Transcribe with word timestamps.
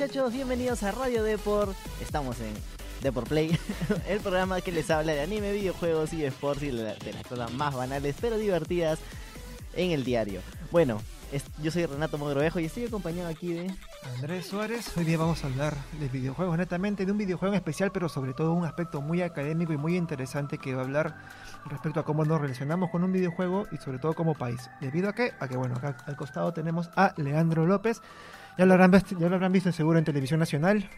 Hola, 0.00 0.08
¿qué 0.08 0.14
tal 0.14 0.22
muchachos? 0.22 0.32
Bienvenidos 0.32 0.82
a 0.82 0.92
Radio 0.92 1.22
Deport. 1.22 1.76
Estamos 2.00 2.40
en 2.40 2.54
Deport 3.02 3.28
Play, 3.28 3.58
el 4.08 4.20
programa 4.20 4.62
que 4.62 4.72
les 4.72 4.90
habla 4.90 5.12
de 5.12 5.20
anime, 5.20 5.52
videojuegos 5.52 6.14
y 6.14 6.24
sports 6.24 6.62
y 6.62 6.70
de 6.70 7.12
las 7.12 7.26
cosas 7.28 7.52
más 7.52 7.74
banales 7.74 8.16
pero 8.18 8.38
divertidas 8.38 8.98
en 9.74 9.90
el 9.90 10.02
diario. 10.02 10.40
Bueno, 10.70 11.02
yo 11.62 11.70
soy 11.70 11.84
Renato 11.84 12.16
Mogrovejo 12.16 12.60
y 12.60 12.64
estoy 12.64 12.86
acompañado 12.86 13.28
aquí 13.28 13.52
de... 13.52 13.70
Andrés 14.16 14.46
Suárez, 14.46 14.96
hoy 14.96 15.04
día 15.04 15.18
vamos 15.18 15.44
a 15.44 15.48
hablar 15.48 15.76
de 16.00 16.08
videojuegos, 16.08 16.56
netamente 16.56 17.04
de 17.04 17.12
un 17.12 17.18
videojuego 17.18 17.52
en 17.54 17.58
especial, 17.58 17.92
pero 17.92 18.08
sobre 18.08 18.32
todo 18.32 18.54
un 18.54 18.64
aspecto 18.64 19.02
muy 19.02 19.20
académico 19.20 19.74
y 19.74 19.76
muy 19.76 19.98
interesante 19.98 20.56
que 20.56 20.74
va 20.74 20.80
a 20.80 20.84
hablar 20.86 21.18
respecto 21.66 22.00
a 22.00 22.06
cómo 22.06 22.24
nos 22.24 22.40
relacionamos 22.40 22.88
con 22.88 23.04
un 23.04 23.12
videojuego 23.12 23.66
y 23.70 23.76
sobre 23.76 23.98
todo 23.98 24.14
como 24.14 24.34
país. 24.34 24.70
¿Debido 24.80 25.10
a 25.10 25.12
qué? 25.14 25.34
A 25.40 25.46
que, 25.46 25.58
bueno, 25.58 25.74
acá 25.76 25.98
al 26.06 26.16
costado 26.16 26.54
tenemos 26.54 26.88
a 26.96 27.12
Leandro 27.18 27.66
López, 27.66 28.00
ya 28.58 28.66
lo 28.66 28.74
habrán, 28.74 28.92
ya 28.92 29.28
lo 29.28 29.34
habrán 29.34 29.52
visto 29.52 29.72
seguro 29.72 29.98
en 29.98 30.04
Televisión 30.04 30.40
Nacional, 30.40 30.88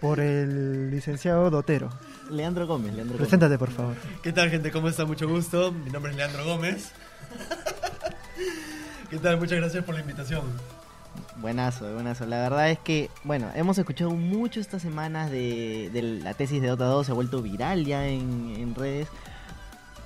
por 0.00 0.18
el 0.18 0.90
licenciado 0.90 1.48
Dotero. 1.48 1.88
Leandro 2.28 2.66
Gómez, 2.66 2.92
Leandro 2.92 3.16
Preséntate, 3.16 3.56
por 3.56 3.70
favor. 3.70 3.94
¿Qué 4.22 4.32
tal, 4.32 4.50
gente? 4.50 4.72
¿Cómo 4.72 4.88
está? 4.88 5.04
Mucho 5.04 5.28
gusto. 5.28 5.70
Mi 5.70 5.90
nombre 5.90 6.10
es 6.10 6.16
Leandro 6.16 6.44
Gómez. 6.44 6.90
¿Qué 9.10 9.18
tal? 9.18 9.38
Muchas 9.38 9.58
gracias 9.58 9.84
por 9.84 9.94
la 9.94 10.00
invitación. 10.00 10.42
Buenazo, 11.36 11.92
buenazo. 11.94 12.26
La 12.26 12.40
verdad 12.40 12.70
es 12.70 12.78
que, 12.80 13.10
bueno, 13.22 13.50
hemos 13.54 13.78
escuchado 13.78 14.10
mucho 14.10 14.58
estas 14.58 14.82
semanas 14.82 15.30
de, 15.30 16.20
la 16.22 16.34
tesis 16.34 16.60
de 16.60 16.68
Dota 16.68 16.86
2, 16.86 17.06
se 17.06 17.12
ha 17.12 17.14
vuelto 17.14 17.40
viral 17.40 17.84
ya 17.84 18.06
en, 18.08 18.54
en 18.56 18.74
redes 18.74 19.08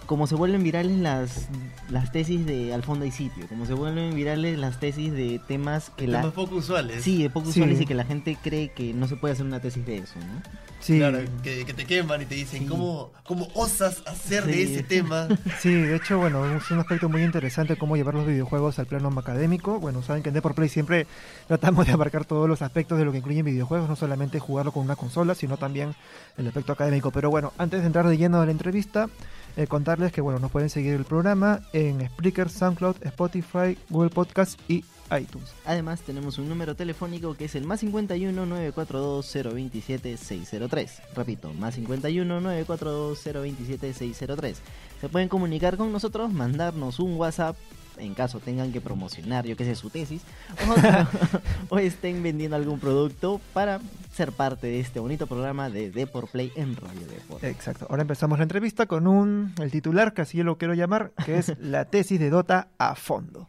como 0.07 0.27
se 0.27 0.35
vuelven 0.35 0.62
virales 0.62 0.97
las, 0.99 1.49
las 1.91 2.12
tesis 2.12 2.47
de 2.47 2.73
Al 2.73 2.83
fondo 2.83 3.05
y 3.05 3.11
sitio, 3.11 3.47
como 3.49 3.67
se 3.67 3.75
vuelven 3.75 4.15
virales 4.15 4.59
las 4.59 4.81
tesis 4.81 5.12
de 5.12 5.41
temas 5.47 5.91
que 5.91 6.07
temas 6.07 6.27
poco 6.33 6.57
usuales. 6.57 7.03
Sí, 7.03 7.23
de 7.23 7.31
poco 7.31 7.49
usuales 7.49 7.81
y 7.81 7.87
que 7.87 7.95
la 7.95 8.05
gente 8.05 8.37
cree 8.43 8.71
que 8.71 8.95
no 8.95 9.09
se 9.09 9.17
puede 9.17 9.34
hacer 9.34 9.47
una 9.47 9.61
tesis 9.61 9.84
de 9.84 9.99
eso, 9.99 10.19
¿no? 10.19 10.67
Sí. 10.81 10.99
Claro, 10.99 11.19
que, 11.43 11.65
te 11.65 11.84
queman 11.84 12.23
y 12.23 12.27
te 12.27 12.34
dicen, 12.37 12.67
¿cómo, 12.67 13.11
¿cómo 13.25 13.49
osas 13.55 14.03
hacer 14.07 14.45
de 14.45 14.62
ese 14.62 14.83
tema? 14.83 15.27
Sí, 15.59 15.73
de 15.73 15.97
hecho, 15.97 16.19
bueno, 16.19 16.45
es 16.57 16.71
un 16.71 16.79
aspecto 16.79 17.09
muy 17.09 17.23
interesante 17.23 17.77
cómo 17.77 17.97
llevar 17.97 18.15
los 18.15 18.27
videojuegos 18.27 18.79
al 18.79 18.87
plano 18.87 19.12
académico. 19.19 19.81
Bueno, 19.81 20.03
saben 20.03 20.23
que 20.23 20.29
en 20.29 20.34
Deport 20.34 20.55
Play 20.55 20.69
siempre 20.69 21.07
tratamos 21.49 21.87
de 21.87 21.93
abarcar 21.93 22.25
todos 22.25 22.49
los 22.49 22.62
aspectos 22.62 22.99
de 22.99 23.05
lo 23.05 23.12
que 23.12 23.19
incluyen 23.19 23.45
videojuegos, 23.45 23.89
no 23.89 23.97
solamente 23.97 24.39
jugarlo 24.39 24.71
con 24.71 24.84
una 24.84 24.97
consola, 24.97 25.34
sino 25.34 25.57
también 25.57 25.95
el 26.37 26.47
aspecto 26.47 26.73
académico. 26.73 27.11
Pero 27.11 27.31
bueno, 27.31 27.53
antes 27.59 27.81
de 27.81 27.87
entrar 27.87 28.07
de 28.07 28.17
lleno 28.17 28.41
a 28.41 28.45
la 28.45 28.53
entrevista, 28.53 29.09
eh, 29.57 29.67
contarles 29.67 30.12
que 30.12 30.21
bueno, 30.21 30.39
nos 30.39 30.51
pueden 30.51 30.71
seguir 30.71 30.95
el 30.95 31.05
programa 31.05 31.61
en 31.73 32.07
Spreaker, 32.09 32.49
SoundCloud, 32.49 32.97
Spotify, 33.03 33.79
Google 33.89 34.11
Podcast 34.11 34.61
y 34.69 34.85
iTunes. 35.19 35.55
Además 35.65 36.01
tenemos 36.03 36.39
un 36.39 36.49
número 36.49 36.75
telefónico 36.75 37.35
que 37.35 37.47
es 37.47 37.55
el 37.55 37.65
más 37.65 37.81
51 37.81 38.47
942 38.47 39.55
027 39.55 40.17
603. 40.17 41.03
Repito, 41.15 41.55
más 41.55 41.75
51 41.75 42.41
942 42.41 43.25
027 43.25 43.93
603. 43.93 44.62
Se 45.01 45.09
pueden 45.09 45.29
comunicar 45.29 45.77
con 45.77 45.93
nosotros, 45.93 46.33
mandarnos 46.33 46.99
un 46.99 47.17
WhatsApp 47.17 47.57
en 47.99 48.15
caso 48.15 48.41
tengan 48.41 48.73
que 48.73 48.81
promocionar, 48.81 49.47
yo 49.47 49.57
que 49.57 49.65
sé, 49.65 49.75
su 49.75 49.91
tesis, 49.91 50.23
o, 51.69 51.79
estén 51.79 52.23
vendiendo 52.23 52.57
algún 52.57 52.79
producto 52.79 53.41
para 53.53 53.81
ser 54.13 54.33
parte 54.33 54.67
de 54.67 54.81
este 54.81 55.01
bonito 55.01 55.27
programa 55.27 55.71
de 55.71 55.91
Deport 55.91 56.31
Play 56.31 56.53
en 56.57 56.77
Radio 56.77 57.07
Deport. 57.07 57.45
Exacto. 57.45 57.87
Ahora 57.91 58.03
empezamos 58.03 58.39
la 58.39 58.45
entrevista 58.45 58.87
con 58.87 59.07
un 59.07 59.55
el 59.61 59.71
titular, 59.71 60.15
que 60.15 60.23
así 60.23 60.43
lo 60.43 60.59
quiero 60.59 60.75
llamar, 60.75 61.12
que 61.25 61.39
es 61.39 61.59
la 61.59 61.85
tesis 61.85 62.19
de 62.19 62.31
Dota 62.31 62.69
a 62.79 62.95
fondo. 62.95 63.49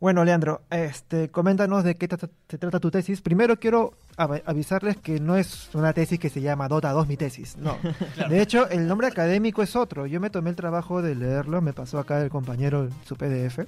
Bueno, 0.00 0.24
Leandro, 0.24 0.62
este, 0.70 1.30
coméntanos 1.30 1.84
de 1.84 1.94
qué 1.94 2.08
se 2.48 2.58
trata 2.58 2.80
tu 2.80 2.90
tesis. 2.90 3.20
Primero 3.20 3.58
quiero 3.58 3.92
avisarles 4.16 4.96
que 4.96 5.20
no 5.20 5.36
es 5.36 5.70
una 5.74 5.92
tesis 5.92 6.18
que 6.18 6.30
se 6.30 6.40
llama 6.40 6.68
Dota 6.68 6.92
2 6.92 7.08
mi 7.08 7.16
tesis, 7.16 7.56
no. 7.56 7.76
De 8.28 8.42
hecho, 8.42 8.68
el 8.68 8.86
nombre 8.86 9.06
académico 9.06 9.62
es 9.62 9.76
otro. 9.76 10.06
Yo 10.06 10.20
me 10.20 10.30
tomé 10.30 10.50
el 10.50 10.56
trabajo 10.56 11.02
de 11.02 11.14
leerlo, 11.14 11.60
me 11.60 11.72
pasó 11.72 11.98
acá 11.98 12.20
el 12.20 12.30
compañero 12.30 12.88
su 13.04 13.16
PDF, 13.16 13.60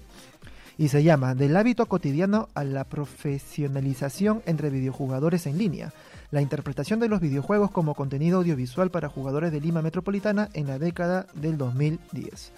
y 0.78 0.88
se 0.88 1.03
llama 1.03 1.34
Del 1.34 1.56
hábito 1.56 1.86
cotidiano 1.86 2.48
a 2.54 2.65
la 2.65 2.84
profesionalización 2.84 4.42
entre 4.47 4.70
videojugadores 4.70 5.47
en 5.47 5.59
línea. 5.59 5.92
La 6.31 6.42
interpretación 6.42 7.00
de 7.00 7.09
los 7.09 7.20
videojuegos 7.20 7.70
como 7.70 7.94
contenido 7.94 8.38
audiovisual 8.38 8.91
para 8.91 9.09
jugadores 9.09 9.53
de 9.53 9.60
Lima 9.60 9.81
Metropolitana 9.81 10.48
en 10.54 10.66
la 10.66 10.78
década 10.78 11.26
del 11.34 11.56
2010. 11.56 12.53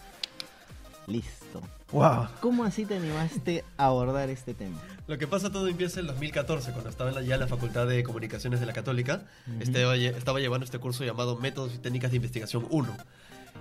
Listo. 1.09 1.63
Wow. 1.91 2.29
¿Cómo 2.41 2.65
así 2.65 2.85
te 2.85 2.97
animaste 2.97 3.65
a 3.79 3.87
abordar 3.87 4.29
este 4.29 4.53
tema? 4.53 4.79
Lo 5.07 5.17
que 5.17 5.27
pasa 5.27 5.51
todo 5.51 5.67
empieza 5.67 6.01
en 6.01 6.07
2014, 6.07 6.73
cuando 6.73 6.91
estaba 6.91 7.11
ya 7.23 7.35
en 7.35 7.41
la 7.41 7.47
Facultad 7.47 7.87
de 7.87 8.03
Comunicaciones 8.03 8.61
de 8.61 8.67
la 8.67 8.75
Católica. 8.75 9.23
estaba, 9.59 9.97
estaba 9.97 10.39
llevando 10.39 10.65
este 10.67 10.79
curso 10.79 11.05
llamado 11.05 11.37
Métodos 11.37 11.75
y 11.75 11.79
Técnicas 11.79 12.11
de 12.11 12.17
Investigación 12.19 12.67
1. 12.69 12.95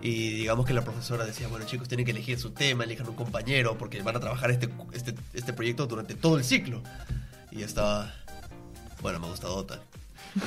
Y 0.02 0.31
digamos 0.31 0.66
que 0.66 0.74
la 0.74 0.84
profesora 0.84 1.25
decía, 1.25 1.47
bueno 1.47 1.66
chicos, 1.66 1.88
tienen 1.88 2.06
que 2.06 2.12
elegir 2.12 2.38
su 2.38 2.52
tema, 2.52 2.84
elijan 2.84 3.08
un 3.08 3.16
compañero, 3.16 3.78
porque 3.78 4.02
van 4.02 4.18
a 4.18 4.19
trabajar 4.19 4.52
este, 4.52 4.69
este, 4.91 5.16
este 5.34 5.53
proyecto 5.53 5.88
durante 5.88 6.16
todo 6.16 6.38
el 6.38 6.44
ciclo. 6.44 6.84
Y 7.50 7.64
estaba, 7.64 8.14
bueno, 9.02 9.19
me 9.19 9.28
gusta 9.28 9.47
Dota. 9.47 9.79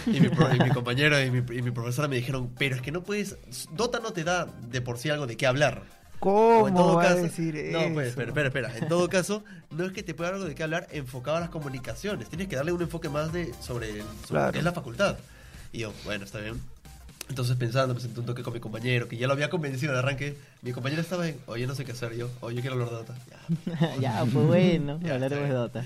Y 0.06 0.20
mi, 0.20 0.28
mi 0.28 0.70
compañero 0.70 1.20
y 1.20 1.30
mi, 1.30 1.38
y 1.38 1.62
mi 1.62 1.70
profesora 1.70 2.08
me 2.08 2.16
dijeron, 2.16 2.52
pero 2.58 2.76
es 2.76 2.82
que 2.82 2.92
no 2.92 3.02
puedes, 3.02 3.38
Dota 3.72 4.00
no 4.00 4.12
te 4.12 4.22
da 4.22 4.44
de 4.44 4.82
por 4.82 4.98
sí 4.98 5.08
algo 5.08 5.26
de 5.26 5.38
qué 5.38 5.46
hablar. 5.46 5.99
¿Cómo 6.20 6.68
en 6.68 6.74
todo 6.74 6.98
caso, 6.98 7.16
decir 7.16 7.70
No, 7.72 7.94
pues, 7.94 8.08
espera, 8.08 8.28
espera, 8.28 8.48
espera. 8.48 8.78
En 8.78 8.88
todo 8.88 9.08
caso, 9.08 9.42
no 9.70 9.86
es 9.86 9.92
que 9.92 10.02
te 10.02 10.14
pueda 10.14 10.30
algo 10.30 10.44
de 10.44 10.54
qué 10.54 10.62
hablar 10.62 10.86
enfocado 10.90 11.38
a 11.38 11.40
las 11.40 11.48
comunicaciones. 11.48 12.28
Tienes 12.28 12.46
que 12.46 12.56
darle 12.56 12.72
un 12.72 12.82
enfoque 12.82 13.08
más 13.08 13.32
de 13.32 13.54
sobre, 13.60 14.02
sobre 14.28 14.46
lo 14.46 14.52
que 14.52 14.58
es 14.58 14.64
la 14.64 14.72
facultad. 14.72 15.18
Y 15.72 15.78
yo, 15.78 15.92
bueno, 16.04 16.24
está 16.24 16.38
bien. 16.38 16.60
Entonces 17.30 17.56
pensando, 17.56 17.94
me 17.94 18.00
senté 18.00 18.18
un 18.18 18.26
toque 18.26 18.42
con 18.42 18.52
mi 18.52 18.58
compañero, 18.58 19.06
que 19.06 19.16
ya 19.16 19.28
lo 19.28 19.34
había 19.34 19.48
convencido 19.48 19.92
de 19.92 20.00
arranque. 20.00 20.36
Mi 20.62 20.72
compañero 20.72 21.00
estaba 21.00 21.28
en, 21.28 21.38
oye, 21.46 21.64
no 21.64 21.76
sé 21.76 21.84
qué 21.84 21.92
hacer 21.92 22.16
yo. 22.16 22.28
Oye, 22.40 22.60
quiero 22.60 22.74
hablar 22.74 22.90
de 22.90 22.96
Dota. 22.96 23.14
Ya, 23.80 23.96
ya 24.00 24.24
pues 24.24 24.46
bueno, 24.48 24.94
hablaremos 25.08 25.48
de 25.48 25.54
Dota. 25.54 25.84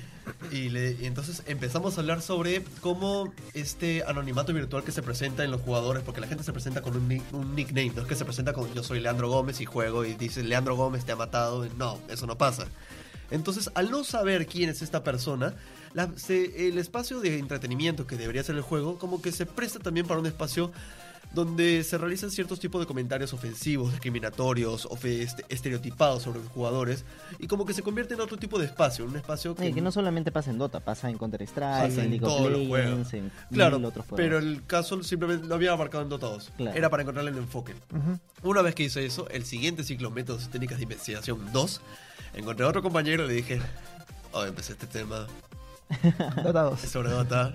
Y, 0.50 0.70
le, 0.70 0.92
y, 0.92 1.04
entonces 1.04 1.42
empezamos 1.44 1.98
a 1.98 2.00
hablar 2.00 2.22
sobre 2.22 2.64
cómo 2.80 3.34
este 3.52 4.04
anonimato 4.06 4.54
virtual 4.54 4.84
que 4.84 4.90
se 4.90 5.02
presenta 5.02 5.44
en 5.44 5.50
los 5.50 5.60
jugadores, 5.60 6.02
porque 6.02 6.22
la 6.22 6.26
gente 6.28 6.44
se 6.44 6.52
presenta 6.54 6.80
con 6.80 6.96
un, 6.96 7.22
un 7.32 7.54
nickname, 7.54 7.92
no 7.94 8.00
es 8.00 8.08
que 8.08 8.14
se 8.14 8.24
presenta 8.24 8.54
con 8.54 8.72
yo 8.72 8.82
soy 8.82 9.00
Leandro 9.00 9.28
Gómez 9.28 9.60
y 9.60 9.66
juego 9.66 10.06
y 10.06 10.14
dice 10.14 10.42
Leandro 10.42 10.76
Gómez 10.76 11.04
te 11.04 11.12
ha 11.12 11.16
matado. 11.16 11.68
No, 11.76 12.00
eso 12.08 12.26
no 12.26 12.38
pasa. 12.38 12.64
Entonces, 13.30 13.70
al 13.74 13.90
no 13.90 14.02
saber 14.02 14.46
quién 14.46 14.70
es 14.70 14.80
esta 14.80 15.04
persona, 15.04 15.54
el 16.28 16.78
espacio 16.78 17.20
de 17.20 17.38
entretenimiento 17.38 18.06
que 18.06 18.16
debería 18.16 18.42
ser 18.42 18.56
el 18.56 18.62
juego, 18.62 18.98
como 18.98 19.20
que 19.20 19.30
se 19.30 19.44
presta 19.44 19.78
también 19.78 20.06
para 20.06 20.20
un 20.20 20.26
espacio 20.26 20.72
donde 21.34 21.82
se 21.82 21.98
realizan 21.98 22.30
ciertos 22.30 22.60
tipos 22.60 22.80
de 22.80 22.86
comentarios 22.86 23.32
ofensivos, 23.32 23.90
discriminatorios, 23.90 24.88
este, 25.02 25.44
estereotipados 25.48 26.22
sobre 26.22 26.38
los 26.38 26.48
jugadores, 26.48 27.04
y 27.40 27.48
como 27.48 27.66
que 27.66 27.74
se 27.74 27.82
convierte 27.82 28.14
en 28.14 28.20
otro 28.20 28.36
tipo 28.36 28.58
de 28.58 28.66
espacio, 28.66 29.04
un 29.04 29.16
espacio 29.16 29.54
que, 29.54 29.72
que 29.72 29.80
no 29.80 29.90
solamente 29.90 30.30
pasa 30.30 30.50
en 30.50 30.58
Dota, 30.58 30.80
pasa 30.80 31.10
en 31.10 31.18
Counter 31.18 31.42
Strike, 31.42 31.98
en 31.98 32.10
League 32.10 32.24
of 32.24 32.48
Legends, 32.48 33.14
en 33.14 33.32
claro, 33.50 33.78
otros 33.78 34.06
juegos. 34.06 34.16
Pero 34.16 34.38
el 34.38 34.64
caso 34.64 35.02
simplemente 35.02 35.46
lo 35.46 35.56
había 35.56 35.72
abarcado 35.72 36.04
en 36.04 36.08
Dota 36.08 36.28
2, 36.28 36.52
era 36.74 36.88
para 36.88 37.02
encontrarle 37.02 37.32
el 37.32 37.38
enfoque. 37.38 37.74
Una 38.42 38.62
vez 38.62 38.76
que 38.76 38.84
hice 38.84 39.04
eso, 39.04 39.28
el 39.30 39.44
siguiente 39.44 39.82
ciclo 39.82 40.10
Métodos 40.10 40.44
y 40.44 40.48
Técnicas 40.48 40.78
de 40.78 40.84
Investigación 40.84 41.52
2, 41.52 41.80
encontré 42.34 42.64
a 42.64 42.68
otro 42.68 42.82
compañero 42.82 43.24
y 43.24 43.28
le 43.28 43.34
dije, 43.34 43.60
oh, 44.32 44.44
empecé 44.44 44.72
este 44.72 44.86
tema. 44.86 45.26
Dota 46.44 46.62
2. 46.62 46.80
Sobre 46.80 47.10
Dota, 47.10 47.52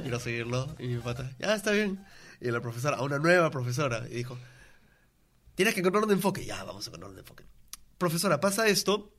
quiero 0.00 0.20
seguirlo, 0.20 0.68
y 0.78 0.86
mi 0.86 0.98
pata, 0.98 1.28
ya 1.40 1.54
está 1.54 1.72
bien 1.72 1.98
y 2.40 2.50
la 2.50 2.60
profesora, 2.60 2.96
a 2.96 3.02
una 3.02 3.18
nueva 3.18 3.50
profesora, 3.50 4.06
y 4.10 4.14
dijo, 4.14 4.38
tienes 5.54 5.74
que 5.74 5.80
encontrar 5.80 6.04
un 6.04 6.12
enfoque. 6.12 6.44
Ya, 6.44 6.62
vamos 6.64 6.86
a 6.86 6.90
encontrar 6.90 7.12
un 7.12 7.18
enfoque. 7.18 7.44
Profesora, 7.98 8.40
pasa 8.40 8.68
esto 8.68 9.12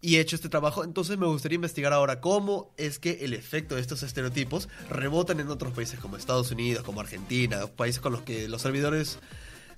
y 0.00 0.16
he 0.16 0.20
hecho 0.20 0.36
este 0.36 0.50
trabajo, 0.50 0.84
entonces 0.84 1.16
me 1.16 1.26
gustaría 1.26 1.56
investigar 1.56 1.92
ahora 1.92 2.20
cómo 2.20 2.74
es 2.76 2.98
que 2.98 3.24
el 3.24 3.32
efecto 3.32 3.74
de 3.74 3.80
estos 3.80 4.02
estereotipos 4.02 4.68
rebotan 4.90 5.40
en 5.40 5.48
otros 5.48 5.72
países 5.72 5.98
como 5.98 6.18
Estados 6.18 6.50
Unidos, 6.50 6.84
como 6.84 7.00
Argentina, 7.00 7.66
países 7.68 8.00
con 8.00 8.12
los 8.12 8.20
que 8.20 8.48
los 8.48 8.60
servidores 8.60 9.18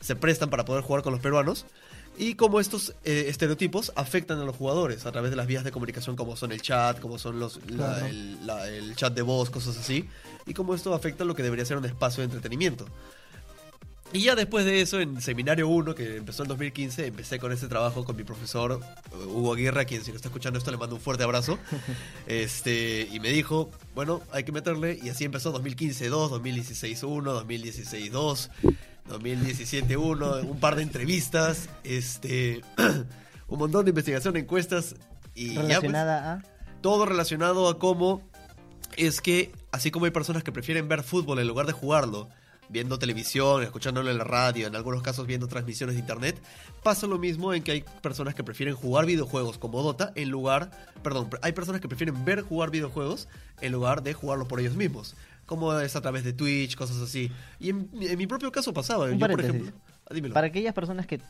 se 0.00 0.16
prestan 0.16 0.50
para 0.50 0.64
poder 0.64 0.82
jugar 0.82 1.02
con 1.02 1.12
los 1.12 1.20
peruanos 1.20 1.64
y 2.18 2.34
cómo 2.34 2.60
estos 2.60 2.94
eh, 3.04 3.26
estereotipos 3.28 3.92
afectan 3.96 4.38
a 4.38 4.44
los 4.44 4.56
jugadores 4.56 5.06
a 5.06 5.12
través 5.12 5.30
de 5.30 5.36
las 5.36 5.46
vías 5.46 5.64
de 5.64 5.72
comunicación 5.72 6.16
como 6.16 6.36
son 6.36 6.52
el 6.52 6.62
chat, 6.62 7.00
como 7.00 7.18
son 7.18 7.38
los, 7.38 7.60
el, 7.66 8.94
chat 8.96 9.14
de 9.14 9.22
voz, 9.22 9.50
cosas 9.50 9.76
así, 9.76 10.08
y 10.46 10.54
cómo 10.54 10.74
esto 10.74 10.94
afecta 10.94 11.24
lo 11.24 11.34
que 11.34 11.42
debería 11.42 11.64
ser 11.64 11.76
un 11.76 11.84
espacio 11.84 12.22
de 12.22 12.26
entretenimiento. 12.26 12.86
Y 14.12 14.20
ya 14.20 14.34
después 14.34 14.64
de 14.64 14.80
eso, 14.80 15.00
en 15.00 15.20
Seminario 15.20 15.68
1, 15.68 15.94
que 15.94 16.16
empezó 16.16 16.44
en 16.44 16.48
2015, 16.48 17.06
empecé 17.06 17.38
con 17.38 17.52
este 17.52 17.66
trabajo 17.66 18.04
con 18.04 18.16
mi 18.16 18.22
profesor 18.22 18.80
uh, 19.12 19.16
Hugo 19.16 19.52
Aguirre, 19.52 19.80
a 19.80 19.84
quien 19.84 20.04
si 20.04 20.10
no 20.10 20.16
está 20.16 20.28
escuchando 20.28 20.58
esto 20.58 20.70
le 20.70 20.76
mando 20.76 20.94
un 20.94 21.02
fuerte 21.02 21.24
abrazo. 21.24 21.58
este, 22.26 23.08
y 23.12 23.20
me 23.20 23.30
dijo, 23.30 23.70
bueno, 23.94 24.22
hay 24.32 24.44
que 24.44 24.52
meterle, 24.52 24.98
y 25.02 25.08
así 25.08 25.24
empezó 25.24 25.50
2015 25.50 26.08
2, 26.08 26.30
2016 26.30 27.02
1, 27.02 27.32
2016 27.32 28.12
2. 28.12 28.50
2017 29.08 29.96
1, 29.96 30.36
un 30.42 30.60
par 30.60 30.76
de 30.76 30.82
entrevistas, 30.82 31.68
este, 31.84 32.62
un 33.48 33.58
montón 33.58 33.84
de 33.84 33.90
investigación, 33.90 34.36
encuestas 34.36 34.96
y 35.34 35.56
relacionada 35.56 36.40
pues, 36.40 36.52
a 36.52 36.80
todo 36.80 37.06
relacionado 37.06 37.68
a 37.68 37.78
cómo 37.78 38.22
es 38.96 39.20
que 39.20 39.52
así 39.72 39.90
como 39.90 40.06
hay 40.06 40.10
personas 40.10 40.42
que 40.42 40.52
prefieren 40.52 40.88
ver 40.88 41.02
fútbol 41.02 41.38
en 41.38 41.46
lugar 41.46 41.66
de 41.66 41.72
jugarlo, 41.72 42.28
viendo 42.68 42.98
televisión, 42.98 43.62
escuchándolo 43.62 44.10
en 44.10 44.18
la 44.18 44.24
radio, 44.24 44.66
en 44.66 44.74
algunos 44.74 45.02
casos 45.02 45.26
viendo 45.26 45.46
transmisiones 45.46 45.94
de 45.94 46.00
internet, 46.00 46.40
pasa 46.82 47.06
lo 47.06 47.18
mismo 47.18 47.54
en 47.54 47.62
que 47.62 47.72
hay 47.72 47.84
personas 48.02 48.34
que 48.34 48.44
prefieren 48.44 48.74
jugar 48.74 49.06
videojuegos 49.06 49.58
como 49.58 49.82
Dota 49.82 50.12
en 50.14 50.30
lugar, 50.30 50.70
perdón, 51.02 51.28
hay 51.42 51.52
personas 51.52 51.80
que 51.80 51.88
prefieren 51.88 52.24
ver 52.24 52.42
jugar 52.42 52.70
videojuegos 52.70 53.28
en 53.60 53.72
lugar 53.72 54.02
de 54.02 54.14
jugarlo 54.14 54.48
por 54.48 54.60
ellos 54.60 54.74
mismos, 54.74 55.14
como 55.46 55.78
es 55.78 55.96
a 55.96 56.00
través 56.00 56.24
de 56.24 56.32
Twitch, 56.32 56.76
cosas 56.76 56.98
así. 56.98 57.30
Y 57.58 57.70
en, 57.70 57.88
en 58.00 58.18
mi 58.18 58.26
propio 58.26 58.52
caso 58.52 58.72
pasaba, 58.74 59.10
yo 59.10 59.18
por 59.18 59.40
ejemplo, 59.40 59.72
ah, 60.08 60.14
dímelo. 60.14 60.34
Para 60.34 60.48
aquellas 60.48 60.74
personas 60.74 61.06
que 61.06 61.20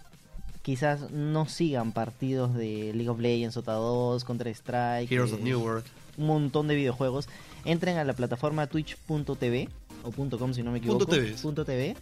quizás 0.63 1.11
no 1.13 1.47
sigan 1.47 1.93
partidos 1.93 2.55
de 2.55 2.93
League 2.95 3.09
of 3.09 3.21
Legends, 3.21 3.55
Dota 3.55 3.75
2, 3.75 4.25
Counter 4.25 4.49
Strike, 4.49 5.13
Heroes 5.13 5.33
of 5.33 5.41
eh, 5.41 5.45
New 5.45 5.61
World. 5.61 5.85
un 6.17 6.27
montón 6.27 6.67
de 6.67 6.75
videojuegos, 6.75 7.29
entren 7.65 7.99
a 7.99 8.05
la 8.05 8.15
plataforma 8.15 8.67
twitch.tv 8.67 9.69
o 10.03 10.39
.com 10.39 10.55
si 10.55 10.63
no 10.63 10.73
me 10.73 10.79
equivoco. 10.79 11.07
Punto 11.07 11.13
TV. 11.13 11.37
Punto 11.41 11.65
TV, 11.65 11.97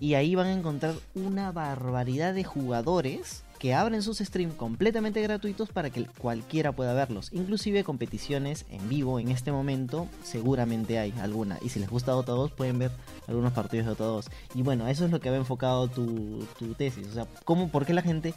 y 0.00 0.14
ahí 0.14 0.34
van 0.34 0.46
a 0.46 0.52
encontrar 0.52 0.94
una 1.14 1.52
barbaridad 1.52 2.34
de 2.34 2.44
jugadores 2.44 3.44
que 3.62 3.74
abren 3.74 4.02
sus 4.02 4.18
streams 4.18 4.56
completamente 4.56 5.22
gratuitos 5.22 5.68
para 5.68 5.88
que 5.88 6.06
cualquiera 6.18 6.72
pueda 6.72 6.94
verlos. 6.94 7.28
Inclusive 7.32 7.84
competiciones 7.84 8.66
en 8.70 8.88
vivo 8.88 9.20
en 9.20 9.28
este 9.28 9.52
momento 9.52 10.08
seguramente 10.24 10.98
hay 10.98 11.14
alguna. 11.20 11.60
Y 11.62 11.68
si 11.68 11.78
les 11.78 11.88
gusta 11.88 12.10
Dota 12.10 12.32
2 12.32 12.50
pueden 12.50 12.80
ver 12.80 12.90
algunos 13.28 13.52
partidos 13.52 13.86
de 13.86 13.90
Dota 13.90 14.02
2. 14.02 14.30
Y 14.56 14.62
bueno, 14.62 14.88
eso 14.88 15.04
es 15.04 15.12
lo 15.12 15.20
que 15.20 15.28
había 15.28 15.38
enfocado 15.38 15.86
tu, 15.86 16.44
tu 16.58 16.74
tesis. 16.74 17.06
O 17.06 17.12
sea, 17.12 17.28
¿cómo, 17.44 17.68
¿por 17.68 17.86
qué 17.86 17.94
la 17.94 18.02
gente, 18.02 18.34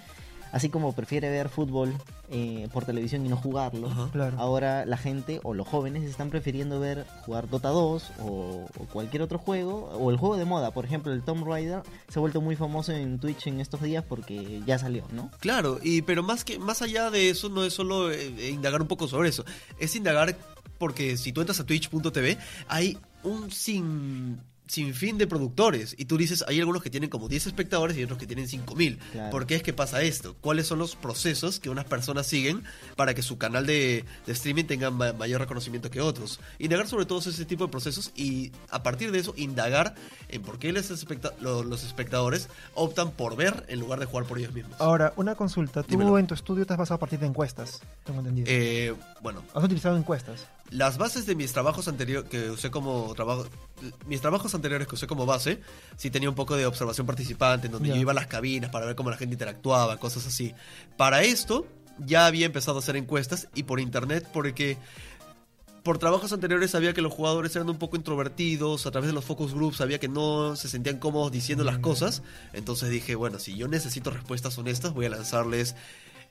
así 0.55 0.69
como 0.69 0.93
prefiere 0.93 1.29
ver 1.29 1.49
fútbol 1.49 1.93
eh, 2.31 2.69
por 2.71 2.85
televisión 2.85 3.25
y 3.25 3.29
no 3.29 3.35
jugarlo, 3.35 3.87
Ajá. 3.87 4.09
Claro. 4.13 4.39
ahora 4.39 4.85
la 4.85 4.95
gente 4.95 5.41
o 5.43 5.53
los 5.53 5.67
jóvenes 5.67 6.03
están 6.03 6.29
prefiriendo 6.29 6.79
ver 6.79 7.05
jugar 7.25 7.49
Dota 7.49 7.67
2 7.69 8.11
o, 8.21 8.65
o 8.77 8.85
cualquier 8.85 9.21
otro 9.21 9.37
juego 9.37 9.89
o 9.99 10.11
el 10.11 10.17
juego 10.17 10.37
de 10.37 10.45
moda, 10.45 10.71
por 10.71 10.85
ejemplo 10.85 11.11
el 11.11 11.23
Tomb 11.23 11.45
Raider 11.45 11.81
se 12.07 12.19
ha 12.19 12.21
vuelto 12.21 12.39
muy 12.39 12.55
famoso 12.55 12.93
en 12.93 13.19
Twitch 13.19 13.47
en 13.47 13.59
estos 13.59 13.81
días 13.81 14.05
porque 14.07 14.61
ya 14.65 14.79
salió, 14.79 15.03
¿no? 15.11 15.29
Claro, 15.41 15.77
y 15.83 16.03
pero 16.03 16.23
más 16.23 16.45
que 16.45 16.57
más 16.57 16.81
allá 16.81 17.11
de 17.11 17.29
eso 17.29 17.49
no 17.49 17.65
es 17.65 17.73
solo 17.73 18.09
eh, 18.11 18.49
indagar 18.49 18.81
un 18.81 18.87
poco 18.87 19.09
sobre 19.09 19.27
eso, 19.27 19.43
es 19.77 19.93
indagar 19.97 20.37
porque 20.77 21.17
si 21.17 21.33
tú 21.33 21.41
entras 21.41 21.59
a 21.59 21.65
twitch.tv 21.65 22.37
hay 22.69 22.97
un 23.23 23.51
sin 23.51 24.39
sin 24.67 24.93
fin 24.93 25.17
de 25.17 25.27
productores 25.27 25.95
y 25.97 26.05
tú 26.05 26.17
dices 26.17 26.43
hay 26.47 26.59
algunos 26.59 26.81
que 26.81 26.89
tienen 26.89 27.09
como 27.09 27.27
10 27.27 27.47
espectadores 27.47 27.97
y 27.97 28.03
otros 28.03 28.17
que 28.19 28.25
tienen 28.27 28.47
5000. 28.47 28.97
Claro. 29.11 29.29
¿Por 29.31 29.45
qué 29.45 29.55
es 29.55 29.63
que 29.63 29.73
pasa 29.73 30.01
esto? 30.01 30.35
¿Cuáles 30.41 30.67
son 30.67 30.79
los 30.79 30.95
procesos 30.95 31.59
que 31.59 31.69
unas 31.69 31.85
personas 31.85 32.25
siguen 32.27 32.63
para 32.95 33.13
que 33.13 33.21
su 33.21 33.37
canal 33.37 33.65
de, 33.65 34.05
de 34.25 34.33
streaming 34.33 34.63
tenga 34.65 34.89
ma- 34.91 35.13
mayor 35.13 35.39
reconocimiento 35.41 35.89
que 35.91 36.01
otros? 36.01 36.39
Indagar 36.59 36.87
sobre 36.87 37.05
todos 37.05 37.27
ese 37.27 37.45
tipo 37.45 37.65
de 37.65 37.71
procesos 37.71 38.11
y 38.15 38.51
a 38.71 38.81
partir 38.83 39.11
de 39.11 39.19
eso 39.19 39.33
indagar 39.37 39.95
en 40.29 40.41
por 40.41 40.57
qué 40.59 40.71
les 40.73 40.89
especta- 40.89 41.33
lo- 41.41 41.63
los 41.63 41.83
espectadores 41.83 42.49
optan 42.73 43.11
por 43.11 43.35
ver 43.35 43.65
en 43.67 43.79
lugar 43.79 43.99
de 43.99 44.05
jugar 44.05 44.25
por 44.25 44.39
ellos 44.39 44.53
mismos. 44.53 44.79
Ahora, 44.81 45.13
una 45.15 45.35
consulta. 45.35 45.83
Tú 45.83 45.89
Dímelo. 45.91 46.17
en 46.17 46.27
tu 46.27 46.33
estudio 46.33 46.65
te 46.65 46.73
has 46.73 46.79
basado 46.79 46.95
a 46.95 46.99
partir 46.99 47.19
de 47.19 47.27
encuestas, 47.27 47.81
tengo 48.03 48.19
entendido. 48.19 48.47
Eh, 48.49 48.93
bueno, 49.21 49.43
Has 49.53 49.63
utilizado 49.63 49.95
encuestas. 49.97 50.47
Las 50.71 50.97
bases 50.97 51.25
de 51.25 51.35
mis 51.35 51.53
trabajos 51.53 51.87
anteriores 51.87 52.29
que 52.29 52.49
usé 52.49 52.71
como 52.71 53.13
trabajo, 53.15 53.47
mis 54.07 54.21
trabajos 54.21 54.53
anteriores 54.55 54.87
que 54.87 54.95
usé 54.95 55.07
como 55.07 55.25
base, 55.25 55.61
sí 55.95 56.09
tenía 56.09 56.29
un 56.29 56.35
poco 56.35 56.55
de 56.55 56.65
observación 56.65 57.05
participante, 57.05 57.67
en 57.67 57.73
donde 57.73 57.89
yo 57.89 57.95
iba 57.95 58.11
a 58.11 58.15
las 58.15 58.27
cabinas 58.27 58.71
para 58.71 58.85
ver 58.85 58.95
cómo 58.95 59.09
la 59.09 59.17
gente 59.17 59.33
interactuaba, 59.35 59.97
cosas 59.97 60.25
así. 60.25 60.53
Para 60.97 61.21
esto 61.23 61.67
ya 61.99 62.25
había 62.25 62.45
empezado 62.45 62.77
a 62.77 62.81
hacer 62.81 62.95
encuestas 62.97 63.47
y 63.55 63.63
por 63.63 63.79
internet 63.79 64.27
porque 64.33 64.77
por 65.83 65.99
trabajos 65.99 66.33
anteriores 66.33 66.71
sabía 66.71 66.93
que 66.93 67.01
los 67.03 67.13
jugadores 67.13 67.55
eran 67.55 67.69
un 67.69 67.77
poco 67.77 67.95
introvertidos, 67.95 68.87
a 68.87 68.91
través 68.91 69.07
de 69.07 69.13
los 69.13 69.23
focus 69.23 69.53
groups 69.53 69.77
sabía 69.77 69.99
que 69.99 70.07
no 70.07 70.55
se 70.55 70.67
sentían 70.67 70.97
cómodos 70.97 71.31
diciendo 71.31 71.63
las 71.63 71.77
Mm. 71.77 71.81
cosas, 71.81 72.23
entonces 72.53 72.89
dije, 72.89 73.13
bueno, 73.13 73.37
si 73.37 73.55
yo 73.55 73.67
necesito 73.67 74.09
respuestas 74.09 74.57
honestas, 74.57 74.93
voy 74.95 75.05
a 75.05 75.09
lanzarles 75.09 75.75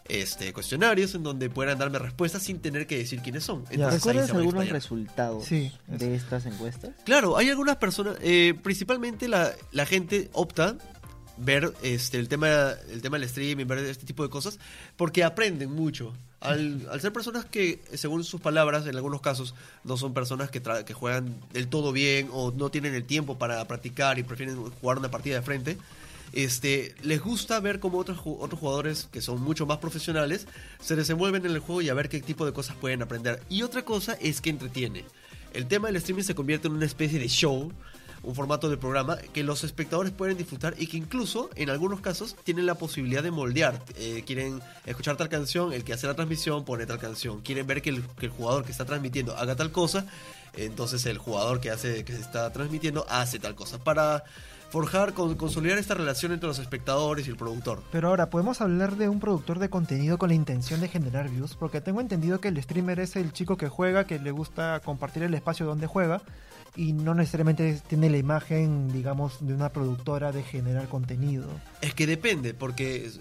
este 0.07 0.53
cuestionarios 0.53 1.15
en 1.15 1.23
donde 1.23 1.49
puedan 1.49 1.79
darme 1.79 1.99
respuestas 1.99 2.43
sin 2.43 2.59
tener 2.61 2.87
que 2.87 2.99
decir 2.99 3.21
quiénes 3.23 3.45
son. 3.45 3.65
Entonces, 3.71 4.01
¿Recuerdas 4.05 4.31
algunos 4.31 4.69
resultados 4.69 5.45
Sí, 5.45 5.73
de 5.87 6.15
estas 6.15 6.45
encuestas? 6.47 6.91
Claro, 7.05 7.37
hay 7.37 7.49
algunas 7.49 7.77
personas, 7.77 8.17
eh, 8.21 8.55
principalmente 8.63 9.29
la, 9.29 9.53
la 9.73 9.87
gente 9.87 10.29
opta 10.33 10.77
ver 11.37 11.73
este 11.83 12.19
el 12.19 12.29
tema 12.29 12.49
el 12.91 13.03
tema 13.03 13.17
del 13.19 13.25
streaming, 13.25 13.67
ver 13.67 13.79
este 13.79 14.05
tipo 14.07 14.23
de 14.23 14.29
cosas, 14.31 14.59
porque 14.97 15.25
aprenden 15.25 15.71
mucho. 15.73 16.13
Al, 16.41 16.87
al 16.91 17.01
ser 17.01 17.11
personas 17.11 17.47
que, 17.47 17.81
según 17.95 18.23
sus 18.23 18.39
palabras, 18.39 18.87
en 18.87 18.95
algunos 18.97 19.23
casos, 19.23 19.55
no 19.83 19.97
son 19.97 20.13
personas 20.13 20.51
que, 20.51 20.63
tra- 20.63 20.85
que 20.85 20.93
juegan 20.93 21.35
del 21.55 21.69
todo 21.69 21.91
bien 21.91 22.29
o 22.31 22.53
no 22.53 22.71
tienen 22.71 22.95
el 22.95 23.05
tiempo 23.05 23.39
para 23.39 23.67
practicar 23.67 24.19
y 24.19 24.25
prefieren 24.25 24.57
jugar 24.83 24.99
una 24.99 25.11
partida 25.11 25.37
de 25.37 25.43
frente, 25.43 25.79
este, 26.33 26.95
les 27.03 27.21
gusta 27.21 27.61
ver 27.61 27.81
cómo 27.81 27.99
otros, 27.99 28.19
otros 28.25 28.59
jugadores 28.59 29.09
que 29.13 29.21
son 29.21 29.41
mucho 29.41 29.67
más 29.67 29.79
profesionales 29.79 30.47
se 30.81 30.97
desenvuelven 30.97 31.45
en 31.47 31.53
el 31.53 31.61
juego 31.61 31.83
y 31.83 31.89
a 31.89 31.95
ver 31.95 32.09
qué 32.09 32.21
tipo 32.21 32.45
de 32.47 32.53
cosas 32.53 32.77
pueden 32.77 33.03
aprender. 33.03 33.43
Y 33.49 33.63
otra 33.63 33.85
cosa 33.85 34.15
es 34.21 34.41
que 34.41 34.51
entretiene. 34.51 35.05
El 35.53 35.67
tema 35.67 35.87
del 35.89 35.97
streaming 35.97 36.25
se 36.25 36.35
convierte 36.35 36.67
en 36.67 36.75
una 36.75 36.87
especie 36.87 37.19
de 37.21 37.29
show, 37.29 37.73
un 38.25 38.35
formato 38.35 38.69
de 38.69 38.77
programa 38.77 39.19
que 39.19 39.45
los 39.45 39.65
espectadores 39.65 40.13
pueden 40.13 40.37
disfrutar 40.37 40.75
y 40.79 40.87
que 40.87 40.97
incluso 40.97 41.51
en 41.55 41.71
algunos 41.71 42.01
casos 42.01 42.37
tienen 42.43 42.67
la 42.67 42.75
posibilidad 42.75 43.23
de 43.23 43.31
moldear. 43.31 43.81
Eh, 43.97 44.25
quieren 44.27 44.61
escuchar 44.87 45.17
tal 45.17 45.29
canción, 45.29 45.73
el 45.73 45.85
que 45.85 45.93
hace 45.93 46.07
la 46.07 46.15
transmisión 46.15 46.65
pone 46.65 46.87
tal 46.87 46.99
canción. 46.99 47.41
Quieren 47.43 47.67
ver 47.67 47.83
que 47.83 47.91
el, 47.91 48.03
que 48.19 48.27
el 48.27 48.33
jugador 48.33 48.65
que 48.65 48.73
está 48.73 48.85
transmitiendo 48.85 49.37
haga 49.37 49.55
tal 49.55 49.71
cosa, 49.71 50.07
entonces 50.57 51.05
el 51.07 51.19
jugador 51.19 51.61
que 51.61 51.71
hace 51.71 52.05
que 52.05 52.15
se 52.15 52.21
está 52.21 52.53
transmitiendo 52.53 53.07
hace 53.09 53.39
tal 53.39 53.55
cosa 53.55 53.79
para 53.79 54.25
forjar, 54.75 55.15
con- 55.15 55.37
consolidar 55.37 55.79
esta 55.79 55.95
relación 55.95 56.33
entre 56.33 56.49
los 56.49 56.59
espectadores 56.59 57.29
y 57.29 57.31
el 57.31 57.37
productor. 57.37 57.81
Pero 57.93 58.09
ahora, 58.09 58.29
¿podemos 58.29 58.61
hablar 58.61 58.97
de 58.97 59.09
un 59.09 59.21
productor 59.21 59.61
de 59.61 59.71
contenido 59.71 60.19
con 60.19 60.31
la 60.31 60.35
intención 60.35 60.81
de 60.81 60.89
generar 60.89 61.29
views? 61.31 61.55
Porque 61.55 61.81
tengo 61.81 62.01
entendido 62.01 62.41
que 62.41 62.49
el 62.49 62.61
streamer 62.61 62.99
es 62.99 63.15
el 63.15 63.33
chico 63.33 63.57
que 63.57 63.69
juega, 63.69 64.05
que 64.09 64.19
le 64.19 64.33
gusta 64.33 64.81
compartir 64.85 65.23
el 65.23 65.33
espacio 65.35 65.65
donde 65.65 65.87
juega 65.87 66.23
y 66.75 66.93
no 66.93 67.15
necesariamente 67.15 67.81
tiene 67.87 68.11
la 68.11 68.17
imagen, 68.17 68.93
digamos, 68.93 69.47
de 69.47 69.55
una 69.55 69.69
productora 69.69 70.33
de 70.33 70.43
generar 70.43 70.89
contenido. 70.89 71.47
Es 71.81 71.95
que 71.95 72.09
depende, 72.09 72.53
porque 72.53 73.13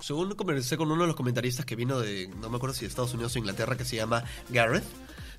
según 0.00 0.34
conversé 0.34 0.76
con 0.76 0.90
uno 0.92 1.00
de 1.00 1.06
los 1.06 1.16
comentaristas 1.16 1.64
que 1.64 1.74
vino 1.74 1.98
de, 2.00 2.28
no 2.38 2.50
me 2.50 2.56
acuerdo 2.56 2.74
si 2.74 2.82
de 2.82 2.88
Estados 2.88 3.14
Unidos 3.14 3.34
o 3.34 3.38
Inglaterra, 3.38 3.78
que 3.78 3.86
se 3.86 3.96
llama 3.96 4.24
Gareth, 4.50 4.84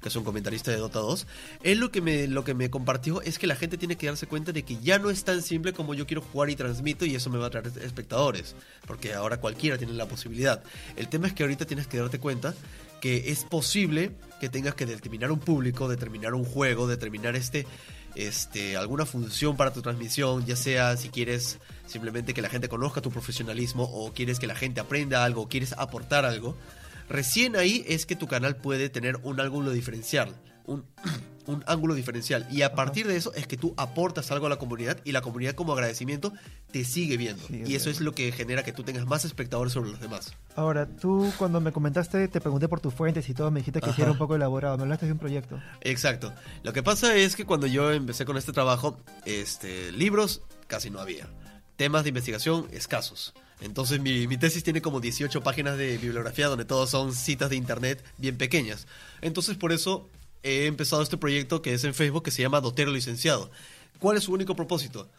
que 0.01 0.09
es 0.09 0.15
un 0.15 0.23
comentarista 0.23 0.71
de 0.71 0.77
Dota 0.77 0.99
2, 0.99 1.27
él 1.63 1.79
lo 1.79 1.91
que 1.91 2.01
me, 2.01 2.27
lo 2.27 2.43
que 2.43 2.53
me 2.53 2.69
compartió 2.69 3.21
es 3.21 3.39
que 3.39 3.47
la 3.47 3.55
gente 3.55 3.77
tiene 3.77 3.97
que 3.97 4.07
darse 4.07 4.27
cuenta 4.27 4.51
de 4.51 4.63
que 4.63 4.77
ya 4.77 4.99
no 4.99 5.09
es 5.09 5.23
tan 5.23 5.41
simple 5.41 5.73
como 5.73 5.93
yo 5.93 6.07
quiero 6.07 6.21
jugar 6.21 6.49
y 6.49 6.55
transmito 6.55 7.05
y 7.05 7.15
eso 7.15 7.29
me 7.29 7.37
va 7.37 7.47
a 7.47 7.49
traer 7.49 7.71
espectadores, 7.81 8.55
porque 8.87 9.13
ahora 9.13 9.37
cualquiera 9.37 9.77
tiene 9.77 9.93
la 9.93 10.07
posibilidad. 10.07 10.63
El 10.95 11.07
tema 11.07 11.27
es 11.27 11.33
que 11.33 11.43
ahorita 11.43 11.65
tienes 11.65 11.87
que 11.87 11.97
darte 11.97 12.19
cuenta 12.19 12.53
que 13.01 13.31
es 13.31 13.43
posible 13.45 14.11
que 14.39 14.49
tengas 14.49 14.75
que 14.75 14.85
determinar 14.85 15.31
un 15.31 15.39
público, 15.39 15.87
determinar 15.87 16.33
un 16.33 16.43
juego, 16.43 16.87
determinar 16.87 17.35
este 17.35 17.65
este, 18.15 18.75
alguna 18.75 19.05
función 19.05 19.55
para 19.55 19.71
tu 19.71 19.81
transmisión, 19.81 20.45
ya 20.45 20.55
sea 20.55 20.97
si 20.97 21.09
quieres 21.09 21.59
simplemente 21.85 22.33
que 22.33 22.41
la 22.41 22.49
gente 22.49 22.67
conozca 22.69 23.01
tu 23.01 23.11
profesionalismo 23.11 23.83
o 23.83 24.13
quieres 24.13 24.39
que 24.39 24.47
la 24.47 24.55
gente 24.55 24.79
aprenda 24.79 25.23
algo 25.23 25.43
o 25.43 25.49
quieres 25.49 25.73
aportar 25.73 26.25
algo, 26.25 26.57
recién 27.09 27.55
ahí 27.55 27.83
es 27.87 28.05
que 28.05 28.15
tu 28.15 28.27
canal 28.27 28.55
puede 28.55 28.89
tener 28.89 29.17
un 29.23 29.39
ángulo 29.39 29.71
diferencial, 29.71 30.35
un, 30.65 30.85
un 31.47 31.63
ángulo 31.67 31.95
diferencial. 31.95 32.47
Y 32.51 32.61
a 32.61 32.75
partir 32.75 33.07
de 33.07 33.17
eso 33.17 33.33
es 33.33 33.47
que 33.47 33.57
tú 33.57 33.73
aportas 33.75 34.31
algo 34.31 34.45
a 34.45 34.49
la 34.49 34.57
comunidad 34.57 34.99
y 35.03 35.11
la 35.11 35.21
comunidad 35.21 35.55
como 35.55 35.73
agradecimiento 35.73 36.31
te 36.71 36.85
sigue 36.85 37.17
viendo. 37.17 37.45
Sí, 37.47 37.63
y 37.65 37.75
eso 37.75 37.89
es 37.89 38.01
lo 38.01 38.13
que 38.13 38.31
genera 38.31 38.63
que 38.63 38.71
tú 38.71 38.83
tengas 38.83 39.05
más 39.07 39.25
espectadores 39.25 39.73
sobre 39.73 39.89
los 39.89 39.99
demás. 39.99 40.33
Ahora, 40.55 40.87
tú 40.87 41.31
cuando 41.37 41.59
me 41.59 41.71
comentaste, 41.71 42.27
te 42.27 42.39
pregunté 42.39 42.67
por 42.67 42.79
tus 42.79 42.93
fuentes 42.93 43.27
y 43.29 43.33
todo, 43.33 43.49
me 43.49 43.61
dijiste 43.61 43.81
que 43.81 43.89
era 44.01 44.11
un 44.11 44.17
poco 44.17 44.35
elaborado, 44.35 44.77
me 44.77 44.83
hablaste 44.83 45.07
de 45.07 45.13
un 45.13 45.19
proyecto. 45.19 45.59
Exacto. 45.81 46.31
Lo 46.63 46.71
que 46.71 46.83
pasa 46.83 47.15
es 47.15 47.35
que 47.35 47.45
cuando 47.45 47.65
yo 47.65 47.91
empecé 47.91 48.25
con 48.25 48.37
este 48.37 48.53
trabajo, 48.53 48.97
este, 49.25 49.91
libros 49.91 50.43
casi 50.67 50.89
no 50.89 50.99
había. 50.99 51.27
Temas 51.75 52.03
de 52.03 52.09
investigación 52.09 52.67
escasos. 52.71 53.33
Entonces 53.61 53.99
mi, 53.99 54.27
mi 54.27 54.37
tesis 54.37 54.63
tiene 54.63 54.81
como 54.81 54.99
18 54.99 55.41
páginas 55.41 55.77
de 55.77 55.97
bibliografía 55.97 56.47
donde 56.47 56.65
todos 56.65 56.89
son 56.89 57.13
citas 57.13 57.49
de 57.49 57.55
internet 57.55 58.03
bien 58.17 58.37
pequeñas. 58.37 58.87
Entonces 59.21 59.57
por 59.57 59.71
eso 59.71 60.09
he 60.43 60.65
empezado 60.65 61.01
este 61.01 61.17
proyecto 61.17 61.61
que 61.61 61.73
es 61.73 61.83
en 61.83 61.93
Facebook 61.93 62.23
que 62.23 62.31
se 62.31 62.41
llama 62.41 62.61
Dotero 62.61 62.91
Licenciado. 62.91 63.51
¿Cuál 63.99 64.17
es 64.17 64.23
su 64.23 64.33
único 64.33 64.55
propósito? 64.55 65.09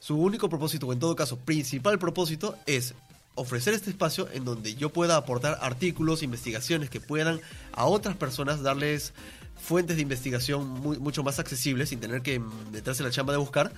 Su 0.00 0.16
único 0.16 0.48
propósito, 0.48 0.86
o 0.86 0.92
en 0.92 1.00
todo 1.00 1.16
caso 1.16 1.38
principal 1.38 1.98
propósito, 1.98 2.56
es 2.66 2.94
ofrecer 3.34 3.74
este 3.74 3.90
espacio 3.90 4.28
en 4.32 4.44
donde 4.44 4.74
yo 4.74 4.90
pueda 4.90 5.16
aportar 5.16 5.58
artículos, 5.60 6.22
investigaciones 6.22 6.90
que 6.90 7.00
puedan 7.00 7.40
a 7.72 7.86
otras 7.86 8.16
personas 8.16 8.62
darles 8.62 9.12
fuentes 9.60 9.96
de 9.96 10.02
investigación 10.02 10.68
mucho 10.80 11.24
más 11.24 11.38
accesibles 11.38 11.88
sin 11.88 11.98
tener 11.98 12.22
que 12.22 12.40
meterse 12.72 13.02
en 13.02 13.08
la 13.08 13.12
chamba 13.12 13.32
de 13.32 13.38
buscar 13.38 13.72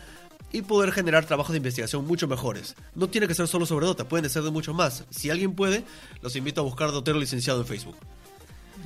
y 0.53 0.63
poder 0.63 0.93
generar 0.93 1.25
trabajos 1.25 1.53
de 1.53 1.59
investigación 1.59 2.07
mucho 2.07 2.27
mejores. 2.29 2.75
No 2.95 3.09
tiene 3.09 3.29
que 3.29 3.35
ser 3.35 3.49
solo 3.49 3.67
sobre 3.67 3.87
Dota, 3.87 4.09
pueden 4.09 4.29
ser 4.31 4.43
de 4.43 4.51
mucho 4.51 4.75
más. 4.75 5.05
Si 5.11 5.31
alguien 5.31 5.55
puede, 5.55 5.85
los 6.23 6.37
invito 6.37 6.61
a 6.61 6.65
buscar 6.65 6.91
Dotero 6.91 7.19
Licenciado 7.19 7.61
en 7.61 7.67
Facebook. 7.67 7.97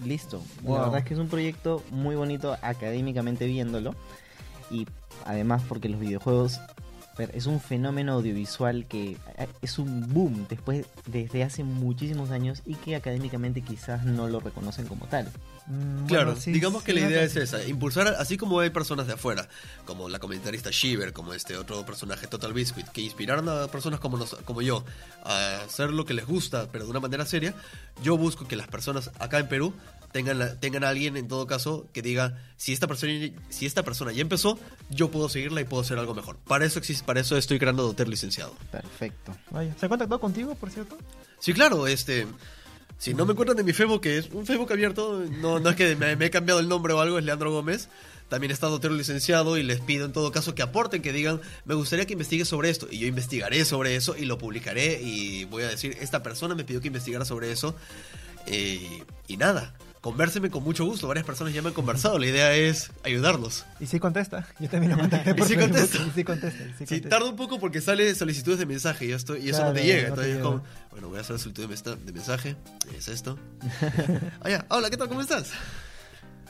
listo. 0.05 0.43
Wow. 0.63 0.75
La 0.77 0.83
verdad 0.83 0.99
es 0.99 1.05
que 1.07 1.15
es 1.15 1.21
un 1.21 1.29
proyecto 1.29 1.83
muy 1.91 2.17
bonito 2.17 2.57
académicamente 2.63 3.47
viéndolo. 3.47 3.95
Y 4.71 4.87
además 5.25 5.63
porque 5.69 5.89
los 5.89 6.01
videojuegos 6.01 6.61
es 7.19 7.47
un 7.47 7.61
fenómeno 7.61 8.13
audiovisual 8.15 8.87
que 8.87 9.13
eh, 9.39 9.47
es 9.63 9.79
un 9.79 10.13
boom 10.13 10.47
después 10.49 10.87
desde 11.07 11.43
hace 11.45 11.65
muchísimos 11.65 12.31
años 12.31 12.63
y 12.67 12.75
que 12.75 12.97
académicamente 12.97 13.63
quizás 13.63 14.05
no 14.05 14.29
lo 14.29 14.41
reconocen 14.41 14.87
como 14.87 15.07
tal. 15.07 15.31
Mm, 15.67 16.07
Claro, 16.07 16.27
bueno, 16.33 16.41
sí, 16.41 16.53
digamos 16.53 16.83
que 16.83 16.93
sí, 16.93 17.01
la 17.01 17.09
idea 17.09 17.23
es 17.23 17.37
esa, 17.37 17.65
impulsar, 17.65 18.09
así 18.19 18.37
como 18.37 18.61
hay 18.61 18.71
personas 18.71 19.07
de 19.07 19.15
afuera, 19.15 19.49
como 19.87 20.09
la 20.11 20.19
comentarista 20.19 20.71
Shiver, 20.71 21.13
como 21.13 21.33
este 21.33 21.57
otro 21.57 21.87
personaje 21.87 22.27
Total 22.27 22.53
Biscuit, 22.53 22.87
que 22.89 23.01
inspiraron 23.01 23.49
a 23.49 23.67
personas 23.69 23.99
como, 24.01 24.19
nos- 24.19 24.35
como 24.45 24.61
yo 24.61 24.85
a 25.25 25.63
hacer 25.65 25.91
lo 25.91 26.05
que 26.05 26.13
les 26.15 26.27
gusta, 26.27 26.69
pero 26.71 26.85
de 26.85 26.91
una 26.91 27.01
manera 27.01 27.25
seria, 27.25 27.55
yo 28.03 28.19
busco 28.19 28.47
que 28.47 28.57
las 28.57 28.69
personas 28.69 29.11
acá 29.19 29.39
en 29.39 29.49
Perú 29.49 29.73
tengan, 30.15 30.39
la- 30.39 30.61
tengan 30.61 30.85
a 30.85 30.91
alguien 30.91 31.17
en 31.17 31.27
todo 31.27 31.45
caso 31.49 31.89
que 31.93 32.01
diga, 32.01 32.39
si 32.57 32.73
esta, 32.73 32.87
persona, 32.87 33.13
si 33.51 33.67
esta 33.67 33.83
persona 33.83 34.13
ya 34.13 34.23
empezó, 34.23 34.61
yo 34.89 35.11
puedo 35.11 35.29
seguirla 35.29 35.61
y 35.61 35.65
puedo 35.65 35.83
hacer 35.83 35.99
algo 35.99 36.15
mejor. 36.15 36.37
Para 36.47 36.65
eso, 36.65 36.79
existe, 36.79 37.05
para 37.05 37.21
eso 37.21 37.37
estoy 37.37 37.59
creando 37.59 37.83
Doter 37.83 38.07
licenciado. 38.07 38.55
Perfecto. 38.71 39.37
Vaya. 39.51 39.75
¿Se 39.79 39.87
ha 39.87 39.89
contactado 39.89 40.21
contigo, 40.21 40.55
por 40.55 40.71
cierto? 40.71 40.97
Sí, 41.41 41.53
claro, 41.53 41.89
este. 41.89 42.29
Si 42.97 43.13
no 43.13 43.27
me 43.27 43.33
encuentran 43.33 43.59
en 43.59 43.67
mi 43.67 43.73
Facebook, 43.73 44.03
que 44.03 44.19
es 44.19 44.29
un 44.31 44.47
Facebook 44.47 44.73
abierto, 44.73 45.25
no, 45.41 45.59
no 45.59 45.69
es 45.71 45.75
que 45.77 45.97
me, 45.97 46.15
me 46.15 46.27
he 46.27 46.31
cambiado 46.31 46.61
el 46.61 46.69
nombre 46.69 46.93
o 46.93 47.01
algo, 47.01 47.19
es 47.19 47.25
Leandro 47.25 47.51
Gómez. 47.51 47.89
También 48.29 48.53
está 48.53 48.69
Dotero 48.69 48.95
Licenciado 48.95 49.59
y 49.59 49.65
les 49.65 49.81
pido 49.81 50.07
en 50.07 50.13
todo 50.13 50.31
caso 50.31 50.55
que 50.55 50.63
aporten, 50.63 51.03
que 51.03 51.13
digan, 51.13 51.41
me 51.65 51.75
gustaría 51.75 52.07
que 52.07 52.13
investigue 52.15 52.45
sobre 52.45 52.71
esto. 52.71 52.87
Y 52.91 53.01
yo 53.01 53.07
investigaré 53.09 53.65
sobre 53.65 53.97
eso 53.97 54.17
y 54.17 54.25
lo 54.27 54.39
publicaré 54.39 55.03
y 55.03 55.45
voy 55.45 55.65
a 55.65 55.69
decir, 55.69 55.97
esta 56.01 56.23
persona 56.23 56.55
me 56.55 56.63
pidió 56.65 56.81
que 56.81 56.87
investigara 56.87 57.25
sobre 57.25 57.51
eso. 57.51 57.75
Eh, 58.47 59.03
y 59.27 59.37
nada, 59.37 59.75
convérseme 60.05 60.51
con 60.51 60.63
mucho 60.63 60.85
gusto. 60.85 61.09
Varias 61.09 61.25
personas 61.25 61.55
ya 61.55 61.63
me 61.63 61.69
han 61.69 61.75
conversado. 61.75 62.19
La 62.19 62.27
idea 62.27 62.55
es 62.55 62.91
ayudarlos. 63.05 63.65
Y 63.81 63.87
sí 63.87 63.99
contesta. 63.99 64.47
Yo 64.61 64.69
también 64.69 64.93
lo 64.93 64.99
contacté 64.99 65.35
por 65.35 65.47
Y 65.47 65.49
sí 65.49 65.57
contesta. 65.57 65.97
Y 65.97 66.11
sí 66.15 66.25
contesta. 66.25 66.63
y 66.63 66.75
sí 66.77 66.87
Sí, 66.87 67.01
tarda 67.01 67.27
un 67.27 67.37
poco 67.37 67.59
porque 67.59 67.81
sale 67.81 68.15
solicitudes 68.15 68.59
de 68.59 68.67
mensaje 68.67 69.07
y, 69.07 69.13
esto, 69.13 69.35
y 69.35 69.49
eso 69.49 69.61
Claro, 69.61 69.69
no 69.69 69.75
te 69.77 69.83
llega. 69.83 70.11
no 70.11 70.17
te 70.17 70.31
Entonces 70.31 70.37
es 70.37 70.43
como, 70.43 70.63
bueno, 70.91 71.09
voy 71.09 71.17
a 71.17 71.21
hacer 71.23 71.39
solicitud 71.39 71.97
de, 71.97 72.13
mensaje. 72.13 72.55
Es 72.95 73.09
esto. 73.09 73.39
ah, 74.43 74.51
ya. 74.51 74.67
Hola, 74.69 74.91
¿qué 74.91 74.99
tal? 74.99 75.09
¿Cómo 75.09 75.23
estás? 75.23 75.53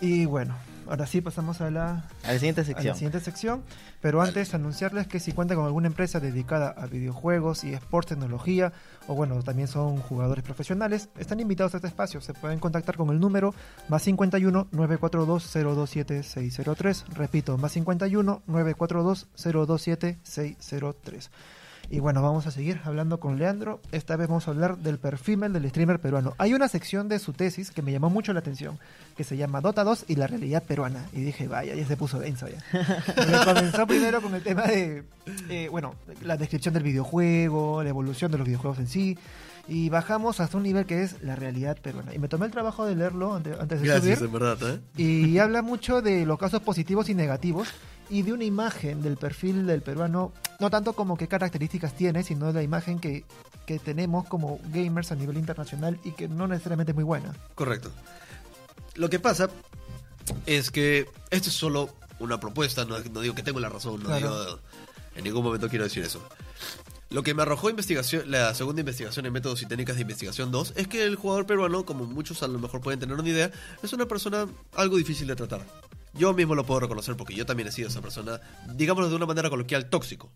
Y 0.01 0.25
bueno, 0.25 0.57
ahora 0.89 1.07
sí 1.07 1.21
pasamos 1.21 1.61
a 1.61 1.71
la, 1.71 2.09
A 2.23 2.33
la 2.33 2.39
siguiente 2.39 2.61
a 2.61 2.65
la 2.65 2.67
sección. 2.67 2.95
siguiente 2.95 3.21
sección. 3.21 3.63
Pero 4.01 4.21
antes, 4.23 4.55
anunciarles 4.55 5.07
que 5.07 5.21
si 5.21 5.33
cuentan 5.33 5.57
con 5.57 5.67
alguna 5.67 5.87
empresa 5.87 6.21
dedicada 6.21 6.71
a 6.77 6.87
videojuegos 6.87 7.65
y 7.65 7.73
sports, 7.75 8.09
tecnología, 8.09 8.73
o 9.07 9.15
bueno, 9.15 9.43
también 9.43 9.69
son 9.69 9.97
jugadores 9.99 10.45
profesionales, 10.45 11.09
están 11.19 11.41
invitados 11.41 11.75
a 11.75 11.79
este 11.79 11.89
espacio. 11.89 12.21
Se 12.21 12.35
pueden 12.35 12.59
contactar 12.59 12.97
con 12.97 13.11
el 13.11 13.21
número 13.21 13.55
más 13.89 14.03
51 14.03 14.69
942 14.71 15.53
027 15.53 16.23
603. 16.23 17.05
Repito, 17.15 17.59
más 17.59 17.73
51 17.73 18.43
942 18.47 19.29
027 19.43 20.19
603. 20.23 21.31
Y 21.91 22.01
bueno, 22.01 22.23
vamos 22.23 22.47
a 22.47 22.51
seguir 22.51 22.81
hablando 22.85 23.21
con 23.21 23.39
Leandro. 23.39 23.81
Esta 23.93 24.17
vez 24.17 24.27
vamos 24.29 24.49
a 24.49 24.51
hablar 24.51 24.79
del 24.79 24.99
perfil 24.99 25.41
del 25.53 25.69
streamer 25.69 26.01
peruano. 26.01 26.35
Hay 26.39 26.53
una 26.55 26.67
sección 26.69 27.09
de 27.09 27.19
su 27.19 27.33
tesis 27.33 27.71
que 27.71 27.83
me 27.83 27.93
llamó 27.93 28.11
mucho 28.11 28.33
la 28.33 28.41
atención, 28.41 28.79
que 29.17 29.23
se 29.23 29.37
llama 29.37 29.61
Dota 29.61 29.85
2 29.85 30.07
y 30.09 30.17
la 30.17 30.27
realidad 30.27 30.63
peruana. 30.63 31.07
Y 31.13 31.21
dije, 31.21 31.47
vaya, 31.47 31.75
ya 31.75 31.87
se 31.87 31.97
puso 31.97 32.19
denso 32.19 32.47
ya. 32.49 32.59
Me 33.31 33.45
comenzó 33.45 33.87
primero 33.87 34.21
con 34.23 34.35
el 34.35 34.43
tema 34.43 34.63
de, 34.63 35.05
eh, 35.49 35.69
bueno, 35.71 35.95
la 36.23 36.37
descripción 36.37 36.75
del 36.75 36.83
videojuego, 36.83 37.83
la 37.83 37.89
evolución 37.91 38.33
de 38.33 38.39
los 38.39 38.47
videojuegos 38.47 38.79
en 38.79 38.89
sí. 38.89 39.19
Y 39.69 39.89
bajamos 39.89 40.41
hasta 40.41 40.57
un 40.59 40.63
nivel 40.65 40.85
que 40.87 41.03
es 41.03 41.23
la 41.23 41.37
realidad 41.37 41.79
peruana. 41.81 42.15
Y 42.15 42.19
me 42.19 42.29
tomé 42.29 42.47
el 42.47 42.53
trabajo 42.53 42.85
de 42.87 42.97
leerlo 42.97 43.35
ante- 43.35 43.55
antes 43.59 43.81
de 43.81 43.87
Gracias, 43.89 44.19
subir. 44.19 44.35
en 44.35 44.41
verdad, 44.41 44.59
¿eh? 44.75 44.81
Y 45.03 45.39
habla 45.39 45.63
mucho 45.63 46.03
de 46.03 46.27
los 46.27 46.39
casos 46.39 46.61
positivos 46.61 47.09
y 47.09 47.15
negativos 47.15 47.69
y 48.11 48.23
de 48.23 48.33
una 48.33 48.45
imagen 48.45 49.03
del 49.03 49.17
perfil 49.17 49.67
del 49.67 49.83
peruano, 49.83 50.33
no 50.61 50.71
tanto 50.71 50.93
como 50.95 51.17
qué 51.17 51.29
características 51.29 51.97
tiene, 51.97 52.23
sino 52.23 52.47
de 52.49 52.53
la 52.53 52.63
imagen 52.63 52.99
que, 52.99 53.25
que 53.67 53.79
tenemos 53.79 54.27
como 54.27 54.61
gamers 54.73 55.13
a 55.13 55.15
nivel 55.17 55.37
internacional 55.39 55.99
y 56.05 56.13
que 56.13 56.29
no 56.29 56.47
necesariamente 56.47 56.93
es 56.93 56.97
muy 56.97 57.05
buena. 57.05 57.35
Correcto. 57.55 57.91
Lo 58.95 59.11
que 59.11 59.19
pasa 59.19 59.49
es 60.47 60.71
que 60.71 61.07
esto 61.31 61.49
es 61.49 61.55
solo 61.55 61.91
una 62.21 62.39
propuesta, 62.41 62.85
no, 62.85 62.99
no 62.99 63.21
digo 63.21 63.35
que 63.35 63.43
tengo 63.43 63.61
la 63.61 63.69
razón, 63.69 64.01
no 64.03 64.07
Claro. 64.07 64.45
digo, 64.45 64.59
en 65.17 65.25
ningún 65.25 65.43
momento 65.45 65.69
quiero 65.69 65.85
decir 65.85 66.05
eso. 66.05 66.21
Lo 67.11 67.23
que 67.23 67.35
me 67.35 67.43
arrojó 67.43 67.71
investigación, 67.71 68.31
la 68.31 68.55
segunda 68.55 68.81
investigación 68.81 69.27
en 69.27 69.33
métodos 69.33 69.63
y 69.63 69.67
técnicas 69.67 69.97
de 69.97 70.03
investigación 70.03 70.51
2 70.51 70.73
es 70.77 70.89
que 70.89 71.05
el 71.05 71.15
jugador 71.17 71.47
peruano, 71.47 71.85
como 71.85 72.07
muchos 72.07 72.43
a 72.43 72.49
lo 72.49 72.59
mejor 72.59 72.81
pueden 72.81 72.99
tener 72.99 73.17
una 73.17 73.29
idea, 73.29 73.51
es 73.83 73.93
una 73.93 74.07
persona 74.07 74.47
algo 74.75 74.97
difícil 74.97 75.29
de 75.29 75.37
tratar. 75.37 75.65
Yo 76.17 76.33
mismo 76.33 76.55
lo 76.55 76.65
puedo 76.65 76.81
reconocer 76.81 77.17
porque 77.17 77.35
yo 77.35 77.45
también 77.47 77.69
he 77.69 77.73
sido 77.73 77.89
esa 77.89 78.01
persona, 78.01 78.41
digámoslo 78.75 79.11
de 79.11 79.17
una 79.17 79.27
manera 79.27 79.51
coloquial, 79.51 79.91
tóxico. 79.91 80.33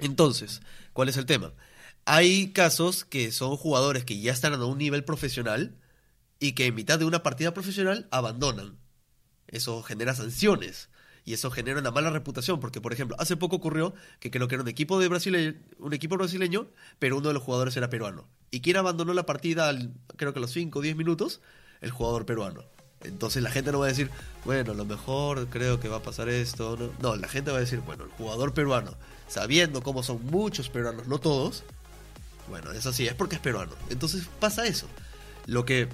Entonces, 0.00 0.62
¿cuál 0.92 1.08
es 1.08 1.16
el 1.16 1.26
tema? 1.26 1.52
Hay 2.04 2.52
casos 2.52 3.04
que 3.04 3.30
son 3.32 3.56
jugadores 3.56 4.04
que 4.04 4.18
ya 4.20 4.32
están 4.32 4.52
a 4.54 4.64
un 4.64 4.78
nivel 4.78 5.04
profesional 5.04 5.76
y 6.40 6.52
que 6.52 6.66
en 6.66 6.74
mitad 6.74 6.98
de 6.98 7.04
una 7.04 7.22
partida 7.22 7.54
profesional 7.54 8.08
abandonan. 8.10 8.76
Eso 9.46 9.82
genera 9.82 10.14
sanciones 10.14 10.88
y 11.24 11.32
eso 11.32 11.50
genera 11.50 11.78
una 11.80 11.90
mala 11.90 12.10
reputación 12.10 12.60
porque, 12.60 12.80
por 12.80 12.92
ejemplo, 12.92 13.16
hace 13.20 13.36
poco 13.36 13.56
ocurrió 13.56 13.94
que 14.20 14.30
creo 14.30 14.48
que 14.48 14.56
era 14.56 14.62
un 14.62 14.68
equipo 14.68 14.98
de 14.98 15.08
brasile- 15.08 15.56
un 15.78 15.94
equipo 15.94 16.16
brasileño, 16.16 16.68
pero 16.98 17.16
uno 17.16 17.28
de 17.28 17.34
los 17.34 17.42
jugadores 17.42 17.76
era 17.76 17.88
peruano. 17.88 18.26
¿Y 18.50 18.60
quién 18.60 18.76
abandonó 18.76 19.14
la 19.14 19.24
partida 19.26 19.68
al- 19.68 19.94
creo 20.16 20.32
que 20.32 20.40
a 20.40 20.42
los 20.42 20.50
5 20.50 20.80
o 20.80 20.82
10 20.82 20.96
minutos? 20.96 21.40
El 21.80 21.90
jugador 21.90 22.26
peruano. 22.26 22.64
Entonces 23.04 23.42
la 23.42 23.50
gente 23.50 23.72
no 23.72 23.78
va 23.78 23.86
a 23.86 23.88
decir, 23.88 24.10
bueno, 24.44 24.72
a 24.72 24.74
lo 24.74 24.84
mejor 24.84 25.46
creo 25.48 25.80
que 25.80 25.88
va 25.88 25.98
a 25.98 26.02
pasar 26.02 26.28
esto. 26.28 26.76
No, 26.76 26.90
no 27.00 27.16
la 27.16 27.28
gente 27.28 27.50
va 27.50 27.58
a 27.58 27.60
decir, 27.60 27.80
bueno, 27.80 28.04
el 28.04 28.10
jugador 28.10 28.54
peruano, 28.54 28.94
sabiendo 29.28 29.82
cómo 29.82 30.02
son 30.02 30.24
muchos 30.26 30.68
peruanos, 30.68 31.06
no 31.06 31.18
todos, 31.18 31.64
bueno, 32.48 32.72
es 32.72 32.86
así, 32.86 33.06
es 33.06 33.14
porque 33.14 33.36
es 33.36 33.40
peruano. 33.40 33.72
Entonces 33.90 34.28
pasa 34.40 34.66
eso. 34.66 34.86
Lo 35.46 35.64
que 35.64 35.88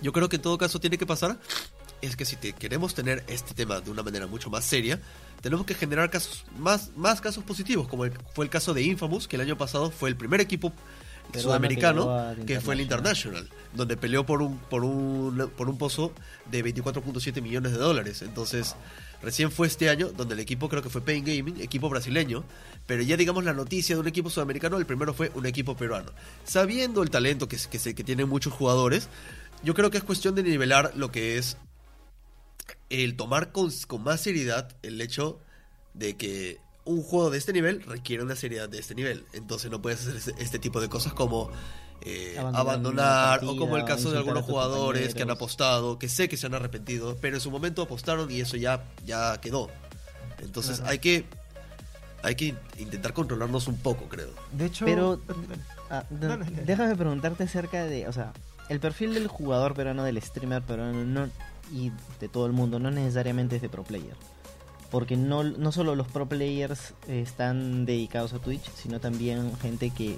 yo 0.00 0.12
creo 0.12 0.28
que 0.28 0.36
en 0.36 0.42
todo 0.42 0.58
caso 0.58 0.80
tiene 0.80 0.98
que 0.98 1.06
pasar 1.06 1.38
es 2.00 2.16
que 2.16 2.24
si 2.24 2.36
te 2.36 2.52
queremos 2.52 2.94
tener 2.94 3.24
este 3.28 3.54
tema 3.54 3.80
de 3.80 3.90
una 3.90 4.02
manera 4.02 4.26
mucho 4.26 4.50
más 4.50 4.64
seria, 4.64 5.00
tenemos 5.40 5.64
que 5.64 5.74
generar 5.74 6.10
casos 6.10 6.44
más, 6.58 6.90
más 6.96 7.20
casos 7.20 7.44
positivos, 7.44 7.88
como 7.88 8.04
fue 8.34 8.44
el 8.44 8.50
caso 8.50 8.74
de 8.74 8.82
Infamous, 8.82 9.28
que 9.28 9.36
el 9.36 9.42
año 9.42 9.56
pasado 9.56 9.90
fue 9.90 10.08
el 10.08 10.16
primer 10.16 10.40
equipo 10.40 10.72
Peruano 11.30 11.42
sudamericano 11.42 12.34
que 12.46 12.60
fue 12.60 12.74
el 12.74 12.80
International. 12.80 13.48
Donde 13.74 13.96
peleó 13.96 14.26
por 14.26 14.42
un, 14.42 14.58
por 14.58 14.84
un, 14.84 15.50
por 15.56 15.68
un 15.68 15.78
pozo 15.78 16.12
de 16.50 16.64
24.7 16.64 17.40
millones 17.40 17.72
de 17.72 17.78
dólares. 17.78 18.20
Entonces, 18.22 18.76
recién 19.22 19.50
fue 19.50 19.66
este 19.66 19.88
año, 19.88 20.08
donde 20.08 20.34
el 20.34 20.40
equipo 20.40 20.68
creo 20.68 20.82
que 20.82 20.90
fue 20.90 21.00
Pain 21.00 21.24
Gaming, 21.24 21.60
equipo 21.60 21.88
brasileño, 21.88 22.44
pero 22.86 23.02
ya 23.02 23.16
digamos 23.16 23.44
la 23.44 23.54
noticia 23.54 23.94
de 23.94 24.00
un 24.00 24.08
equipo 24.08 24.28
sudamericano, 24.28 24.76
el 24.76 24.84
primero 24.84 25.14
fue 25.14 25.32
un 25.34 25.46
equipo 25.46 25.74
peruano. 25.74 26.12
Sabiendo 26.44 27.02
el 27.02 27.08
talento 27.08 27.48
que, 27.48 27.56
que, 27.70 27.78
se, 27.78 27.94
que 27.94 28.04
tienen 28.04 28.28
muchos 28.28 28.52
jugadores, 28.52 29.08
yo 29.62 29.74
creo 29.74 29.90
que 29.90 29.98
es 29.98 30.04
cuestión 30.04 30.34
de 30.34 30.42
nivelar 30.42 30.92
lo 30.96 31.10
que 31.10 31.38
es 31.38 31.56
el 32.90 33.16
tomar 33.16 33.52
con, 33.52 33.70
con 33.86 34.02
más 34.02 34.20
seriedad 34.20 34.76
el 34.82 35.00
hecho 35.00 35.40
de 35.94 36.16
que 36.16 36.58
un 36.84 37.02
juego 37.02 37.30
de 37.30 37.38
este 37.38 37.52
nivel 37.52 37.82
requiere 37.82 38.22
una 38.22 38.36
seriedad 38.36 38.68
de 38.68 38.78
este 38.78 38.94
nivel. 38.94 39.24
Entonces 39.32 39.70
no 39.70 39.80
puedes 39.80 40.06
hacer 40.06 40.34
este, 40.38 40.58
tipo 40.58 40.80
de 40.80 40.88
cosas 40.88 41.12
como 41.12 41.50
eh, 42.00 42.36
Abandonar 42.38 43.40
una 43.42 43.50
o 43.52 43.56
como 43.56 43.76
el 43.76 43.82
partida, 43.82 43.96
caso 43.96 44.10
de 44.10 44.18
algunos 44.18 44.44
jugadores 44.44 45.00
que 45.14 45.22
han 45.22 45.28
compañeros. 45.28 45.36
apostado, 45.38 45.98
que 45.98 46.08
sé 46.08 46.28
que 46.28 46.36
se 46.36 46.46
han 46.46 46.54
arrepentido, 46.54 47.16
pero 47.20 47.36
en 47.36 47.40
su 47.40 47.50
momento 47.50 47.82
apostaron 47.82 48.30
y 48.30 48.40
eso 48.40 48.56
ya, 48.56 48.82
ya 49.06 49.40
quedó. 49.40 49.68
Entonces 50.40 50.78
Claro. 50.78 50.90
hay 50.90 50.98
que 50.98 51.24
hay 52.24 52.34
que 52.36 52.54
intentar 52.78 53.12
controlarnos 53.12 53.66
un 53.68 53.76
poco, 53.78 54.08
creo. 54.08 54.30
De 54.52 54.66
hecho, 54.66 54.84
Pero-. 54.84 55.20
Ah, 55.90 56.04
déjame 56.64 56.94
preguntarte 56.96 57.44
acerca 57.44 57.84
de, 57.84 58.06
o 58.08 58.12
sea, 58.12 58.32
el 58.68 58.80
perfil 58.80 59.12
del 59.14 59.26
jugador 59.28 59.74
peruano, 59.74 60.04
del 60.04 60.20
streamer 60.22 60.62
peruano 60.62 61.04
no, 61.04 61.28
y 61.72 61.90
de 62.20 62.28
todo 62.28 62.46
el 62.46 62.52
mundo, 62.52 62.78
no 62.78 62.90
necesariamente 62.90 63.56
es 63.56 63.62
de 63.62 63.68
pro 63.68 63.82
player. 63.84 64.14
Porque 64.92 65.16
no, 65.16 65.42
no 65.42 65.72
solo 65.72 65.96
los 65.96 66.06
pro 66.06 66.28
players 66.28 66.94
eh, 67.08 67.22
están 67.22 67.84
dedicados 67.86 68.32
a 68.34 68.38
Twitch, 68.38 68.70
sino 68.76 69.00
también 69.00 69.56
gente 69.58 69.90
que 69.90 70.16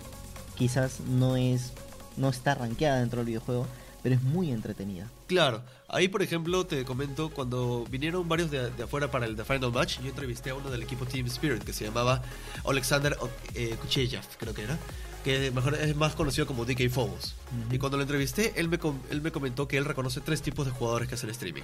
quizás 0.56 1.00
no 1.00 1.36
es 1.36 1.72
no 2.16 2.28
está 2.28 2.54
rankeada 2.54 3.00
dentro 3.00 3.18
del 3.18 3.26
videojuego, 3.26 3.66
pero 4.02 4.14
es 4.14 4.22
muy 4.22 4.50
entretenida. 4.50 5.08
Claro, 5.26 5.62
ahí 5.88 6.08
por 6.08 6.22
ejemplo 6.22 6.66
te 6.66 6.84
comento, 6.84 7.30
cuando 7.30 7.84
vinieron 7.90 8.28
varios 8.28 8.50
de, 8.50 8.70
de 8.70 8.82
afuera 8.82 9.10
para 9.10 9.26
el 9.26 9.36
The 9.36 9.44
Final 9.44 9.72
Match, 9.72 10.00
yo 10.00 10.10
entrevisté 10.10 10.50
a 10.50 10.54
uno 10.54 10.70
del 10.70 10.82
equipo 10.82 11.06
Team 11.06 11.26
Spirit 11.26 11.62
que 11.62 11.72
se 11.72 11.84
llamaba 11.84 12.22
Alexander 12.64 13.16
eh, 13.54 13.76
Kucheyev, 13.80 14.22
creo 14.38 14.54
que 14.54 14.62
era, 14.62 14.78
que 15.24 15.50
mejor 15.50 15.74
es 15.74 15.96
más 15.96 16.14
conocido 16.14 16.46
como 16.46 16.64
DK 16.64 16.90
Phobos. 16.90 17.34
Ujú. 17.64 17.74
Y 17.74 17.78
cuando 17.78 17.96
lo 17.96 18.02
entrevisté, 18.02 18.52
él 18.56 18.68
me, 18.68 18.78
él 19.10 19.22
me 19.22 19.32
comentó 19.32 19.66
que 19.66 19.78
él 19.78 19.84
reconoce 19.84 20.20
tres 20.20 20.42
tipos 20.42 20.66
de 20.66 20.72
jugadores 20.72 21.08
que 21.08 21.14
hacen 21.14 21.30
streaming. 21.30 21.62